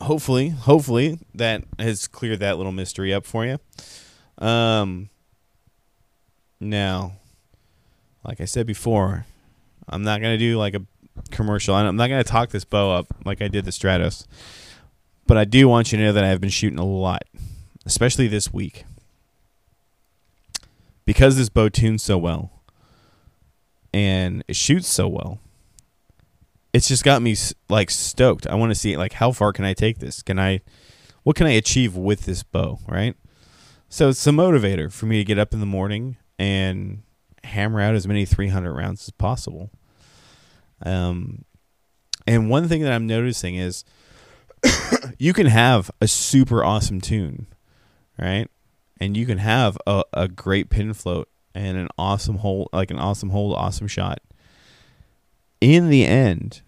Hopefully, 0.00 0.50
hopefully 0.50 1.18
that 1.34 1.64
has 1.78 2.06
cleared 2.08 2.40
that 2.40 2.58
little 2.58 2.72
mystery 2.72 3.14
up 3.14 3.24
for 3.24 3.46
you. 3.46 3.58
Um 4.38 5.10
now, 6.60 7.12
like 8.24 8.40
I 8.40 8.46
said 8.46 8.66
before, 8.66 9.26
I'm 9.88 10.02
not 10.02 10.20
to 10.32 10.38
do 10.38 10.56
like 10.56 10.74
a 10.74 10.82
commercial. 11.30 11.74
I'm 11.74 11.96
not 11.96 12.08
to 12.24 12.30
talk 12.30 12.50
this 12.50 12.64
bow 12.64 12.92
up 12.92 13.06
like 13.24 13.42
I 13.42 13.48
did 13.48 13.64
the 13.64 13.70
Stratos. 13.70 14.26
But 15.26 15.36
I 15.36 15.44
do 15.44 15.68
want 15.68 15.92
you 15.92 15.98
to 15.98 16.04
know 16.04 16.12
that 16.12 16.24
I've 16.24 16.40
been 16.40 16.50
shooting 16.50 16.78
a 16.78 16.84
lot, 16.84 17.24
especially 17.86 18.28
this 18.28 18.52
week. 18.52 18.84
Because 21.06 21.36
this 21.36 21.48
bow 21.48 21.68
tunes 21.68 22.02
so 22.02 22.16
well 22.18 22.50
and 23.92 24.42
it 24.48 24.56
shoots 24.56 24.88
so 24.88 25.06
well 25.06 25.38
it's 26.74 26.88
just 26.88 27.04
got 27.04 27.22
me 27.22 27.36
like 27.70 27.88
stoked. 27.88 28.48
I 28.48 28.56
want 28.56 28.72
to 28.72 28.74
see 28.74 28.96
like 28.96 29.14
how 29.14 29.30
far 29.30 29.52
can 29.52 29.64
I 29.64 29.72
take 29.72 30.00
this? 30.00 30.22
Can 30.22 30.40
I 30.40 30.60
what 31.22 31.36
can 31.36 31.46
I 31.46 31.52
achieve 31.52 31.96
with 31.96 32.24
this 32.24 32.42
bow, 32.42 32.80
right? 32.88 33.14
So 33.88 34.08
it's 34.08 34.26
a 34.26 34.30
motivator 34.30 34.92
for 34.92 35.06
me 35.06 35.18
to 35.18 35.24
get 35.24 35.38
up 35.38 35.52
in 35.52 35.60
the 35.60 35.66
morning 35.66 36.16
and 36.38 37.02
hammer 37.44 37.80
out 37.80 37.94
as 37.94 38.08
many 38.08 38.24
300 38.24 38.72
rounds 38.72 39.02
as 39.02 39.10
possible. 39.10 39.70
Um 40.84 41.44
and 42.26 42.48
one 42.48 42.68
thing 42.68 42.82
that 42.82 42.92
I'm 42.92 43.06
noticing 43.06 43.54
is 43.56 43.84
you 45.18 45.32
can 45.32 45.46
have 45.46 45.90
a 46.00 46.08
super 46.08 46.64
awesome 46.64 47.00
tune, 47.00 47.46
right? 48.18 48.48
And 49.00 49.16
you 49.16 49.26
can 49.26 49.38
have 49.38 49.76
a, 49.86 50.04
a 50.12 50.28
great 50.28 50.70
pin 50.70 50.94
float 50.94 51.28
and 51.54 51.76
an 51.76 51.88
awesome 51.98 52.38
hold, 52.38 52.68
like 52.72 52.90
an 52.90 52.98
awesome 52.98 53.30
hold, 53.30 53.54
awesome 53.54 53.86
shot. 53.86 54.20
In 55.60 55.88
the 55.88 56.06
end, 56.06 56.62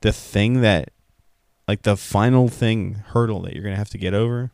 the 0.00 0.12
thing 0.12 0.60
that, 0.60 0.90
like 1.66 1.82
the 1.82 1.96
final 1.96 2.48
thing, 2.48 2.94
hurdle 3.08 3.42
that 3.42 3.54
you're 3.54 3.62
going 3.62 3.74
to 3.74 3.78
have 3.78 3.90
to 3.90 3.98
get 3.98 4.14
over 4.14 4.52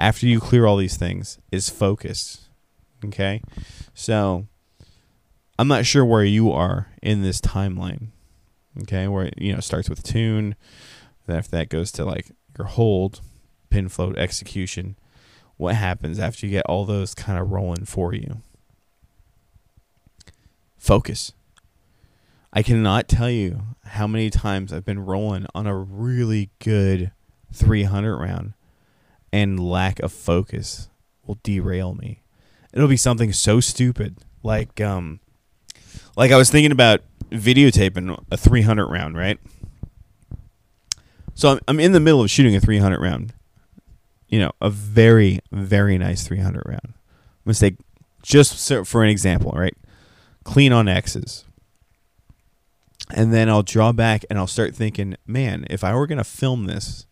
after 0.00 0.26
you 0.26 0.40
clear 0.40 0.66
all 0.66 0.78
these 0.78 0.96
things 0.96 1.38
is 1.52 1.68
focus. 1.68 2.48
Okay? 3.04 3.42
So, 3.94 4.46
I'm 5.58 5.68
not 5.68 5.84
sure 5.84 6.04
where 6.04 6.24
you 6.24 6.50
are 6.50 6.88
in 7.02 7.22
this 7.22 7.40
timeline. 7.40 8.08
Okay? 8.82 9.06
Where, 9.06 9.30
you 9.36 9.52
know, 9.52 9.60
starts 9.60 9.90
with 9.90 10.02
tune, 10.02 10.56
then 11.26 11.36
after 11.36 11.50
that 11.52 11.68
goes 11.68 11.92
to 11.92 12.04
like 12.04 12.32
your 12.58 12.66
hold, 12.66 13.20
pin 13.68 13.88
float, 13.88 14.16
execution. 14.16 14.96
What 15.58 15.74
happens 15.74 16.18
after 16.18 16.46
you 16.46 16.52
get 16.52 16.64
all 16.66 16.86
those 16.86 17.14
kind 17.14 17.38
of 17.38 17.50
rolling 17.50 17.84
for 17.84 18.14
you? 18.14 18.40
Focus. 20.78 21.34
I 22.54 22.62
cannot 22.62 23.06
tell 23.06 23.30
you 23.30 23.62
how 23.84 24.06
many 24.06 24.30
times 24.30 24.72
I've 24.72 24.86
been 24.86 25.04
rolling 25.04 25.46
on 25.54 25.66
a 25.66 25.76
really 25.76 26.48
good 26.58 27.12
300 27.52 28.16
round 28.16 28.54
and 29.32 29.60
lack 29.60 30.00
of 30.00 30.12
focus 30.12 30.88
will 31.26 31.38
derail 31.42 31.94
me. 31.94 32.22
It'll 32.72 32.88
be 32.88 32.96
something 32.96 33.32
so 33.32 33.60
stupid 33.60 34.18
like 34.42 34.80
um 34.80 35.20
like 36.16 36.32
I 36.32 36.36
was 36.36 36.50
thinking 36.50 36.72
about 36.72 37.00
videotaping 37.30 38.24
a 38.30 38.36
300 38.36 38.86
round, 38.86 39.16
right? 39.16 39.38
So 41.34 41.52
I'm, 41.52 41.60
I'm 41.68 41.80
in 41.80 41.92
the 41.92 42.00
middle 42.00 42.22
of 42.22 42.30
shooting 42.30 42.54
a 42.56 42.60
300 42.60 43.00
round. 43.00 43.32
You 44.28 44.40
know, 44.40 44.52
a 44.60 44.70
very, 44.70 45.40
very 45.50 45.98
nice 45.98 46.26
300 46.26 46.62
round. 46.66 46.94
I'm 47.46 47.52
say, 47.52 47.76
just 48.22 48.72
for 48.86 49.02
an 49.02 49.10
example, 49.10 49.52
right? 49.52 49.76
Clean 50.44 50.72
on 50.72 50.88
X's. 50.88 51.44
And 53.12 53.32
then 53.32 53.48
I'll 53.48 53.64
draw 53.64 53.90
back 53.90 54.24
and 54.30 54.38
I'll 54.38 54.46
start 54.46 54.74
thinking, 54.74 55.16
man, 55.26 55.66
if 55.68 55.82
I 55.82 55.94
were 55.94 56.06
going 56.06 56.18
to 56.18 56.24
film 56.24 56.66
this, 56.66 57.06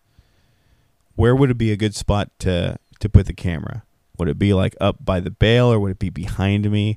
where 1.19 1.35
would 1.35 1.51
it 1.51 1.59
be 1.59 1.73
a 1.73 1.77
good 1.77 1.97
spot 1.97 2.31
to, 2.39 2.79
to 3.01 3.09
put 3.09 3.27
the 3.27 3.33
camera? 3.33 3.83
Would 4.19 4.29
it 4.29 4.39
be 4.39 4.55
like 4.55 4.77
up 4.81 5.05
by 5.05 5.19
the 5.19 5.33
bale 5.33 5.67
or 5.67 5.81
would 5.81 5.91
it 5.91 5.99
be 5.99 6.11
behind 6.11 6.71
me? 6.71 6.97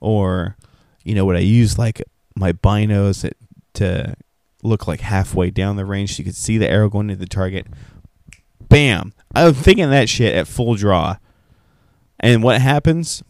Or, 0.00 0.56
you 1.04 1.14
know, 1.14 1.24
would 1.24 1.36
I 1.36 1.40
use 1.40 1.78
like 1.78 2.02
my 2.34 2.52
binos 2.52 3.30
to 3.74 4.16
look 4.64 4.88
like 4.88 5.02
halfway 5.02 5.50
down 5.50 5.76
the 5.76 5.84
range 5.84 6.16
so 6.16 6.18
you 6.18 6.24
could 6.24 6.34
see 6.34 6.58
the 6.58 6.68
arrow 6.68 6.88
going 6.88 7.10
into 7.10 7.20
the 7.20 7.28
target. 7.28 7.68
Bam! 8.60 9.12
I'm 9.36 9.54
thinking 9.54 9.88
that 9.90 10.08
shit 10.08 10.34
at 10.34 10.48
full 10.48 10.74
draw. 10.74 11.18
And 12.18 12.42
what 12.42 12.60
happens? 12.60 13.22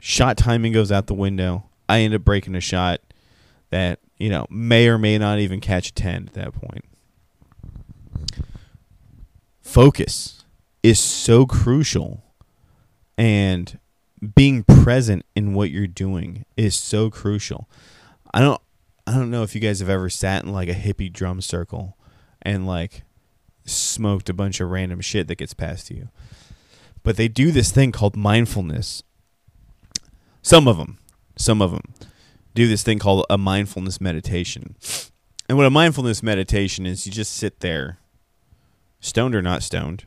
Shot 0.00 0.36
timing 0.36 0.72
goes 0.72 0.92
out 0.92 1.08
the 1.08 1.14
window. 1.14 1.64
I 1.88 2.02
end 2.02 2.14
up 2.14 2.22
breaking 2.22 2.54
a 2.54 2.60
shot 2.60 3.00
that, 3.70 3.98
you 4.18 4.30
know, 4.30 4.46
may 4.48 4.86
or 4.86 4.98
may 4.98 5.18
not 5.18 5.40
even 5.40 5.60
catch 5.60 5.88
a 5.88 5.94
10 5.94 6.28
at 6.28 6.34
that 6.34 6.54
point. 6.54 6.84
Focus 9.70 10.42
is 10.82 10.98
so 10.98 11.46
crucial. 11.46 12.24
And 13.16 13.78
being 14.34 14.64
present 14.64 15.24
in 15.36 15.54
what 15.54 15.70
you're 15.70 15.86
doing 15.86 16.44
is 16.56 16.74
so 16.74 17.08
crucial. 17.08 17.68
I 18.34 18.40
don't 18.40 18.60
I 19.06 19.14
don't 19.14 19.30
know 19.30 19.44
if 19.44 19.54
you 19.54 19.60
guys 19.60 19.78
have 19.78 19.88
ever 19.88 20.10
sat 20.10 20.42
in 20.42 20.52
like 20.52 20.68
a 20.68 20.74
hippie 20.74 21.12
drum 21.12 21.40
circle 21.40 21.96
and 22.42 22.66
like 22.66 23.04
smoked 23.64 24.28
a 24.28 24.34
bunch 24.34 24.58
of 24.58 24.70
random 24.70 25.00
shit 25.00 25.28
that 25.28 25.38
gets 25.38 25.54
passed 25.54 25.86
to 25.86 25.94
you. 25.94 26.08
But 27.04 27.16
they 27.16 27.28
do 27.28 27.52
this 27.52 27.70
thing 27.70 27.92
called 27.92 28.16
mindfulness. 28.16 29.04
Some 30.42 30.66
of 30.66 30.78
them, 30.78 30.98
some 31.36 31.62
of 31.62 31.70
them 31.70 31.94
do 32.56 32.66
this 32.66 32.82
thing 32.82 32.98
called 32.98 33.24
a 33.30 33.38
mindfulness 33.38 34.00
meditation. 34.00 34.74
And 35.48 35.56
what 35.56 35.66
a 35.66 35.70
mindfulness 35.70 36.24
meditation 36.24 36.86
is, 36.86 37.06
you 37.06 37.12
just 37.12 37.32
sit 37.32 37.60
there, 37.60 37.99
stoned 39.00 39.34
or 39.34 39.42
not 39.42 39.62
stoned, 39.62 40.06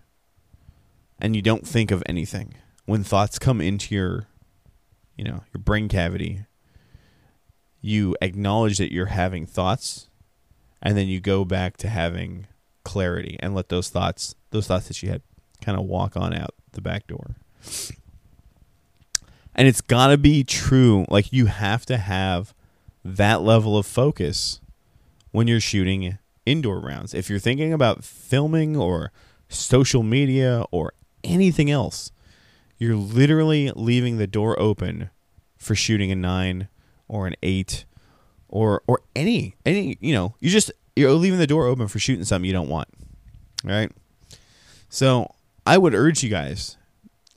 and 1.19 1.35
you 1.35 1.41
don't 1.41 1.67
think 1.67 1.91
of 1.91 2.03
anything. 2.05 2.55
When 2.85 3.03
thoughts 3.03 3.39
come 3.39 3.61
into 3.61 3.95
your, 3.95 4.27
you 5.15 5.23
know, 5.23 5.43
your 5.53 5.61
brain 5.63 5.87
cavity, 5.87 6.45
you 7.83 8.15
acknowledge 8.21 8.77
that 8.77 8.91
you're 8.91 9.07
having 9.07 9.45
thoughts 9.45 10.07
and 10.81 10.97
then 10.97 11.07
you 11.07 11.19
go 11.19 11.45
back 11.45 11.77
to 11.77 11.87
having 11.89 12.47
clarity 12.83 13.37
and 13.41 13.53
let 13.53 13.69
those 13.69 13.89
thoughts 13.89 14.35
those 14.51 14.67
thoughts 14.67 14.87
that 14.87 15.03
you 15.03 15.09
had 15.09 15.21
kind 15.61 15.77
of 15.77 15.85
walk 15.85 16.17
on 16.17 16.33
out 16.33 16.53
the 16.71 16.81
back 16.81 17.07
door 17.07 17.35
and 19.55 19.67
it's 19.67 19.81
got 19.81 20.07
to 20.07 20.17
be 20.17 20.43
true 20.43 21.05
like 21.09 21.31
you 21.31 21.45
have 21.45 21.85
to 21.85 21.97
have 21.97 22.53
that 23.03 23.41
level 23.41 23.77
of 23.77 23.85
focus 23.85 24.59
when 25.31 25.47
you're 25.47 25.59
shooting 25.59 26.17
indoor 26.45 26.79
rounds. 26.79 27.13
If 27.13 27.29
you're 27.29 27.39
thinking 27.39 27.73
about 27.73 28.03
filming 28.03 28.75
or 28.75 29.11
social 29.49 30.03
media 30.03 30.65
or 30.71 30.93
anything 31.23 31.69
else 31.69 32.11
you're 32.83 32.95
literally 32.95 33.71
leaving 33.75 34.17
the 34.17 34.27
door 34.27 34.59
open 34.59 35.09
for 35.57 35.73
shooting 35.73 36.11
a 36.11 36.15
9 36.15 36.67
or 37.07 37.27
an 37.27 37.35
8 37.41 37.85
or 38.49 38.83
or 38.87 39.01
any 39.15 39.55
any 39.65 39.97
you 40.01 40.13
know 40.13 40.35
you 40.39 40.49
just 40.49 40.71
you're 40.95 41.11
leaving 41.13 41.39
the 41.39 41.47
door 41.47 41.65
open 41.65 41.87
for 41.87 41.99
shooting 41.99 42.25
something 42.25 42.45
you 42.45 42.53
don't 42.53 42.69
want 42.69 42.89
right? 43.63 43.91
So 44.89 45.33
i 45.65 45.77
would 45.77 45.95
urge 45.95 46.23
you 46.23 46.29
guys 46.29 46.77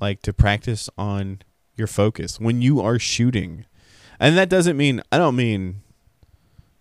like 0.01 0.21
to 0.23 0.33
practice 0.33 0.91
on 0.99 1.43
your 1.77 1.87
focus 1.87 2.41
when 2.41 2.61
you 2.61 2.81
are 2.81 2.99
shooting. 2.99 3.65
And 4.19 4.37
that 4.37 4.49
doesn't 4.49 4.77
mean 4.77 5.01
i 5.13 5.19
don't 5.19 5.37
mean 5.37 5.83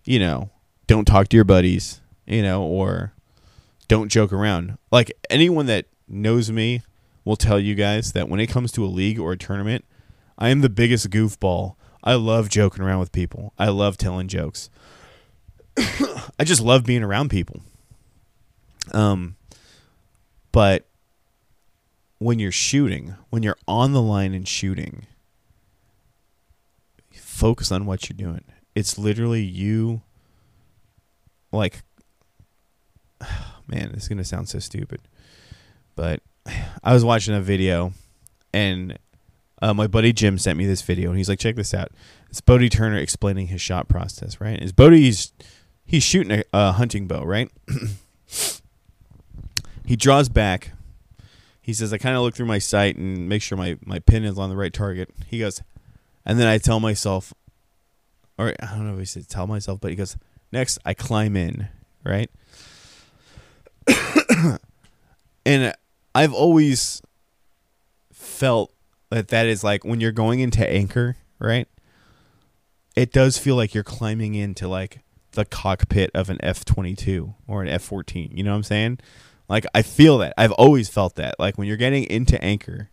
you 0.04 0.18
know 0.18 0.50
don't 0.86 1.04
talk 1.04 1.28
to 1.28 1.36
your 1.36 1.44
buddies 1.44 2.00
you 2.26 2.42
know 2.42 2.62
or 2.62 3.12
don't 3.88 4.08
joke 4.08 4.32
around 4.32 4.78
like 4.90 5.12
anyone 5.30 5.66
that 5.66 5.86
knows 6.08 6.50
me 6.50 6.82
will 7.24 7.36
tell 7.36 7.58
you 7.58 7.74
guys 7.74 8.12
that 8.12 8.28
when 8.28 8.40
it 8.40 8.46
comes 8.48 8.70
to 8.72 8.84
a 8.84 8.86
league 8.86 9.18
or 9.18 9.32
a 9.32 9.36
tournament 9.36 9.84
i 10.38 10.48
am 10.48 10.60
the 10.60 10.68
biggest 10.68 11.10
goofball 11.10 11.76
I 12.06 12.14
love 12.14 12.48
joking 12.48 12.84
around 12.84 13.00
with 13.00 13.10
people. 13.10 13.52
I 13.58 13.68
love 13.68 13.98
telling 13.98 14.28
jokes. 14.28 14.70
I 15.76 16.44
just 16.44 16.62
love 16.62 16.84
being 16.84 17.02
around 17.02 17.30
people. 17.30 17.62
Um, 18.92 19.34
but 20.52 20.86
when 22.18 22.38
you're 22.38 22.52
shooting, 22.52 23.16
when 23.30 23.42
you're 23.42 23.58
on 23.66 23.92
the 23.92 24.00
line 24.00 24.34
and 24.34 24.46
shooting, 24.46 25.08
focus 27.12 27.72
on 27.72 27.86
what 27.86 28.08
you're 28.08 28.16
doing. 28.16 28.44
It's 28.76 28.96
literally 28.96 29.42
you. 29.42 30.02
Like, 31.50 31.82
man, 33.66 33.92
this 33.92 34.04
is 34.04 34.08
gonna 34.08 34.24
sound 34.24 34.48
so 34.48 34.58
stupid, 34.58 35.00
but 35.94 36.20
I 36.84 36.92
was 36.92 37.04
watching 37.04 37.34
a 37.34 37.40
video, 37.40 37.92
and 38.52 38.98
uh, 39.62 39.74
my 39.74 39.86
buddy 39.86 40.12
Jim 40.12 40.38
sent 40.38 40.58
me 40.58 40.66
this 40.66 40.82
video, 40.82 41.10
and 41.10 41.18
he's 41.18 41.28
like, 41.28 41.38
"Check 41.38 41.56
this 41.56 41.74
out." 41.74 41.92
It's 42.28 42.40
Bodie 42.40 42.68
Turner 42.68 42.98
explaining 42.98 43.48
his 43.48 43.60
shot 43.60 43.88
process. 43.88 44.40
Right? 44.40 44.60
Is 44.60 44.72
Bodie's 44.72 45.32
he's 45.84 46.02
shooting 46.02 46.40
a, 46.40 46.44
a 46.52 46.72
hunting 46.72 47.06
bow, 47.06 47.24
right? 47.24 47.50
he 49.84 49.96
draws 49.96 50.28
back. 50.28 50.72
He 51.60 51.72
says, 51.72 51.92
"I 51.92 51.98
kind 51.98 52.16
of 52.16 52.22
look 52.22 52.34
through 52.34 52.46
my 52.46 52.58
sight 52.58 52.96
and 52.96 53.28
make 53.28 53.42
sure 53.42 53.56
my 53.56 53.78
my 53.84 53.98
pin 54.00 54.24
is 54.24 54.38
on 54.38 54.50
the 54.50 54.56
right 54.56 54.72
target." 54.72 55.10
He 55.26 55.38
goes, 55.38 55.62
and 56.24 56.38
then 56.38 56.46
I 56.46 56.58
tell 56.58 56.80
myself, 56.80 57.32
or 58.38 58.54
I 58.60 58.76
don't 58.76 58.86
know 58.86 58.94
if 58.94 58.98
he 58.98 59.04
said 59.04 59.28
tell 59.28 59.46
myself, 59.46 59.80
but 59.80 59.90
he 59.90 59.96
goes, 59.96 60.16
"Next, 60.52 60.78
I 60.84 60.94
climb 60.94 61.36
in." 61.36 61.68
Right? 62.04 62.30
and 65.46 65.74
I've 66.14 66.32
always 66.32 67.02
felt 68.12 68.72
that 69.10 69.28
that 69.28 69.46
is 69.46 69.62
like 69.62 69.84
when 69.84 70.00
you're 70.00 70.12
going 70.12 70.40
into 70.40 70.68
anchor, 70.68 71.16
right? 71.38 71.68
It 72.94 73.12
does 73.12 73.38
feel 73.38 73.56
like 73.56 73.74
you're 73.74 73.84
climbing 73.84 74.34
into 74.34 74.68
like 74.68 75.00
the 75.32 75.44
cockpit 75.44 76.10
of 76.14 76.30
an 76.30 76.38
F22 76.42 77.34
or 77.46 77.62
an 77.62 77.68
F14. 77.68 78.36
You 78.36 78.42
know 78.42 78.50
what 78.52 78.56
I'm 78.56 78.62
saying? 78.62 78.98
Like 79.48 79.66
I 79.74 79.82
feel 79.82 80.18
that. 80.18 80.34
I've 80.36 80.52
always 80.52 80.88
felt 80.88 81.16
that. 81.16 81.38
Like 81.38 81.58
when 81.58 81.68
you're 81.68 81.76
getting 81.76 82.04
into 82.04 82.42
anchor, 82.42 82.90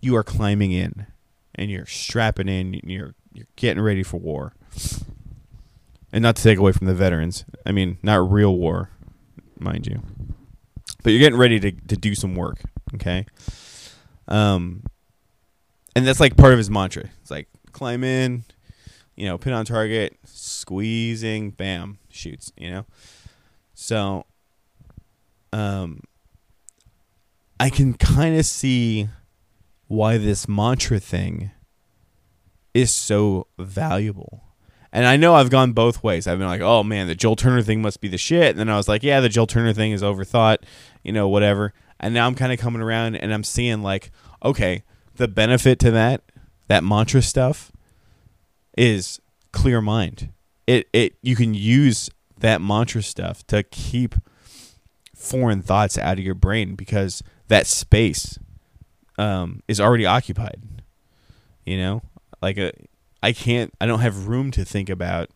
you 0.00 0.14
are 0.16 0.22
climbing 0.22 0.72
in 0.72 1.06
and 1.54 1.70
you're 1.70 1.86
strapping 1.86 2.48
in, 2.48 2.74
and 2.74 2.90
you're 2.90 3.14
you're 3.32 3.46
getting 3.56 3.82
ready 3.82 4.02
for 4.02 4.18
war. 4.18 4.52
and 6.12 6.22
not 6.22 6.36
to 6.36 6.42
take 6.42 6.58
away 6.58 6.72
from 6.72 6.86
the 6.86 6.94
veterans. 6.94 7.44
I 7.64 7.72
mean, 7.72 7.98
not 8.02 8.30
real 8.30 8.54
war, 8.54 8.90
mind 9.60 9.86
you, 9.86 10.02
but 11.02 11.10
you're 11.10 11.20
getting 11.20 11.38
ready 11.38 11.60
to 11.60 11.72
to 11.72 11.96
do 11.96 12.14
some 12.14 12.34
work. 12.34 12.60
Okay. 12.94 13.26
Um, 14.28 14.84
and 15.94 16.06
that's 16.06 16.20
like 16.20 16.36
part 16.36 16.52
of 16.52 16.58
his 16.58 16.70
mantra. 16.70 17.04
It's 17.22 17.30
like 17.30 17.48
climb 17.72 18.04
in, 18.04 18.44
you 19.14 19.26
know, 19.26 19.38
pin 19.38 19.52
on 19.52 19.64
target, 19.64 20.16
squeezing, 20.24 21.50
bam, 21.50 21.98
shoots. 22.10 22.52
You 22.56 22.70
know, 22.70 22.86
so 23.74 24.26
um, 25.52 26.02
I 27.58 27.70
can 27.70 27.94
kind 27.94 28.36
of 28.36 28.44
see 28.44 29.08
why 29.88 30.18
this 30.18 30.48
mantra 30.48 30.98
thing 30.98 31.50
is 32.74 32.92
so 32.92 33.46
valuable. 33.58 34.42
And 34.96 35.04
I 35.04 35.18
know 35.18 35.34
I've 35.34 35.50
gone 35.50 35.74
both 35.74 36.02
ways. 36.02 36.26
I've 36.26 36.38
been 36.38 36.48
like, 36.48 36.62
oh 36.62 36.82
man, 36.82 37.06
the 37.06 37.14
Joel 37.14 37.36
Turner 37.36 37.60
thing 37.60 37.82
must 37.82 38.00
be 38.00 38.08
the 38.08 38.16
shit. 38.16 38.52
And 38.52 38.58
then 38.58 38.70
I 38.70 38.78
was 38.78 38.88
like, 38.88 39.02
yeah, 39.02 39.20
the 39.20 39.28
Joel 39.28 39.46
Turner 39.46 39.74
thing 39.74 39.92
is 39.92 40.00
overthought, 40.00 40.60
you 41.02 41.12
know, 41.12 41.28
whatever. 41.28 41.74
And 42.00 42.14
now 42.14 42.26
I'm 42.26 42.34
kind 42.34 42.50
of 42.50 42.58
coming 42.58 42.80
around 42.80 43.14
and 43.14 43.30
I'm 43.30 43.44
seeing 43.44 43.82
like, 43.82 44.10
okay, 44.42 44.84
the 45.16 45.28
benefit 45.28 45.78
to 45.80 45.90
that, 45.90 46.22
that 46.68 46.82
mantra 46.82 47.20
stuff, 47.20 47.70
is 48.78 49.20
clear 49.52 49.82
mind. 49.82 50.30
It 50.66 50.88
it 50.94 51.16
you 51.20 51.36
can 51.36 51.52
use 51.52 52.08
that 52.38 52.62
mantra 52.62 53.02
stuff 53.02 53.46
to 53.48 53.64
keep 53.64 54.14
foreign 55.14 55.60
thoughts 55.60 55.98
out 55.98 56.16
of 56.18 56.24
your 56.24 56.34
brain 56.34 56.74
because 56.74 57.22
that 57.48 57.66
space 57.66 58.38
um, 59.18 59.62
is 59.68 59.78
already 59.78 60.06
occupied. 60.06 60.62
You 61.66 61.76
know, 61.76 62.02
like 62.40 62.56
a, 62.56 62.72
I 63.22 63.32
can't, 63.32 63.72
I 63.80 63.86
don't 63.86 64.00
have 64.00 64.28
room 64.28 64.50
to 64.52 64.64
think 64.64 64.88
about, 64.88 65.30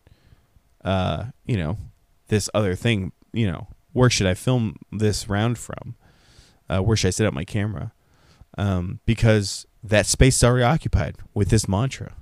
uh, 0.83 1.25
you 1.45 1.57
know, 1.57 1.77
this 2.27 2.49
other 2.53 2.75
thing. 2.75 3.11
You 3.33 3.51
know, 3.51 3.67
where 3.93 4.09
should 4.09 4.27
I 4.27 4.33
film 4.33 4.77
this 4.91 5.27
round 5.29 5.57
from? 5.57 5.95
Uh, 6.69 6.79
where 6.79 6.95
should 6.95 7.09
I 7.09 7.11
set 7.11 7.27
up 7.27 7.33
my 7.33 7.43
camera? 7.43 7.91
Um, 8.57 8.99
because 9.05 9.65
that 9.83 10.05
space 10.05 10.37
is 10.37 10.43
already 10.43 10.63
occupied 10.63 11.17
with 11.33 11.49
this 11.49 11.67
mantra 11.67 12.13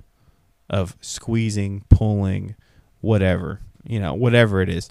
of 0.68 0.96
squeezing, 1.00 1.84
pulling, 1.88 2.54
whatever, 3.00 3.60
you 3.84 4.00
know, 4.00 4.14
whatever 4.14 4.62
it 4.62 4.68
is. 4.68 4.88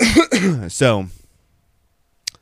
so, 0.72 1.06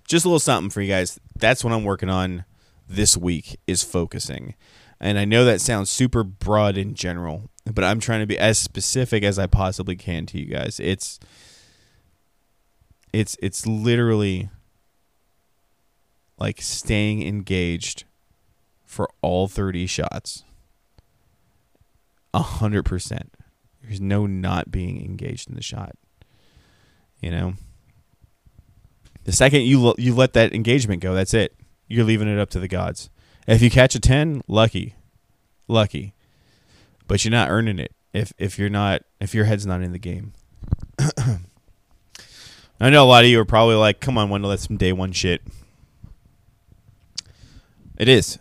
just 0.07 0.25
a 0.25 0.29
little 0.29 0.39
something 0.39 0.71
for 0.71 0.83
you 0.83 0.89
guys. 0.89 1.19
That's 1.37 1.65
what 1.65 1.73
I'm 1.73 1.85
working 1.85 2.11
on 2.11 2.45
this 2.89 3.17
week 3.17 3.59
is 3.67 3.83
focusing. 3.83 4.55
And 5.01 5.19
I 5.19 5.25
know 5.25 5.45
that 5.45 5.61
sounds 5.61 5.91
super 5.91 6.25
broad 6.25 6.77
in 6.77 6.95
general, 6.95 7.51
but 7.65 7.85
I'm 7.85 8.01
trying 8.01 8.21
to 8.21 8.27
be 8.27 8.39
as 8.39 8.59
specific 8.59 9.23
as 9.23 9.39
I 9.39 9.47
possibly 9.47 9.97
can 9.97 10.25
to 10.27 10.39
you 10.39 10.47
guys. 10.47 10.81
It's 10.81 11.21
it's 13.13 13.37
it's 13.43 13.67
literally 13.67 14.49
like 16.39 16.61
staying 16.61 17.27
engaged 17.27 18.05
for 18.85 19.11
all 19.21 19.49
30 19.49 19.87
shots. 19.87 20.45
A 22.33 22.41
hundred 22.41 22.85
percent. 22.85 23.35
There's 23.83 24.01
no 24.01 24.27
not 24.27 24.71
being 24.71 25.03
engaged 25.05 25.49
in 25.49 25.55
the 25.55 25.63
shot. 25.63 25.97
You 27.21 27.31
know. 27.31 27.55
The 29.25 29.33
second 29.33 29.63
you 29.63 29.95
you 29.99 30.15
let 30.15 30.35
that 30.35 30.55
engagement 30.55 31.03
go, 31.03 31.13
that's 31.13 31.35
it. 31.35 31.55
You're 31.89 32.05
leaving 32.05 32.29
it 32.29 32.39
up 32.39 32.51
to 32.51 32.61
the 32.61 32.69
gods. 32.69 33.11
If 33.47 33.63
you 33.63 33.71
catch 33.71 33.95
a 33.95 34.01
ten, 34.01 34.43
lucky, 34.49 34.97
lucky, 35.69 36.15
but 37.07 37.25
you're 37.25 37.31
not 37.31 37.51
earning 37.51 37.79
it 37.79 37.93
if 38.13 38.33
if 38.39 38.59
you're 38.59 38.69
not 38.69 39.03
if 39.21 39.35
your 39.35 39.45
head's 39.45 39.67
not 39.67 39.83
in 39.83 39.93
the 39.93 39.99
game. 39.99 40.33
I 42.79 42.91
know 42.91 43.05
a 43.05 43.07
lot 43.07 43.25
of 43.25 43.31
you 43.31 43.41
are 43.41 43.45
probably 43.45 43.77
like, 43.77 44.01
"Come 44.01 44.19
on, 44.19 44.31
Wendell, 44.31 44.51
that's 44.51 44.67
some 44.67 44.77
day 44.77 44.93
one 44.93 45.13
shit." 45.13 45.43
It 47.99 48.09
is. 48.09 48.39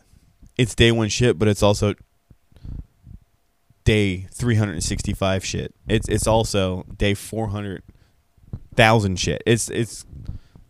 It's 0.58 0.76
day 0.76 0.92
one 0.92 1.10
shit, 1.10 1.38
but 1.38 1.48
it's 1.48 1.64
also 1.64 1.96
day 3.84 4.28
365 4.32 5.46
shit. 5.46 5.76
It's 5.88 6.10
it's 6.10 6.28
also 6.28 6.86
day 6.98 7.14
400,000 7.14 9.20
shit. 9.20 9.44
It's 9.46 9.70
it's 9.70 10.06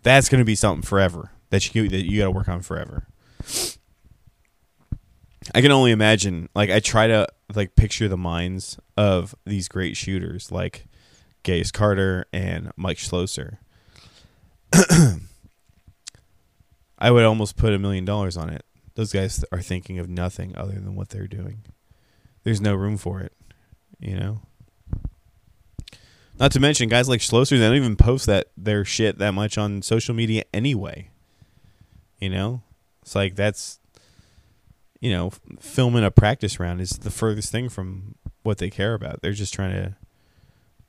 that's 0.04 0.30
going 0.30 0.40
to 0.40 0.46
be 0.46 0.56
something 0.56 0.84
forever 0.84 1.32
that 1.50 1.74
you 1.74 1.88
that 1.90 2.06
you 2.06 2.20
got 2.20 2.26
to 2.26 2.32
work 2.32 2.50
on 2.50 2.62
forever. 2.62 3.08
I 5.56 5.62
can 5.62 5.72
only 5.72 5.92
imagine 5.92 6.50
like 6.54 6.70
I 6.70 6.82
try 6.82 7.08
to 7.08 7.30
like 7.56 7.78
picture 7.78 8.10
the 8.10 8.18
minds 8.18 8.78
of 8.98 9.34
these 9.46 9.70
great 9.70 9.96
shooters 9.96 10.52
like 10.52 10.86
Gaius 11.44 11.72
Carter 11.72 12.26
and 12.34 12.74
Mike 12.76 12.98
Schloesser. 12.98 13.60
I 17.00 17.10
would 17.10 17.24
almost 17.24 17.56
put 17.56 17.74
a 17.74 17.80
million 17.80 18.04
dollars 18.04 18.36
on 18.36 18.50
it. 18.50 18.66
Those 18.96 19.14
guys 19.14 19.46
are 19.54 19.62
thinking 19.62 19.98
of 19.98 20.10
nothing 20.10 20.58
other 20.58 20.74
than 20.74 20.94
what 20.94 21.08
they're 21.08 21.26
doing. 21.26 21.64
There's 22.44 22.60
no 22.60 22.76
room 22.76 22.98
for 22.98 23.22
it, 23.22 23.32
you 23.98 24.20
know. 24.20 24.42
Not 26.38 26.52
to 26.52 26.60
mention 26.60 26.90
guys 26.90 27.08
like 27.08 27.22
Schloesser, 27.22 27.52
they 27.52 27.60
don't 27.60 27.78
even 27.78 27.96
post 27.96 28.26
that 28.26 28.48
their 28.58 28.84
shit 28.84 29.20
that 29.20 29.34
much 29.34 29.58
on 29.58 29.82
social 29.84 30.14
media 30.16 30.44
anyway. 30.54 31.12
You 32.20 32.30
know, 32.30 32.62
it's 33.02 33.16
like 33.16 33.36
that's 33.36 33.80
you 35.00 35.12
know, 35.12 35.32
filming 35.60 36.04
a 36.04 36.12
practice 36.12 36.60
round 36.60 36.82
is 36.82 36.92
the 36.92 37.12
furthest 37.12 37.52
thing 37.52 37.70
from 37.70 38.16
what 38.44 38.58
they 38.58 38.70
care 38.70 38.94
about. 38.94 39.22
They're 39.22 39.34
just 39.34 39.54
trying 39.54 39.72
to 39.72 39.96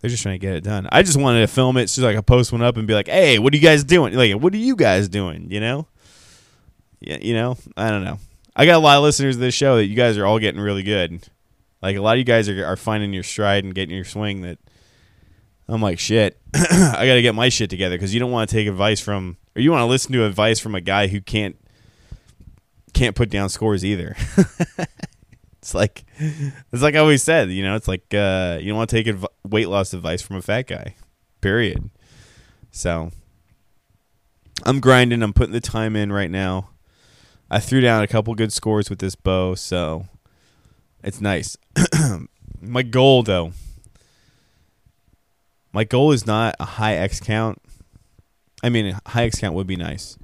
they're 0.01 0.11
just 0.11 0.23
trying 0.23 0.39
to 0.39 0.47
get 0.47 0.55
it 0.55 0.65
done. 0.65 0.89
I 0.93 1.03
just 1.03 1.19
wanted 1.19 1.41
to 1.41 1.47
film 1.47 1.77
it 1.77 1.89
so 1.89 2.03
like 2.03 2.17
I 2.17 2.21
post 2.21 2.53
one 2.53 2.63
up 2.63 2.77
and 2.77 2.87
be 2.87 2.95
like, 2.95 3.09
"Hey, 3.09 3.39
what 3.39 3.53
are 3.53 3.57
you 3.57 3.63
guys 3.63 3.85
doing? 3.85 4.15
Like, 4.15 4.35
what 4.35 4.53
are 4.53 4.59
you 4.59 4.77
guys 4.77 5.09
doing?" 5.09 5.51
You 5.51 5.61
know? 5.61 5.87
Yeah, 7.01 7.19
you 7.21 7.35
know. 7.35 7.57
I 7.77 7.91
don't 7.91 8.05
know. 8.05 8.19
I 8.55 8.67
got 8.67 8.77
a 8.77 8.79
lot 8.79 8.97
of 8.97 9.03
listeners 9.03 9.37
to 9.37 9.41
this 9.41 9.55
show 9.55 9.77
that 9.77 9.87
you 9.87 9.97
guys 9.97 10.17
are 10.19 10.27
all 10.27 10.39
getting 10.39 10.61
really 10.61 10.83
good. 10.83 11.23
Like 11.83 11.97
a 11.97 12.01
lot 12.01 12.13
of 12.13 12.19
you 12.19 12.25
guys 12.25 12.49
are 12.49 12.65
are 12.65 12.77
finding 12.77 13.13
your 13.13 13.23
stride 13.23 13.65
and 13.65 13.75
getting 13.75 13.95
your 13.95 14.05
swing. 14.05 14.43
That 14.43 14.59
I'm 15.69 15.83
like, 15.83 15.99
shit. 15.99 16.39
I 16.55 17.07
got 17.07 17.15
to 17.15 17.23
get 17.23 17.35
my 17.35 17.49
shit 17.49 17.71
together 17.71 17.97
because 17.97 18.15
you 18.15 18.21
don't 18.21 18.31
want 18.31 18.49
to 18.49 18.57
take 18.57 18.69
advice 18.69 19.01
from 19.01 19.37
or 19.55 19.63
you 19.63 19.71
want 19.71 19.81
to 19.81 19.87
listen 19.87 20.13
to 20.13 20.25
advice 20.25 20.59
from 20.59 20.75
a 20.75 20.81
guy 20.81 21.09
who 21.09 21.21
can't 21.21 21.57
can't 22.97 23.15
put 23.15 23.29
down 23.29 23.49
scores 23.51 23.85
either. 23.85 24.17
it's 25.59 25.75
like 25.75 26.05
it's 26.19 26.83
like 26.83 26.95
I 26.95 26.99
always 26.99 27.23
said, 27.23 27.51
you 27.51 27.63
know, 27.63 27.77
it's 27.77 27.87
like 27.87 28.13
uh, 28.15 28.59
you 28.61 28.69
don't 28.69 28.79
want 28.79 28.91
to 28.91 28.97
take 28.97 29.07
adv- 29.07 29.27
weight 29.45 29.69
loss 29.69 29.93
advice 29.93 30.23
from 30.23 30.37
a 30.37 30.43
fat 30.43 30.67
guy. 30.67 30.97
Period. 31.43 31.91
So 32.71 33.11
I'm 34.65 34.81
grinding. 34.81 35.23
I'm 35.23 35.35
putting 35.35 35.53
the 35.53 35.61
time 35.61 35.95
in 35.95 36.11
right 36.11 36.31
now. 36.31 36.71
I 37.51 37.61
threw 37.61 37.81
down 37.81 38.03
a 38.03 38.09
couple 38.09 38.35
good 38.35 38.53
scores 38.53 38.91
with 38.91 38.99
this 38.99 39.15
bow, 39.15 39.55
so 39.55 40.07
it's 41.05 41.21
nice. 41.21 41.57
my 42.61 42.83
goal, 42.83 43.23
though, 43.23 43.53
my 45.73 45.85
goal 45.85 46.11
is 46.13 46.27
not 46.27 46.57
a 46.59 46.65
high 46.65 46.95
X 46.95 47.21
count. 47.21 47.63
I 48.65 48.71
mean, 48.71 48.87
a 48.87 49.11
high 49.11 49.25
X 49.25 49.39
count 49.39 49.55
would 49.55 49.67
be 49.67 49.77
nice, 49.77 50.19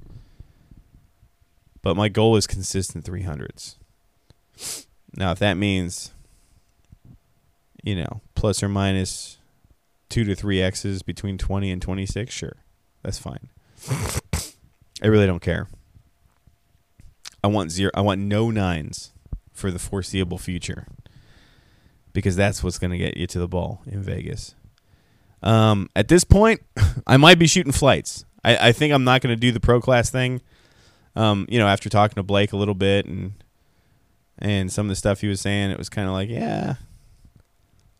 but 1.83 1.95
my 1.95 2.09
goal 2.09 2.35
is 2.35 2.47
consistent 2.47 3.05
300s. 3.05 3.75
Now, 5.15 5.31
if 5.31 5.39
that 5.39 5.55
means, 5.57 6.11
you 7.83 7.95
know, 7.95 8.21
plus 8.33 8.63
or 8.63 8.69
minus 8.69 9.37
two 10.09 10.23
to 10.23 10.33
three 10.33 10.61
X's 10.61 11.03
between 11.03 11.37
20 11.37 11.69
and 11.69 11.81
26, 11.81 12.33
sure, 12.33 12.55
that's 13.03 13.19
fine. 13.19 13.49
I 15.03 15.07
really 15.07 15.27
don't 15.27 15.41
care. 15.41 15.67
I 17.43 17.47
want 17.47 17.71
zero. 17.71 17.91
I 17.93 18.01
want 18.01 18.21
no 18.21 18.49
nines 18.49 19.11
for 19.51 19.69
the 19.69 19.79
foreseeable 19.79 20.37
future 20.37 20.87
because 22.13 22.35
that's 22.35 22.63
what's 22.63 22.79
going 22.79 22.91
to 22.91 22.97
get 22.97 23.17
you 23.17 23.27
to 23.27 23.39
the 23.39 23.47
ball 23.47 23.81
in 23.85 24.01
Vegas. 24.01 24.55
Um, 25.41 25.89
at 25.95 26.07
this 26.07 26.23
point, 26.23 26.61
I 27.07 27.17
might 27.17 27.37
be 27.37 27.47
shooting 27.47 27.73
flights. 27.73 28.23
I, 28.45 28.69
I 28.69 28.71
think 28.71 28.93
I'm 28.93 29.03
not 29.03 29.21
going 29.21 29.35
to 29.35 29.39
do 29.39 29.51
the 29.51 29.59
pro 29.59 29.81
class 29.81 30.09
thing. 30.09 30.41
Um, 31.15 31.45
you 31.49 31.59
know, 31.59 31.67
after 31.67 31.89
talking 31.89 32.15
to 32.15 32.23
Blake 32.23 32.53
a 32.53 32.57
little 32.57 32.73
bit 32.73 33.05
and 33.05 33.33
and 34.39 34.71
some 34.71 34.87
of 34.87 34.89
the 34.89 34.95
stuff 34.95 35.21
he 35.21 35.27
was 35.27 35.41
saying, 35.41 35.69
it 35.71 35.77
was 35.77 35.89
kind 35.89 36.07
of 36.07 36.13
like, 36.13 36.29
yeah, 36.29 36.75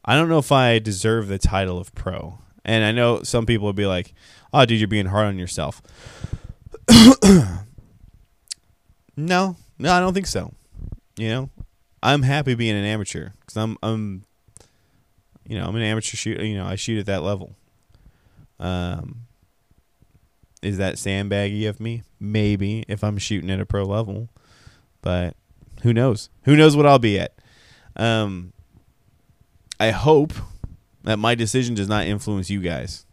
I 0.03 0.15
don't 0.15 0.29
know 0.29 0.39
if 0.39 0.51
I 0.51 0.79
deserve 0.79 1.27
the 1.27 1.37
title 1.37 1.77
of 1.77 1.93
pro. 1.95 2.39
And 2.65 2.83
I 2.83 2.91
know 2.91 3.23
some 3.23 3.45
people 3.45 3.67
would 3.67 3.75
be 3.75 3.85
like, 3.85 4.13
"Oh, 4.53 4.65
dude, 4.65 4.79
you're 4.79 4.87
being 4.87 5.07
hard 5.07 5.27
on 5.27 5.37
yourself." 5.37 5.81
no, 9.17 9.55
no, 9.77 9.91
I 9.91 9.99
don't 9.99 10.13
think 10.13 10.27
so. 10.27 10.53
You 11.17 11.29
know, 11.29 11.49
I'm 12.01 12.23
happy 12.23 12.55
being 12.55 12.75
an 12.75 12.85
amateur 12.85 13.29
because 13.41 13.57
I'm, 13.57 13.77
I'm, 13.83 14.23
you 15.45 15.57
know, 15.59 15.65
I'm 15.65 15.75
an 15.75 15.81
amateur 15.81 16.15
shooter. 16.17 16.45
You 16.45 16.55
know, 16.57 16.65
I 16.65 16.75
shoot 16.75 16.99
at 16.99 17.05
that 17.07 17.21
level. 17.21 17.55
Um, 18.59 19.22
is 20.63 20.77
that 20.77 20.95
sandbaggy 20.95 21.67
of 21.67 21.79
me? 21.79 22.03
Maybe 22.19 22.85
if 22.87 23.03
I'm 23.03 23.17
shooting 23.17 23.49
at 23.51 23.59
a 23.59 23.65
pro 23.65 23.83
level, 23.83 24.29
but 25.01 25.35
who 25.83 25.93
knows? 25.93 26.29
Who 26.43 26.55
knows 26.55 26.75
what 26.75 26.85
I'll 26.85 26.99
be 26.99 27.19
at? 27.19 27.33
Um, 27.95 28.53
I 29.79 29.91
hope 29.91 30.33
that 31.03 31.19
my 31.19 31.35
decision 31.35 31.75
does 31.75 31.87
not 31.87 32.05
influence 32.05 32.49
you 32.49 32.61
guys. 32.61 33.05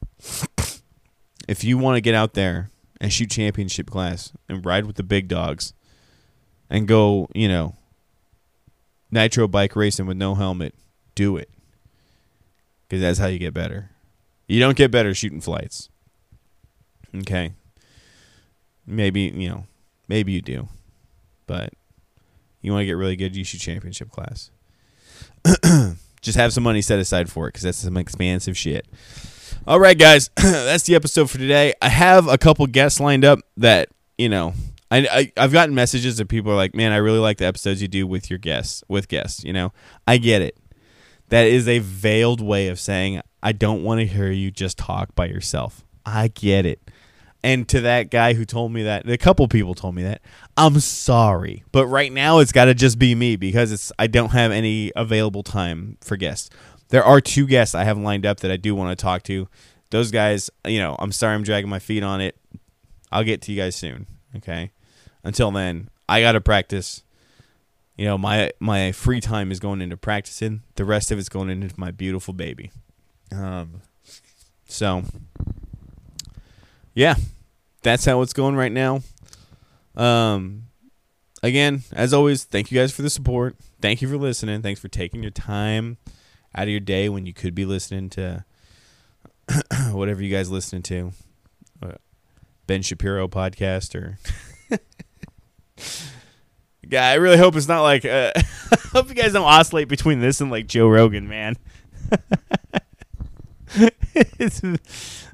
If 1.49 1.65
you 1.65 1.77
want 1.77 1.97
to 1.97 2.01
get 2.01 2.15
out 2.15 2.35
there 2.35 2.71
and 3.01 3.13
shoot 3.13 3.31
championship 3.31 3.91
class 3.91 4.33
and 4.49 4.65
ride 4.65 4.87
with 4.87 4.97
the 4.97 5.03
big 5.03 5.27
dogs 5.27 5.75
and 6.71 6.87
go, 6.87 7.29
you 7.35 7.49
know, 7.49 7.75
nitro 9.11 9.49
bike 9.49 9.75
racing 9.75 10.07
with 10.07 10.17
no 10.17 10.35
helmet, 10.35 10.75
do 11.15 11.37
it. 11.37 11.51
Because 12.89 13.03
that's 13.03 13.19
how 13.19 13.27
you 13.27 13.39
get 13.39 13.53
better. 13.53 13.91
You 14.47 14.61
don't 14.61 14.77
get 14.77 14.91
better 14.91 15.15
shooting 15.15 15.41
flights. 15.41 15.90
Okay. 17.19 17.53
Maybe, 18.87 19.23
you 19.23 19.49
know, 19.49 19.67
maybe 20.09 20.33
you 20.33 20.43
do. 20.43 20.69
But 21.47 21.73
you 22.63 22.73
want 22.73 22.83
to 22.83 22.87
get 22.87 22.93
really 22.93 23.17
good, 23.17 23.37
you 23.37 23.45
shoot 23.45 23.61
championship 23.61 24.11
class. 24.11 24.51
Just 26.21 26.37
have 26.37 26.53
some 26.53 26.65
money 26.65 26.83
set 26.83 26.99
aside 26.99 27.31
for 27.31 27.47
it 27.47 27.51
because 27.51 27.63
that's 27.63 27.79
some 27.79 27.97
expansive 27.97 28.57
shit. 28.57 28.87
All 29.67 29.81
right, 29.81 29.99
guys, 29.99 30.31
that's 30.37 30.85
the 30.85 30.95
episode 30.95 31.31
for 31.31 31.39
today. 31.39 31.73
I 31.81 31.89
have 31.89 32.29
a 32.29 32.39
couple 32.39 32.67
guests 32.67 33.01
lined 33.01 33.25
up 33.25 33.41
that 33.57 33.89
you 34.19 34.29
know. 34.29 34.55
I, 34.93 35.31
I 35.37 35.41
have 35.41 35.53
gotten 35.53 35.73
messages 35.73 36.17
that 36.17 36.29
people 36.29 36.51
are 36.51 36.57
like, 36.57 36.75
"Man, 36.75 36.91
I 36.93 36.97
really 36.97 37.21
like 37.21 37.39
the 37.39 37.47
episodes 37.47 37.81
you 37.81 37.87
do 37.87 38.07
with 38.09 38.29
your 38.29 38.41
guests, 38.41 38.83
with 38.89 39.07
guests." 39.07 39.45
You 39.45 39.53
know, 39.53 39.73
I 40.07 40.17
get 40.17 40.43
it. 40.43 40.59
That 41.29 41.47
is 41.47 41.69
a 41.69 41.79
veiled 41.79 42.41
way 42.41 42.67
of 42.69 42.81
saying 42.81 43.21
I 43.43 43.53
don't 43.53 43.85
want 43.85 44.01
to 44.01 44.07
hear 44.07 44.31
you 44.31 44.51
just 44.51 44.77
talk 44.77 45.15
by 45.15 45.27
yourself. 45.27 45.85
I 46.05 46.29
get 46.29 46.67
it. 46.67 46.81
And 47.43 47.67
to 47.69 47.81
that 47.81 48.11
guy 48.11 48.35
who 48.35 48.45
told 48.45 48.73
me 48.73 48.83
that, 48.83 49.09
a 49.09 49.17
couple 49.17 49.49
people 49.49 49.75
told 49.75 49.95
me 49.95 50.03
that, 50.03 50.21
I'm 50.57 50.79
sorry. 50.81 51.65
But 51.73 51.87
right 51.87 52.13
now 52.13 52.39
it's 52.39 52.53
got 52.53 52.67
to 52.67 52.75
just 52.75 52.99
be 52.99 53.15
me 53.15 53.37
because 53.37 53.73
it's 53.73 53.91
I 53.99 54.09
don't 54.09 54.31
have 54.31 54.53
any 54.53 54.93
available 54.95 55.43
time 55.43 55.97
for 56.03 56.17
guests. 56.17 56.51
There 56.89 57.05
are 57.05 57.21
two 57.21 57.47
guests 57.47 57.75
I 57.75 57.85
have 57.85 57.97
lined 57.97 58.27
up 58.27 58.41
that 58.41 58.51
I 58.51 58.57
do 58.57 58.75
want 58.75 58.97
to 58.97 59.03
talk 59.03 59.23
to. 59.25 59.49
Those 59.91 60.11
guys, 60.11 60.51
you 60.67 60.79
know, 60.79 60.97
I'm 60.99 61.13
sorry 61.13 61.35
I'm 61.35 61.43
dragging 61.43 61.71
my 61.71 61.79
feet 61.79 62.03
on 62.03 62.21
it. 62.21 62.37
I'll 63.11 63.25
get 63.25 63.41
to 63.43 63.53
you 63.53 63.61
guys 63.61 63.75
soon, 63.75 64.07
okay? 64.37 64.71
Until 65.25 65.51
then, 65.51 65.89
I 66.09 66.21
got 66.21 66.33
to 66.33 66.41
practice. 66.41 67.03
You 67.97 68.07
know, 68.07 68.19
my 68.19 68.53
my 68.61 68.93
free 68.93 69.21
time 69.21 69.51
is 69.51 69.61
going 69.61 69.81
into 69.81 69.97
practicing. 69.97 70.63
The 70.77 70.85
rest 70.85 71.11
of 71.11 71.19
it's 71.19 71.29
going 71.29 71.51
into 71.51 71.73
my 71.79 71.91
beautiful 71.91 72.35
baby. 72.35 72.71
Um 73.33 73.83
so 74.67 75.05
yeah, 76.95 77.15
that's 77.83 78.05
how 78.05 78.21
it's 78.23 78.33
going 78.33 78.57
right 78.57 78.73
now. 78.73 79.03
Um, 79.97 80.65
again, 81.43 81.83
as 81.93 82.13
always, 82.13 82.45
thank 82.45 82.71
you 82.71 82.79
guys 82.79 82.93
for 82.93 83.03
the 83.03 83.11
support. 83.11 83.57
Thank 83.81 84.03
you 84.03 84.09
for 84.09 84.17
listening. 84.17 84.63
Thanks 84.63 84.81
for 84.81 84.89
taking 84.89 85.23
your 85.23 85.31
time 85.31 85.99
out 86.55 86.65
of 86.65 86.69
your 86.69 86.81
day 86.81 87.09
when 87.09 87.27
you 87.27 87.33
could 87.33 87.55
be 87.55 87.65
listening 87.65 88.11
to 88.11 88.45
whatever 89.91 90.23
you 90.23 90.31
guys 90.31 90.51
listening 90.51 90.83
to, 90.83 91.13
uh, 91.83 91.93
Ben 92.67 92.83
Shapiro 92.83 93.29
podcast 93.29 93.95
or. 93.95 94.19
yeah, 96.89 97.09
I 97.09 97.15
really 97.15 97.39
hope 97.39 97.57
it's 97.57 97.69
not 97.69 97.83
like. 97.83 98.05
Uh, 98.05 98.33
I 98.37 98.77
hope 98.93 99.09
you 99.09 99.15
guys 99.15 99.33
don't 99.33 99.45
oscillate 99.45 99.89
between 99.89 100.21
this 100.21 100.41
and 100.41 100.51
like 100.51 100.67
Joe 100.67 100.89
Rogan, 100.89 101.29
man. 101.29 101.57
it's, 104.15 104.63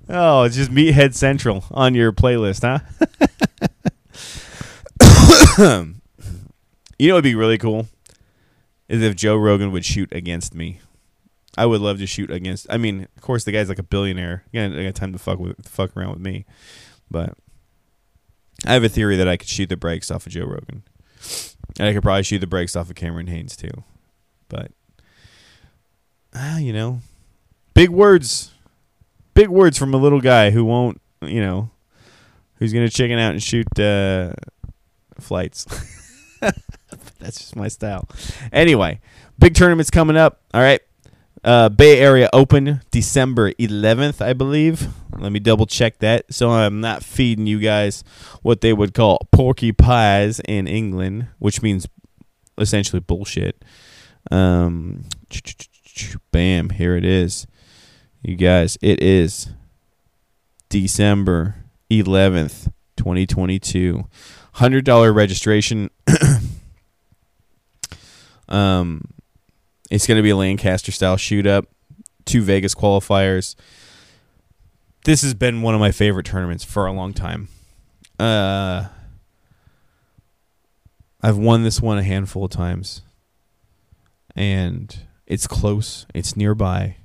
oh, 0.08 0.42
it's 0.44 0.56
just 0.56 0.70
Meathead 0.70 1.14
Central 1.14 1.64
on 1.70 1.94
your 1.94 2.12
playlist, 2.12 2.62
huh? 2.62 2.80
you 6.98 7.08
know 7.08 7.14
would 7.14 7.24
be 7.24 7.34
really 7.34 7.58
cool 7.58 7.86
is 8.88 9.02
if 9.02 9.16
Joe 9.16 9.36
Rogan 9.36 9.72
would 9.72 9.84
shoot 9.84 10.12
against 10.12 10.54
me. 10.54 10.80
I 11.58 11.66
would 11.66 11.80
love 11.80 11.98
to 11.98 12.06
shoot 12.06 12.30
against. 12.30 12.66
I 12.68 12.76
mean, 12.76 13.08
of 13.16 13.22
course, 13.22 13.44
the 13.44 13.52
guy's 13.52 13.68
like 13.68 13.78
a 13.78 13.84
billionaire. 13.84 14.44
Again, 14.48 14.78
I 14.78 14.84
got 14.84 14.94
time 14.94 15.12
to 15.12 15.18
fuck 15.18 15.38
with 15.38 15.66
fuck 15.66 15.96
around 15.96 16.10
with 16.10 16.20
me, 16.20 16.44
but 17.10 17.34
I 18.66 18.74
have 18.74 18.84
a 18.84 18.88
theory 18.88 19.16
that 19.16 19.28
I 19.28 19.36
could 19.36 19.48
shoot 19.48 19.68
the 19.68 19.76
brakes 19.76 20.10
off 20.10 20.26
of 20.26 20.32
Joe 20.32 20.44
Rogan, 20.44 20.82
and 21.78 21.88
I 21.88 21.94
could 21.94 22.02
probably 22.02 22.22
shoot 22.24 22.40
the 22.40 22.46
brakes 22.46 22.76
off 22.76 22.90
of 22.90 22.96
Cameron 22.96 23.26
Hanes 23.26 23.56
too. 23.56 23.84
But 24.48 24.70
ah, 26.34 26.58
you 26.58 26.74
know, 26.74 27.00
big 27.72 27.88
words, 27.88 28.52
big 29.36 29.48
words 29.48 29.78
from 29.78 29.94
a 29.94 29.98
little 29.98 30.20
guy 30.20 30.50
who 30.50 30.64
won't, 30.64 31.00
you 31.22 31.40
know, 31.40 31.70
who's 32.56 32.72
gonna 32.72 32.88
chicken 32.88 33.18
out 33.18 33.32
and 33.32 33.42
shoot 33.42 33.78
uh, 33.78 34.32
flights. 35.20 35.66
That's 36.40 37.38
just 37.38 37.54
my 37.54 37.68
style. 37.68 38.08
Anyway, 38.52 39.00
big 39.38 39.54
tournaments 39.54 39.90
coming 39.90 40.16
up. 40.16 40.40
All 40.52 40.62
right. 40.62 40.80
Uh, 41.44 41.68
Bay 41.68 42.00
Area 42.00 42.28
Open, 42.32 42.80
December 42.90 43.52
11th, 43.52 44.20
I 44.20 44.32
believe. 44.32 44.88
Let 45.16 45.30
me 45.30 45.38
double 45.38 45.66
check 45.66 45.98
that 45.98 46.32
so 46.34 46.50
I'm 46.50 46.80
not 46.80 47.04
feeding 47.04 47.46
you 47.46 47.60
guys 47.60 48.02
what 48.42 48.62
they 48.62 48.72
would 48.72 48.94
call 48.94 49.28
porky 49.30 49.70
pies 49.70 50.40
in 50.40 50.66
England, 50.66 51.28
which 51.38 51.62
means 51.62 51.86
essentially 52.58 53.00
bullshit. 53.00 53.64
Um, 54.30 55.04
bam, 56.32 56.70
here 56.70 56.96
it 56.96 57.04
is. 57.04 57.46
You 58.26 58.34
guys, 58.34 58.76
it 58.82 59.00
is 59.00 59.50
December 60.68 61.54
11th, 61.92 62.72
2022. 62.96 64.04
$100 64.56 65.14
registration. 65.14 65.90
um, 68.48 69.02
it's 69.92 70.08
going 70.08 70.16
to 70.16 70.24
be 70.24 70.30
a 70.30 70.36
Lancaster 70.36 70.90
style 70.90 71.16
shoot 71.16 71.46
up, 71.46 71.66
two 72.24 72.42
Vegas 72.42 72.74
qualifiers. 72.74 73.54
This 75.04 75.22
has 75.22 75.34
been 75.34 75.62
one 75.62 75.74
of 75.74 75.80
my 75.80 75.92
favorite 75.92 76.26
tournaments 76.26 76.64
for 76.64 76.86
a 76.86 76.92
long 76.92 77.12
time. 77.12 77.46
Uh, 78.18 78.86
I've 81.22 81.38
won 81.38 81.62
this 81.62 81.80
one 81.80 81.96
a 81.96 82.02
handful 82.02 82.46
of 82.46 82.50
times, 82.50 83.02
and 84.34 84.98
it's 85.28 85.46
close. 85.46 86.06
It's 86.12 86.36
nearby. 86.36 86.96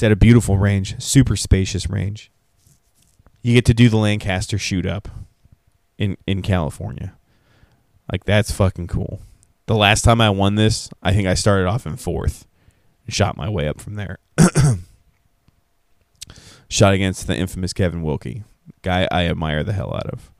It's 0.00 0.04
at 0.04 0.12
a 0.12 0.16
beautiful 0.16 0.56
range, 0.56 0.98
super 0.98 1.36
spacious 1.36 1.90
range. 1.90 2.30
You 3.42 3.52
get 3.52 3.66
to 3.66 3.74
do 3.74 3.90
the 3.90 3.98
Lancaster 3.98 4.56
shoot 4.56 4.86
up 4.86 5.08
in 5.98 6.16
in 6.26 6.40
California. 6.40 7.12
Like 8.10 8.24
that's 8.24 8.50
fucking 8.50 8.86
cool. 8.86 9.20
The 9.66 9.74
last 9.74 10.00
time 10.00 10.22
I 10.22 10.30
won 10.30 10.54
this, 10.54 10.88
I 11.02 11.12
think 11.12 11.28
I 11.28 11.34
started 11.34 11.66
off 11.66 11.84
in 11.84 11.96
fourth 11.96 12.46
and 13.04 13.14
shot 13.14 13.36
my 13.36 13.50
way 13.50 13.68
up 13.68 13.78
from 13.78 13.96
there. 13.96 14.18
shot 16.70 16.94
against 16.94 17.26
the 17.26 17.36
infamous 17.36 17.74
Kevin 17.74 18.00
Wilkie, 18.00 18.44
guy 18.80 19.06
I 19.10 19.26
admire 19.26 19.62
the 19.62 19.74
hell 19.74 19.94
out 19.94 20.06
of. 20.06 20.30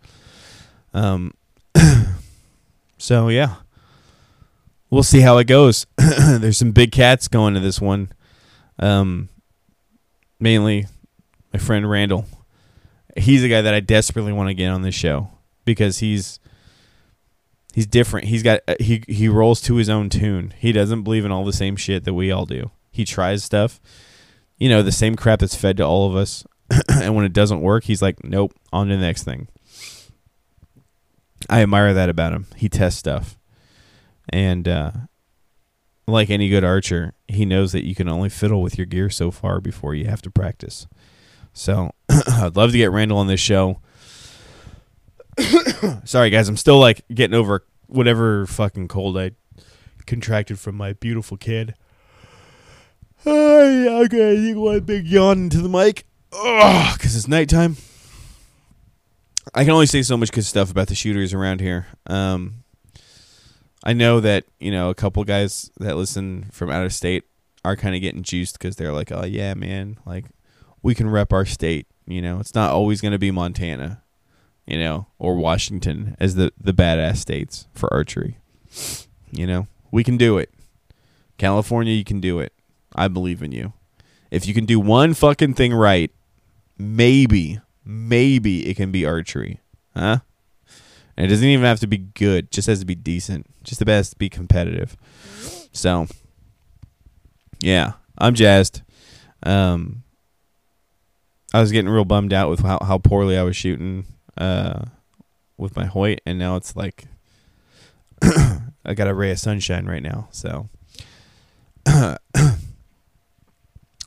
Um, 0.94 1.34
so 2.96 3.28
yeah, 3.28 3.56
we'll 4.88 5.02
see 5.02 5.20
how 5.20 5.36
it 5.36 5.44
goes. 5.44 5.86
There's 5.98 6.56
some 6.56 6.72
big 6.72 6.92
cats 6.92 7.28
going 7.28 7.52
to 7.52 7.60
this 7.60 7.78
one. 7.78 8.10
Um, 8.78 9.28
mainly 10.40 10.86
my 11.52 11.58
friend 11.58 11.88
Randall. 11.88 12.26
He's 13.16 13.44
a 13.44 13.48
guy 13.48 13.60
that 13.60 13.74
I 13.74 13.80
desperately 13.80 14.32
want 14.32 14.48
to 14.48 14.54
get 14.54 14.68
on 14.68 14.82
this 14.82 14.94
show 14.94 15.30
because 15.64 15.98
he's 15.98 16.40
he's 17.74 17.86
different. 17.86 18.28
He's 18.28 18.42
got 18.42 18.60
uh, 18.66 18.76
he 18.80 19.02
he 19.08 19.28
rolls 19.28 19.60
to 19.62 19.76
his 19.76 19.88
own 19.88 20.08
tune. 20.08 20.54
He 20.58 20.72
doesn't 20.72 21.02
believe 21.02 21.24
in 21.24 21.32
all 21.32 21.44
the 21.44 21.52
same 21.52 21.76
shit 21.76 22.04
that 22.04 22.14
we 22.14 22.30
all 22.30 22.46
do. 22.46 22.70
He 22.90 23.04
tries 23.04 23.44
stuff, 23.44 23.80
you 24.58 24.68
know, 24.68 24.82
the 24.82 24.92
same 24.92 25.16
crap 25.16 25.40
that's 25.40 25.54
fed 25.54 25.76
to 25.78 25.84
all 25.84 26.08
of 26.08 26.16
us. 26.16 26.44
and 26.88 27.14
when 27.14 27.24
it 27.24 27.32
doesn't 27.32 27.60
work, 27.60 27.84
he's 27.84 28.02
like, 28.02 28.22
"Nope, 28.24 28.52
on 28.72 28.88
to 28.88 28.96
the 28.96 29.00
next 29.00 29.24
thing." 29.24 29.48
I 31.48 31.62
admire 31.62 31.94
that 31.94 32.08
about 32.08 32.32
him. 32.32 32.46
He 32.56 32.68
tests 32.68 32.98
stuff, 32.98 33.38
and 34.28 34.68
uh, 34.68 34.92
like 36.06 36.30
any 36.30 36.48
good 36.48 36.64
archer, 36.64 37.14
he 37.28 37.44
knows 37.44 37.72
that 37.72 37.86
you 37.86 37.94
can 37.94 38.08
only 38.08 38.28
fiddle 38.28 38.62
with 38.62 38.78
your 38.78 38.86
gear 38.86 39.10
so 39.10 39.30
far 39.30 39.60
before 39.60 39.94
you 39.94 40.06
have 40.06 40.22
to 40.22 40.30
practice. 40.30 40.86
So, 41.52 41.92
I'd 42.08 42.56
love 42.56 42.72
to 42.72 42.78
get 42.78 42.90
Randall 42.90 43.18
on 43.18 43.26
this 43.26 43.40
show. 43.40 43.80
Sorry, 46.04 46.30
guys. 46.30 46.48
I'm 46.48 46.56
still 46.56 46.78
like 46.78 47.02
getting 47.12 47.34
over 47.34 47.64
whatever 47.86 48.46
fucking 48.46 48.88
cold 48.88 49.18
I 49.18 49.32
contracted 50.06 50.58
from 50.58 50.76
my 50.76 50.92
beautiful 50.94 51.36
kid. 51.36 51.74
Hey, 53.22 53.86
okay, 54.04 54.34
you 54.34 54.60
one 54.60 54.80
big 54.80 55.06
yawn 55.06 55.38
into 55.38 55.60
the 55.60 55.68
mic. 55.68 56.06
Ugh, 56.32 56.96
because 56.96 57.14
it's 57.16 57.28
nighttime. 57.28 57.76
I 59.54 59.64
can 59.64 59.72
only 59.72 59.86
say 59.86 60.02
so 60.02 60.16
much 60.16 60.32
good 60.32 60.44
stuff 60.44 60.70
about 60.70 60.88
the 60.88 60.94
shooters 60.94 61.34
around 61.34 61.60
here. 61.60 61.86
Um, 62.06 62.59
I 63.84 63.92
know 63.92 64.20
that 64.20 64.44
you 64.58 64.70
know 64.70 64.90
a 64.90 64.94
couple 64.94 65.22
guys 65.24 65.70
that 65.78 65.96
listen 65.96 66.48
from 66.52 66.70
out 66.70 66.84
of 66.84 66.92
state 66.92 67.24
are 67.64 67.76
kind 67.76 67.94
of 67.94 68.00
getting 68.00 68.22
juiced 68.22 68.58
because 68.58 68.76
they're 68.76 68.92
like, 68.92 69.10
"Oh 69.12 69.24
yeah, 69.24 69.54
man, 69.54 69.98
like 70.04 70.26
we 70.82 70.94
can 70.94 71.08
rep 71.08 71.32
our 71.32 71.46
state." 71.46 71.86
You 72.06 72.20
know, 72.20 72.40
it's 72.40 72.54
not 72.54 72.70
always 72.70 73.00
going 73.00 73.12
to 73.12 73.18
be 73.18 73.30
Montana 73.30 74.02
you 74.70 74.78
know, 74.78 75.08
or 75.18 75.34
Washington 75.34 76.16
as 76.20 76.36
the 76.36 76.52
the 76.58 76.72
badass 76.72 77.16
states 77.16 77.66
for 77.74 77.92
archery. 77.92 78.38
You 79.32 79.46
know, 79.46 79.66
we 79.90 80.04
can 80.04 80.16
do 80.16 80.38
it. 80.38 80.50
California, 81.38 81.92
you 81.92 82.04
can 82.04 82.20
do 82.20 82.38
it. 82.38 82.52
I 82.94 83.08
believe 83.08 83.42
in 83.42 83.50
you. 83.50 83.72
If 84.30 84.46
you 84.46 84.54
can 84.54 84.66
do 84.66 84.78
one 84.78 85.14
fucking 85.14 85.54
thing 85.54 85.74
right, 85.74 86.12
maybe, 86.78 87.60
maybe 87.84 88.68
it 88.68 88.76
can 88.76 88.92
be 88.92 89.04
archery. 89.04 89.58
Huh? 89.96 90.18
And 91.20 91.26
it 91.26 91.34
doesn't 91.34 91.46
even 91.46 91.66
have 91.66 91.80
to 91.80 91.86
be 91.86 91.98
good, 91.98 92.44
it 92.46 92.50
just 92.50 92.66
has 92.66 92.80
to 92.80 92.86
be 92.86 92.94
decent. 92.94 93.44
Just 93.62 93.78
the 93.78 93.84
best 93.84 94.12
to 94.12 94.16
be 94.16 94.30
competitive. 94.30 94.96
So 95.70 96.06
yeah, 97.60 97.92
I'm 98.16 98.34
jazzed. 98.34 98.80
Um 99.42 100.02
I 101.52 101.60
was 101.60 101.72
getting 101.72 101.90
real 101.90 102.06
bummed 102.06 102.32
out 102.32 102.48
with 102.48 102.60
how, 102.60 102.78
how 102.80 102.96
poorly 102.96 103.36
I 103.36 103.42
was 103.42 103.54
shooting 103.54 104.06
uh 104.38 104.86
with 105.58 105.76
my 105.76 105.84
Hoyt 105.84 106.22
and 106.24 106.38
now 106.38 106.56
it's 106.56 106.74
like 106.74 107.04
I 108.22 108.94
got 108.94 109.06
a 109.06 109.12
ray 109.12 109.30
of 109.30 109.38
sunshine 109.38 109.84
right 109.84 110.02
now, 110.02 110.28
so 110.30 110.70
I'm 111.86 112.16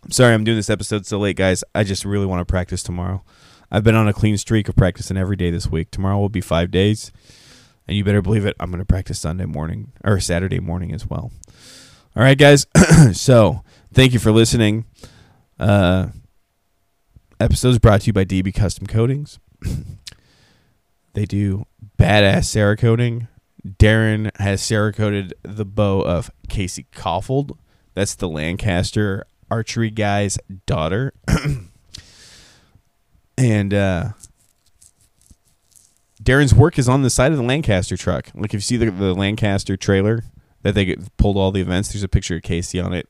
sorry 0.10 0.34
I'm 0.34 0.44
doing 0.44 0.58
this 0.58 0.72
episode 0.72 1.06
so 1.06 1.20
late, 1.20 1.36
guys. 1.36 1.64
I 1.76 1.84
just 1.84 2.06
really 2.06 2.26
want 2.26 2.40
to 2.40 2.52
practice 2.52 2.82
tomorrow. 2.82 3.24
I've 3.74 3.84
been 3.84 3.96
on 3.96 4.08
a 4.08 4.14
clean 4.14 4.38
streak 4.38 4.70
of 4.70 4.76
practicing 4.76 5.18
every 5.18 5.36
day 5.36 5.50
this 5.50 5.68
week. 5.68 5.90
Tomorrow 5.90 6.20
will 6.20 6.30
be 6.30 6.42
five 6.42 6.70
days, 6.70 7.12
and 7.88 7.98
you 7.98 8.04
better 8.04 8.22
believe 8.22 8.46
it. 8.46 8.56
I'm 8.60 8.70
going 8.70 8.78
to 8.78 8.86
practice 8.86 9.20
Sunday 9.20 9.46
morning 9.46 9.94
or 10.04 10.20
Saturday 10.20 10.60
morning 10.60 10.94
as 10.94 11.10
well. 11.10 11.32
All 12.16 12.22
right, 12.22 12.38
guys. 12.38 12.68
so 13.14 13.64
thank 13.92 14.14
you 14.14 14.20
for 14.20 14.32
listening. 14.32 14.86
Uh, 15.60 16.10
episodes 17.40 17.80
brought 17.80 18.02
to 18.02 18.08
you 18.08 18.14
by 18.14 18.26
DB 18.26 18.54
Custom 18.54 18.86
Coatings. 18.86 19.40
they 21.14 21.26
do 21.26 21.66
badass 21.98 22.46
Cerakoting. 22.46 23.28
Darren 23.68 24.30
has 24.38 24.62
Cerakoted 24.62 25.32
the 25.42 25.66
bow 25.66 26.02
of 26.02 26.30
Casey 26.48 26.86
Kaufhold. 26.94 27.58
That's 27.96 28.14
the 28.14 28.30
Lancaster 28.30 29.26
archery 29.50 29.90
guy's 29.90 30.38
daughter. 30.68 31.14
and 33.38 33.74
uh, 33.74 34.10
Darren's 36.24 36.54
work 36.54 36.80
is 36.80 36.88
on 36.88 37.02
the 37.02 37.10
side 37.10 37.32
of 37.32 37.38
the 37.38 37.44
Lancaster 37.44 37.98
truck. 37.98 38.30
Like 38.34 38.52
if 38.52 38.56
you 38.56 38.60
see 38.62 38.78
the, 38.78 38.92
the 38.92 39.14
Lancaster 39.14 39.76
trailer 39.76 40.24
that 40.62 40.74
they 40.74 40.86
get, 40.86 41.18
pulled 41.18 41.38
all 41.38 41.52
the 41.52 41.62
events, 41.62 41.92
there's 41.92 42.04
a 42.04 42.08
picture 42.08 42.38
of 42.38 42.44
Casey 42.44 42.80
on 42.80 42.94
it, 42.94 43.10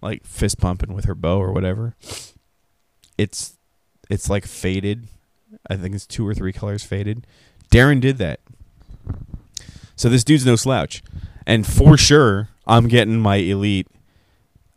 like 0.00 0.24
fist 0.24 0.58
pumping 0.60 0.94
with 0.94 1.06
her 1.06 1.14
bow 1.14 1.40
or 1.40 1.52
whatever. 1.52 1.96
It's 3.18 3.56
it's 4.08 4.30
like 4.30 4.46
faded. 4.46 5.08
I 5.68 5.76
think 5.76 5.94
it's 5.94 6.06
two 6.06 6.26
or 6.26 6.34
three 6.34 6.52
colors 6.52 6.84
faded. 6.84 7.26
Darren 7.70 8.00
did 8.00 8.18
that. 8.18 8.40
So 9.96 10.08
this 10.08 10.22
dude's 10.22 10.46
no 10.46 10.54
slouch. 10.54 11.02
And 11.46 11.66
for 11.66 11.96
sure, 11.96 12.50
I'm 12.66 12.88
getting 12.88 13.18
my 13.18 13.36
elite 13.36 13.88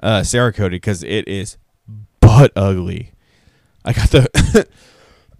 uh 0.01 0.23
because 0.23 1.03
it 1.03 1.27
is 1.27 1.57
butt 2.21 2.51
ugly. 2.55 3.11
I 3.85 3.93
got 3.93 4.09
the 4.09 4.67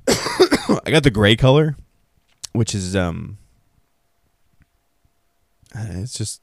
I 0.85 0.91
got 0.91 1.03
the 1.03 1.11
gray 1.11 1.35
color, 1.35 1.75
which 2.53 2.73
is 2.73 2.95
um 2.95 3.37
it's 5.75 6.13
just 6.13 6.41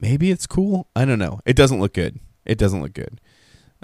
maybe 0.00 0.30
it's 0.30 0.46
cool. 0.46 0.88
I 0.94 1.04
don't 1.04 1.18
know. 1.18 1.40
It 1.44 1.56
doesn't 1.56 1.80
look 1.80 1.94
good. 1.94 2.20
It 2.44 2.58
doesn't 2.58 2.82
look 2.82 2.92
good. 2.92 3.20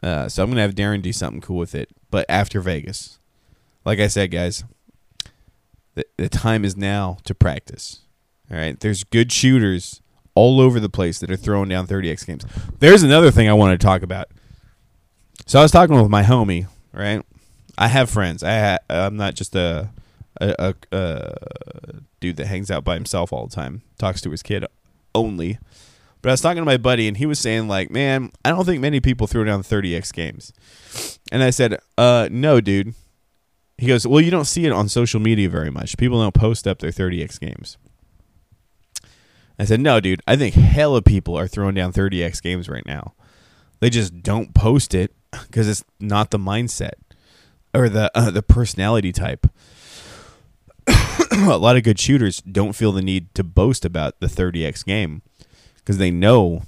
Uh, 0.02 0.28
so 0.28 0.42
I'm 0.42 0.50
gonna 0.50 0.62
have 0.62 0.74
Darren 0.74 1.02
do 1.02 1.12
something 1.12 1.40
cool 1.40 1.56
with 1.56 1.74
it, 1.74 1.90
but 2.10 2.26
after 2.28 2.60
Vegas. 2.60 3.18
Like 3.84 4.00
I 4.00 4.08
said, 4.08 4.32
guys, 4.32 4.64
the, 5.94 6.04
the 6.16 6.28
time 6.28 6.64
is 6.64 6.76
now 6.76 7.18
to 7.24 7.34
practice. 7.34 8.00
All 8.50 8.56
right, 8.56 8.78
there's 8.78 9.04
good 9.04 9.30
shooters 9.30 10.02
all 10.34 10.60
over 10.60 10.80
the 10.80 10.88
place 10.88 11.20
that 11.20 11.30
are 11.30 11.36
throwing 11.36 11.68
down 11.68 11.86
30x 11.86 12.26
games. 12.26 12.44
There's 12.80 13.02
another 13.02 13.30
thing 13.30 13.48
I 13.48 13.54
want 13.54 13.78
to 13.80 13.84
talk 13.84 14.02
about. 14.02 14.28
So 15.49 15.61
I 15.61 15.62
was 15.62 15.70
talking 15.70 15.94
with 15.94 16.11
my 16.11 16.24
homie, 16.24 16.66
right? 16.92 17.24
I 17.78 17.86
have 17.86 18.11
friends. 18.11 18.42
I 18.42 18.80
I'm 18.90 19.16
not 19.16 19.34
just 19.34 19.55
a, 19.55 19.90
a, 20.40 20.74
a, 20.90 20.97
a 20.97 21.32
dude 22.18 22.36
that 22.38 22.49
hangs 22.49 22.68
out 22.68 22.82
by 22.82 22.94
himself 22.94 23.32
all 23.32 23.47
the 23.47 23.55
time, 23.55 23.82
talks 23.97 24.20
to 24.22 24.30
his 24.32 24.42
kid 24.42 24.64
only. 25.14 25.59
But 26.20 26.30
I 26.30 26.32
was 26.32 26.40
talking 26.40 26.62
to 26.62 26.66
my 26.66 26.78
buddy, 26.78 27.07
and 27.07 27.16
he 27.16 27.26
was 27.26 27.38
saying 27.38 27.68
like, 27.68 27.92
"Man, 27.92 28.32
I 28.44 28.51
don't 28.51 28.64
think 28.64 28.80
many 28.80 28.99
people 28.99 29.28
throw 29.28 29.44
down 29.44 29.62
30x 29.62 30.12
games." 30.12 30.53
And 31.30 31.44
I 31.44 31.51
said, 31.51 31.78
"Uh, 31.97 32.28
no, 32.28 32.61
dude." 32.61 32.94
He 33.78 33.86
goes, 33.86 34.05
"Well, 34.05 34.20
you 34.20 34.32
don't 34.32 34.47
see 34.47 34.66
it 34.66 34.72
on 34.72 34.88
social 34.88 35.20
media 35.20 35.49
very 35.49 35.70
much. 35.70 35.97
People 35.97 36.20
don't 36.20 36.34
post 36.34 36.66
up 36.66 36.80
their 36.80 36.90
30x 36.90 37.38
games." 37.38 37.76
I 39.61 39.64
said, 39.64 39.78
"No, 39.78 40.01
dude. 40.01 40.22
I 40.26 40.34
think 40.34 40.57
hella 40.57 41.03
people 41.03 41.38
are 41.38 41.47
throwing 41.47 41.76
down 41.76 41.92
30x 41.92 42.42
games 42.42 42.68
right 42.68 42.84
now. 42.84 43.14
They 43.78 43.90
just 43.90 44.24
don't 44.24 44.53
post 44.53 44.92
it 44.92 45.14
because 45.47 45.68
it's 45.68 45.84
not 46.01 46.30
the 46.30 46.39
mindset 46.39 46.95
or 47.74 47.89
the 47.89 48.11
uh, 48.14 48.30
the 48.30 48.43
personality 48.43 49.12
type. 49.12 49.47
a 51.32 51.59
lot 51.59 51.76
of 51.76 51.82
good 51.82 51.99
shooters 51.99 52.41
don't 52.41 52.74
feel 52.74 52.93
the 52.93 53.03
need 53.03 53.34
to 53.34 53.43
boast 53.43 53.84
about 53.84 54.20
the 54.20 54.26
30x 54.26 54.84
game 54.84 55.22
because 55.76 55.99
they 55.99 56.11
know 56.11 56.62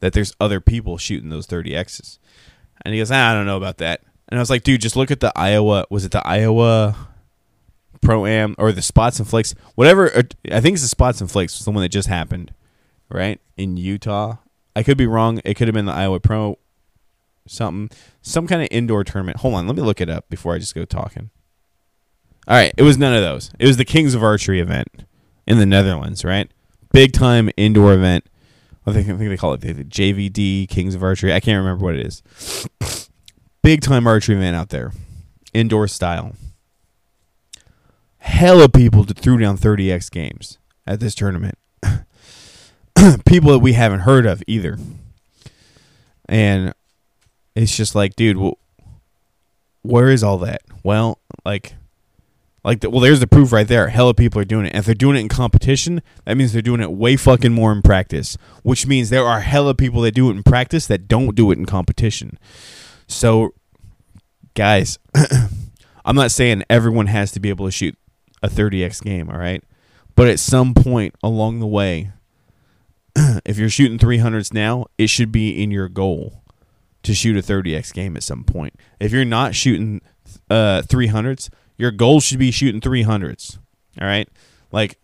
that 0.00 0.12
there's 0.12 0.34
other 0.40 0.60
people 0.60 0.98
shooting 0.98 1.30
those 1.30 1.46
30x's. 1.46 2.18
And 2.84 2.94
he 2.94 3.00
goes, 3.00 3.10
ah, 3.10 3.30
I 3.30 3.34
don't 3.34 3.46
know 3.46 3.56
about 3.56 3.78
that. 3.78 4.02
And 4.28 4.38
I 4.38 4.42
was 4.42 4.50
like, 4.50 4.62
dude, 4.62 4.80
just 4.80 4.96
look 4.96 5.10
at 5.10 5.20
the 5.20 5.32
Iowa. 5.36 5.86
Was 5.90 6.04
it 6.04 6.12
the 6.12 6.26
Iowa 6.26 6.96
Pro 8.00 8.26
Am 8.26 8.54
or 8.58 8.72
the 8.72 8.80
Spots 8.80 9.18
and 9.18 9.28
Flakes? 9.28 9.54
Whatever. 9.74 10.16
uh, 10.16 10.22
I 10.50 10.60
think 10.60 10.74
it's 10.74 10.82
the 10.82 10.88
Spots 10.88 11.20
and 11.20 11.30
Flakes. 11.30 11.58
The 11.58 11.70
one 11.70 11.82
that 11.82 11.90
just 11.90 12.08
happened, 12.08 12.54
right 13.08 13.40
in 13.56 13.76
Utah. 13.76 14.36
I 14.74 14.82
could 14.84 14.96
be 14.96 15.06
wrong. 15.06 15.40
It 15.44 15.54
could 15.54 15.68
have 15.68 15.74
been 15.74 15.86
the 15.86 15.92
Iowa 15.92 16.20
Pro 16.20 16.58
something, 17.46 17.96
some 18.22 18.46
kind 18.46 18.62
of 18.62 18.68
indoor 18.70 19.04
tournament. 19.04 19.38
Hold 19.38 19.54
on, 19.54 19.66
let 19.66 19.76
me 19.76 19.82
look 19.82 20.00
it 20.00 20.10
up 20.10 20.28
before 20.28 20.54
I 20.54 20.58
just 20.58 20.74
go 20.74 20.84
talking. 20.84 21.30
All 22.48 22.56
right, 22.56 22.72
it 22.76 22.82
was 22.82 22.98
none 22.98 23.14
of 23.14 23.22
those. 23.22 23.50
It 23.58 23.66
was 23.66 23.76
the 23.76 23.84
Kings 23.84 24.14
of 24.14 24.22
Archery 24.22 24.60
event 24.60 24.88
in 25.46 25.58
the 25.58 25.66
Netherlands, 25.66 26.24
right? 26.24 26.50
Big 26.92 27.12
time 27.12 27.50
indoor 27.56 27.92
event. 27.92 28.24
I 28.86 28.92
think, 28.92 29.08
I 29.08 29.16
think 29.16 29.30
they 29.30 29.36
call 29.36 29.54
it 29.54 29.60
the 29.60 29.74
JVD 29.74 30.68
Kings 30.68 30.94
of 30.94 31.02
Archery. 31.02 31.32
I 31.32 31.40
can't 31.40 31.58
remember 31.58 31.84
what 31.84 31.94
it 31.94 32.06
is. 32.06 32.22
Big 33.62 33.82
time 33.82 34.06
archery 34.06 34.36
event 34.36 34.56
out 34.56 34.70
there, 34.70 34.92
indoor 35.52 35.86
style. 35.86 36.34
Hella 38.18 38.68
people 38.68 39.04
threw 39.04 39.38
down 39.38 39.58
30x 39.58 40.10
games 40.10 40.58
at 40.86 40.98
this 40.98 41.14
tournament. 41.14 41.58
people 43.26 43.52
that 43.52 43.58
we 43.60 43.74
haven't 43.74 44.00
heard 44.00 44.26
of 44.26 44.42
either. 44.46 44.78
And 46.28 46.74
it's 47.60 47.76
just 47.76 47.94
like, 47.94 48.16
dude, 48.16 48.38
well, 48.38 48.58
where 49.82 50.08
is 50.08 50.22
all 50.22 50.38
that? 50.38 50.62
Well, 50.82 51.18
like, 51.44 51.74
like, 52.64 52.80
the, 52.80 52.90
well, 52.90 53.00
there's 53.00 53.20
the 53.20 53.26
proof 53.26 53.52
right 53.52 53.68
there. 53.68 53.88
Hella 53.88 54.14
people 54.14 54.40
are 54.40 54.46
doing 54.46 54.66
it. 54.66 54.70
And 54.70 54.78
if 54.78 54.86
they're 54.86 54.94
doing 54.94 55.16
it 55.16 55.20
in 55.20 55.28
competition, 55.28 56.02
that 56.24 56.36
means 56.36 56.52
they're 56.52 56.62
doing 56.62 56.80
it 56.80 56.92
way 56.92 57.16
fucking 57.16 57.52
more 57.52 57.72
in 57.72 57.82
practice. 57.82 58.36
Which 58.62 58.86
means 58.86 59.10
there 59.10 59.24
are 59.24 59.40
hella 59.40 59.74
people 59.74 60.02
that 60.02 60.12
do 60.12 60.28
it 60.28 60.36
in 60.36 60.42
practice 60.42 60.86
that 60.86 61.08
don't 61.08 61.34
do 61.34 61.50
it 61.50 61.58
in 61.58 61.66
competition. 61.66 62.38
So, 63.06 63.54
guys, 64.54 64.98
I'm 66.04 66.16
not 66.16 66.30
saying 66.30 66.64
everyone 66.68 67.06
has 67.06 67.32
to 67.32 67.40
be 67.40 67.48
able 67.48 67.66
to 67.66 67.72
shoot 67.72 67.96
a 68.42 68.48
30x 68.48 69.02
game, 69.02 69.30
all 69.30 69.38
right? 69.38 69.62
But 70.14 70.28
at 70.28 70.40
some 70.40 70.74
point 70.74 71.14
along 71.22 71.60
the 71.60 71.66
way, 71.66 72.12
if 73.44 73.58
you're 73.58 73.70
shooting 73.70 73.98
300s 73.98 74.52
now, 74.52 74.86
it 74.98 75.08
should 75.08 75.32
be 75.32 75.62
in 75.62 75.70
your 75.70 75.88
goal 75.88 76.39
to 77.02 77.14
shoot 77.14 77.36
a 77.36 77.40
30x 77.40 77.92
game 77.92 78.16
at 78.16 78.22
some 78.22 78.44
point. 78.44 78.74
If 78.98 79.12
you're 79.12 79.24
not 79.24 79.54
shooting 79.54 80.00
uh 80.48 80.82
300s, 80.82 81.48
your 81.76 81.90
goal 81.90 82.20
should 82.20 82.38
be 82.38 82.50
shooting 82.50 82.80
300s. 82.80 83.58
All 84.00 84.06
right? 84.06 84.28
Like 84.72 84.98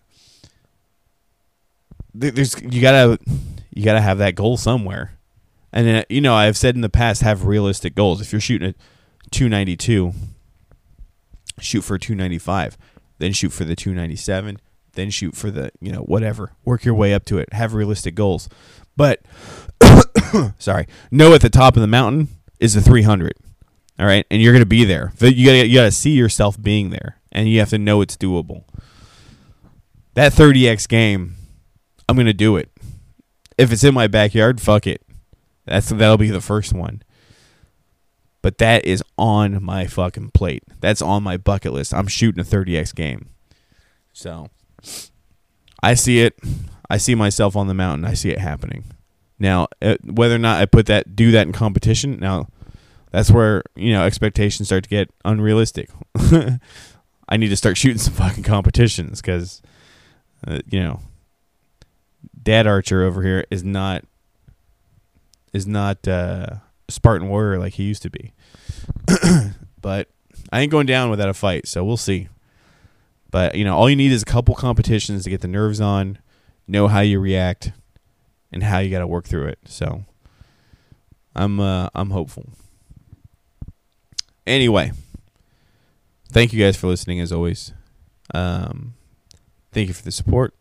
there's 2.15 2.61
you 2.63 2.81
got 2.81 2.93
to 2.93 3.19
you 3.75 3.85
got 3.85 3.95
to 3.95 4.01
have 4.01 4.19
that 4.19 4.35
goal 4.35 4.57
somewhere. 4.57 5.13
And 5.73 5.87
then, 5.87 6.05
you 6.09 6.23
know, 6.23 6.35
I've 6.35 6.57
said 6.57 6.75
in 6.75 6.81
the 6.81 6.89
past 6.89 7.21
have 7.21 7.45
realistic 7.45 7.95
goals. 7.95 8.23
If 8.23 8.33
you're 8.33 8.41
shooting 8.41 8.71
a 8.71 8.75
292, 9.31 10.13
shoot 11.61 11.83
for 11.83 11.99
295, 11.99 12.79
then 13.19 13.33
shoot 13.33 13.51
for 13.51 13.65
the 13.65 13.77
297, 13.77 14.59
then 14.95 15.11
shoot 15.11 15.37
for 15.37 15.51
the, 15.51 15.71
you 15.81 15.93
know, 15.93 16.01
whatever. 16.01 16.53
Work 16.65 16.87
your 16.87 16.95
way 16.95 17.13
up 17.13 17.27
to 17.27 17.37
it. 17.37 17.53
Have 17.53 17.75
realistic 17.75 18.15
goals. 18.15 18.49
But 18.97 19.21
sorry, 20.59 20.87
know 21.11 21.35
at 21.35 21.41
the 21.41 21.51
top 21.51 21.77
of 21.77 21.81
the 21.81 21.87
mountain 21.87 22.29
is 22.61 22.75
the 22.75 22.81
300. 22.81 23.35
All 23.99 24.07
right? 24.07 24.27
And 24.31 24.43
you're 24.43 24.53
going 24.53 24.63
to 24.63 24.67
be 24.67 24.85
there. 24.85 25.13
You 25.21 25.47
got 25.47 25.69
you 25.69 25.75
got 25.75 25.85
to 25.85 25.91
see 25.91 26.11
yourself 26.11 26.61
being 26.61 26.91
there 26.91 27.19
and 27.33 27.49
you 27.49 27.59
have 27.61 27.71
to 27.71 27.79
know 27.79 28.01
it's 28.01 28.17
doable. 28.17 28.65
That 30.15 30.33
30x 30.33 30.89
game, 30.89 31.37
I'm 32.09 32.17
going 32.17 32.27
to 32.27 32.33
do 32.33 32.57
it. 32.57 32.71
If 33.59 33.73
it's 33.73 33.85
in 33.85 33.95
my 33.95 34.07
backyard, 34.07 34.61
fuck 34.61 34.87
it. 34.87 35.03
That's 35.67 35.91
that'll 35.91 36.17
be 36.17 36.31
the 36.31 36.41
first 36.41 36.73
one. 36.73 37.03
But 38.41 38.59
that 38.59 38.85
is 38.85 39.03
on 39.19 39.63
my 39.63 39.87
fucking 39.87 40.31
plate. 40.31 40.63
That's 40.81 41.03
on 41.03 41.23
my 41.23 41.37
bucket 41.37 41.73
list. 41.73 41.93
I'm 41.93 42.07
shooting 42.07 42.41
a 42.41 42.45
30x 42.45 42.95
game. 42.95 43.29
So 44.13 44.49
I 45.83 45.95
see 45.95 46.21
it. 46.21 46.39
I 46.89 46.99
see 46.99 47.15
myself 47.15 47.57
on 47.57 47.67
the 47.67 47.75
mountain. 47.75 48.05
I 48.05 48.15
see 48.15 48.31
it 48.31 48.39
happening. 48.39 48.85
Now, 49.39 49.69
uh, 49.83 49.97
whether 50.05 50.35
or 50.35 50.39
not 50.39 50.61
I 50.61 50.67
put 50.67 50.87
that 50.87 51.15
do 51.15 51.31
that 51.33 51.47
in 51.47 51.53
competition, 51.53 52.19
now 52.19 52.49
that's 53.11 53.31
where 53.31 53.63
you 53.75 53.93
know 53.93 54.05
expectations 54.05 54.69
start 54.69 54.85
to 54.85 54.91
get 54.91 55.11
unrealistic. 55.25 55.91
I 57.29 57.37
need 57.37 57.49
to 57.49 57.57
start 57.57 57.77
shooting 57.77 57.99
some 57.99 58.15
fucking 58.15 58.45
competitions 58.45 59.21
because, 59.21 59.61
uh, 60.47 60.61
you 60.71 60.81
know, 60.81 61.01
Dad 62.41 62.67
Archer 62.67 63.03
over 63.03 63.23
here 63.23 63.45
is 63.51 63.65
not 63.65 64.05
is 65.53 65.67
not 65.67 66.07
uh, 66.07 66.57
Spartan 66.89 67.29
warrior 67.29 67.59
like 67.59 67.75
he 67.75 67.85
used 67.85 68.03
to 68.03 68.11
be. 68.11 68.33
but 69.81 70.09
I 70.53 70.61
ain't 70.61 70.71
going 70.71 70.87
down 70.87 71.11
without 71.11 71.29
a 71.29 71.35
fight, 71.35 71.67
so 71.67 71.85
we'll 71.85 71.97
see. 71.97 72.29
But 73.31 73.57
you 73.57 73.65
know, 73.65 73.77
all 73.77 73.91
you 73.91 73.97
need 73.97 74.13
is 74.13 74.23
a 74.23 74.27
couple 74.27 74.55
competitions 74.55 75.25
to 75.25 75.31
get 75.31 75.41
the 75.41 75.49
nerves 75.49 75.81
on, 75.81 76.19
know 76.69 76.87
how 76.89 77.01
you 77.01 77.19
react, 77.19 77.73
and 78.57 78.63
how 78.63 78.79
you 78.79 78.91
got 78.91 79.01
to 79.01 79.07
work 79.07 79.27
through 79.27 79.49
it. 79.49 79.59
So 79.67 80.07
I'm 81.35 81.61
uh, 81.61 81.91
I'm 81.95 82.09
hopeful. 82.09 82.49
Anyway, 84.47 84.93
thank 86.31 86.55
you 86.55 86.65
guys 86.65 86.75
for 86.75 86.87
listening 86.87 87.21
as 87.21 87.33
always. 87.33 87.75
Um, 88.33 88.95
thank 89.73 89.89
you 89.89 89.95
for 89.95 90.03
the 90.03 90.11
support. 90.11 90.55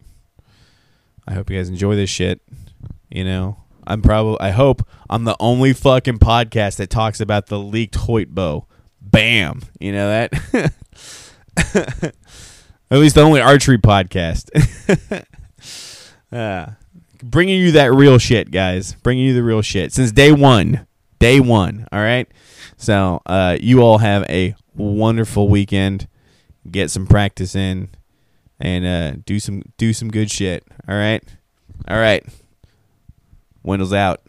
I 1.25 1.35
hope 1.35 1.49
you 1.49 1.55
guys 1.57 1.69
enjoy 1.69 1.95
this 1.95 2.09
shit. 2.09 2.41
You 3.09 3.23
know, 3.23 3.63
I'm 3.87 4.01
probably 4.01 4.41
I 4.41 4.49
hope 4.49 4.85
I'm 5.09 5.23
the 5.23 5.37
only 5.39 5.71
fucking 5.71 6.19
podcast 6.19 6.75
that 6.75 6.89
talks 6.89 7.21
about 7.21 7.47
the 7.47 7.57
leaked 7.57 7.95
Hoyt 7.95 8.35
bow. 8.35 8.67
Bam. 8.99 9.61
You 9.79 9.93
know 9.93 10.09
that? 10.09 10.73
At 12.91 12.99
least 12.99 13.15
the 13.15 13.21
only 13.21 13.39
archery 13.39 13.77
podcast. 13.77 14.49
uh, 16.33 16.71
bringing 17.30 17.59
you 17.59 17.71
that 17.73 17.93
real 17.93 18.17
shit, 18.17 18.51
guys. 18.51 18.95
Bringing 19.03 19.26
you 19.26 19.34
the 19.34 19.43
real 19.43 19.61
shit 19.61 19.91
since 19.93 20.11
day 20.11 20.32
one. 20.32 20.88
Day 21.19 21.39
one. 21.39 21.88
All 21.91 21.99
right. 21.99 22.28
So 22.78 23.21
uh, 23.26 23.57
you 23.59 23.82
all 23.82 23.97
have 23.99 24.23
a 24.30 24.55
wonderful 24.76 25.49
weekend. 25.49 26.07
Get 26.69 26.91
some 26.91 27.07
practice 27.07 27.55
in, 27.55 27.89
and 28.59 28.86
uh, 28.86 29.21
do 29.26 29.39
some 29.39 29.63
do 29.78 29.93
some 29.93 30.09
good 30.09 30.32
shit. 30.32 30.63
All 30.88 30.95
right. 30.95 31.23
All 31.88 31.97
right. 31.97 32.26
Windows 33.63 33.93
out. 33.93 34.21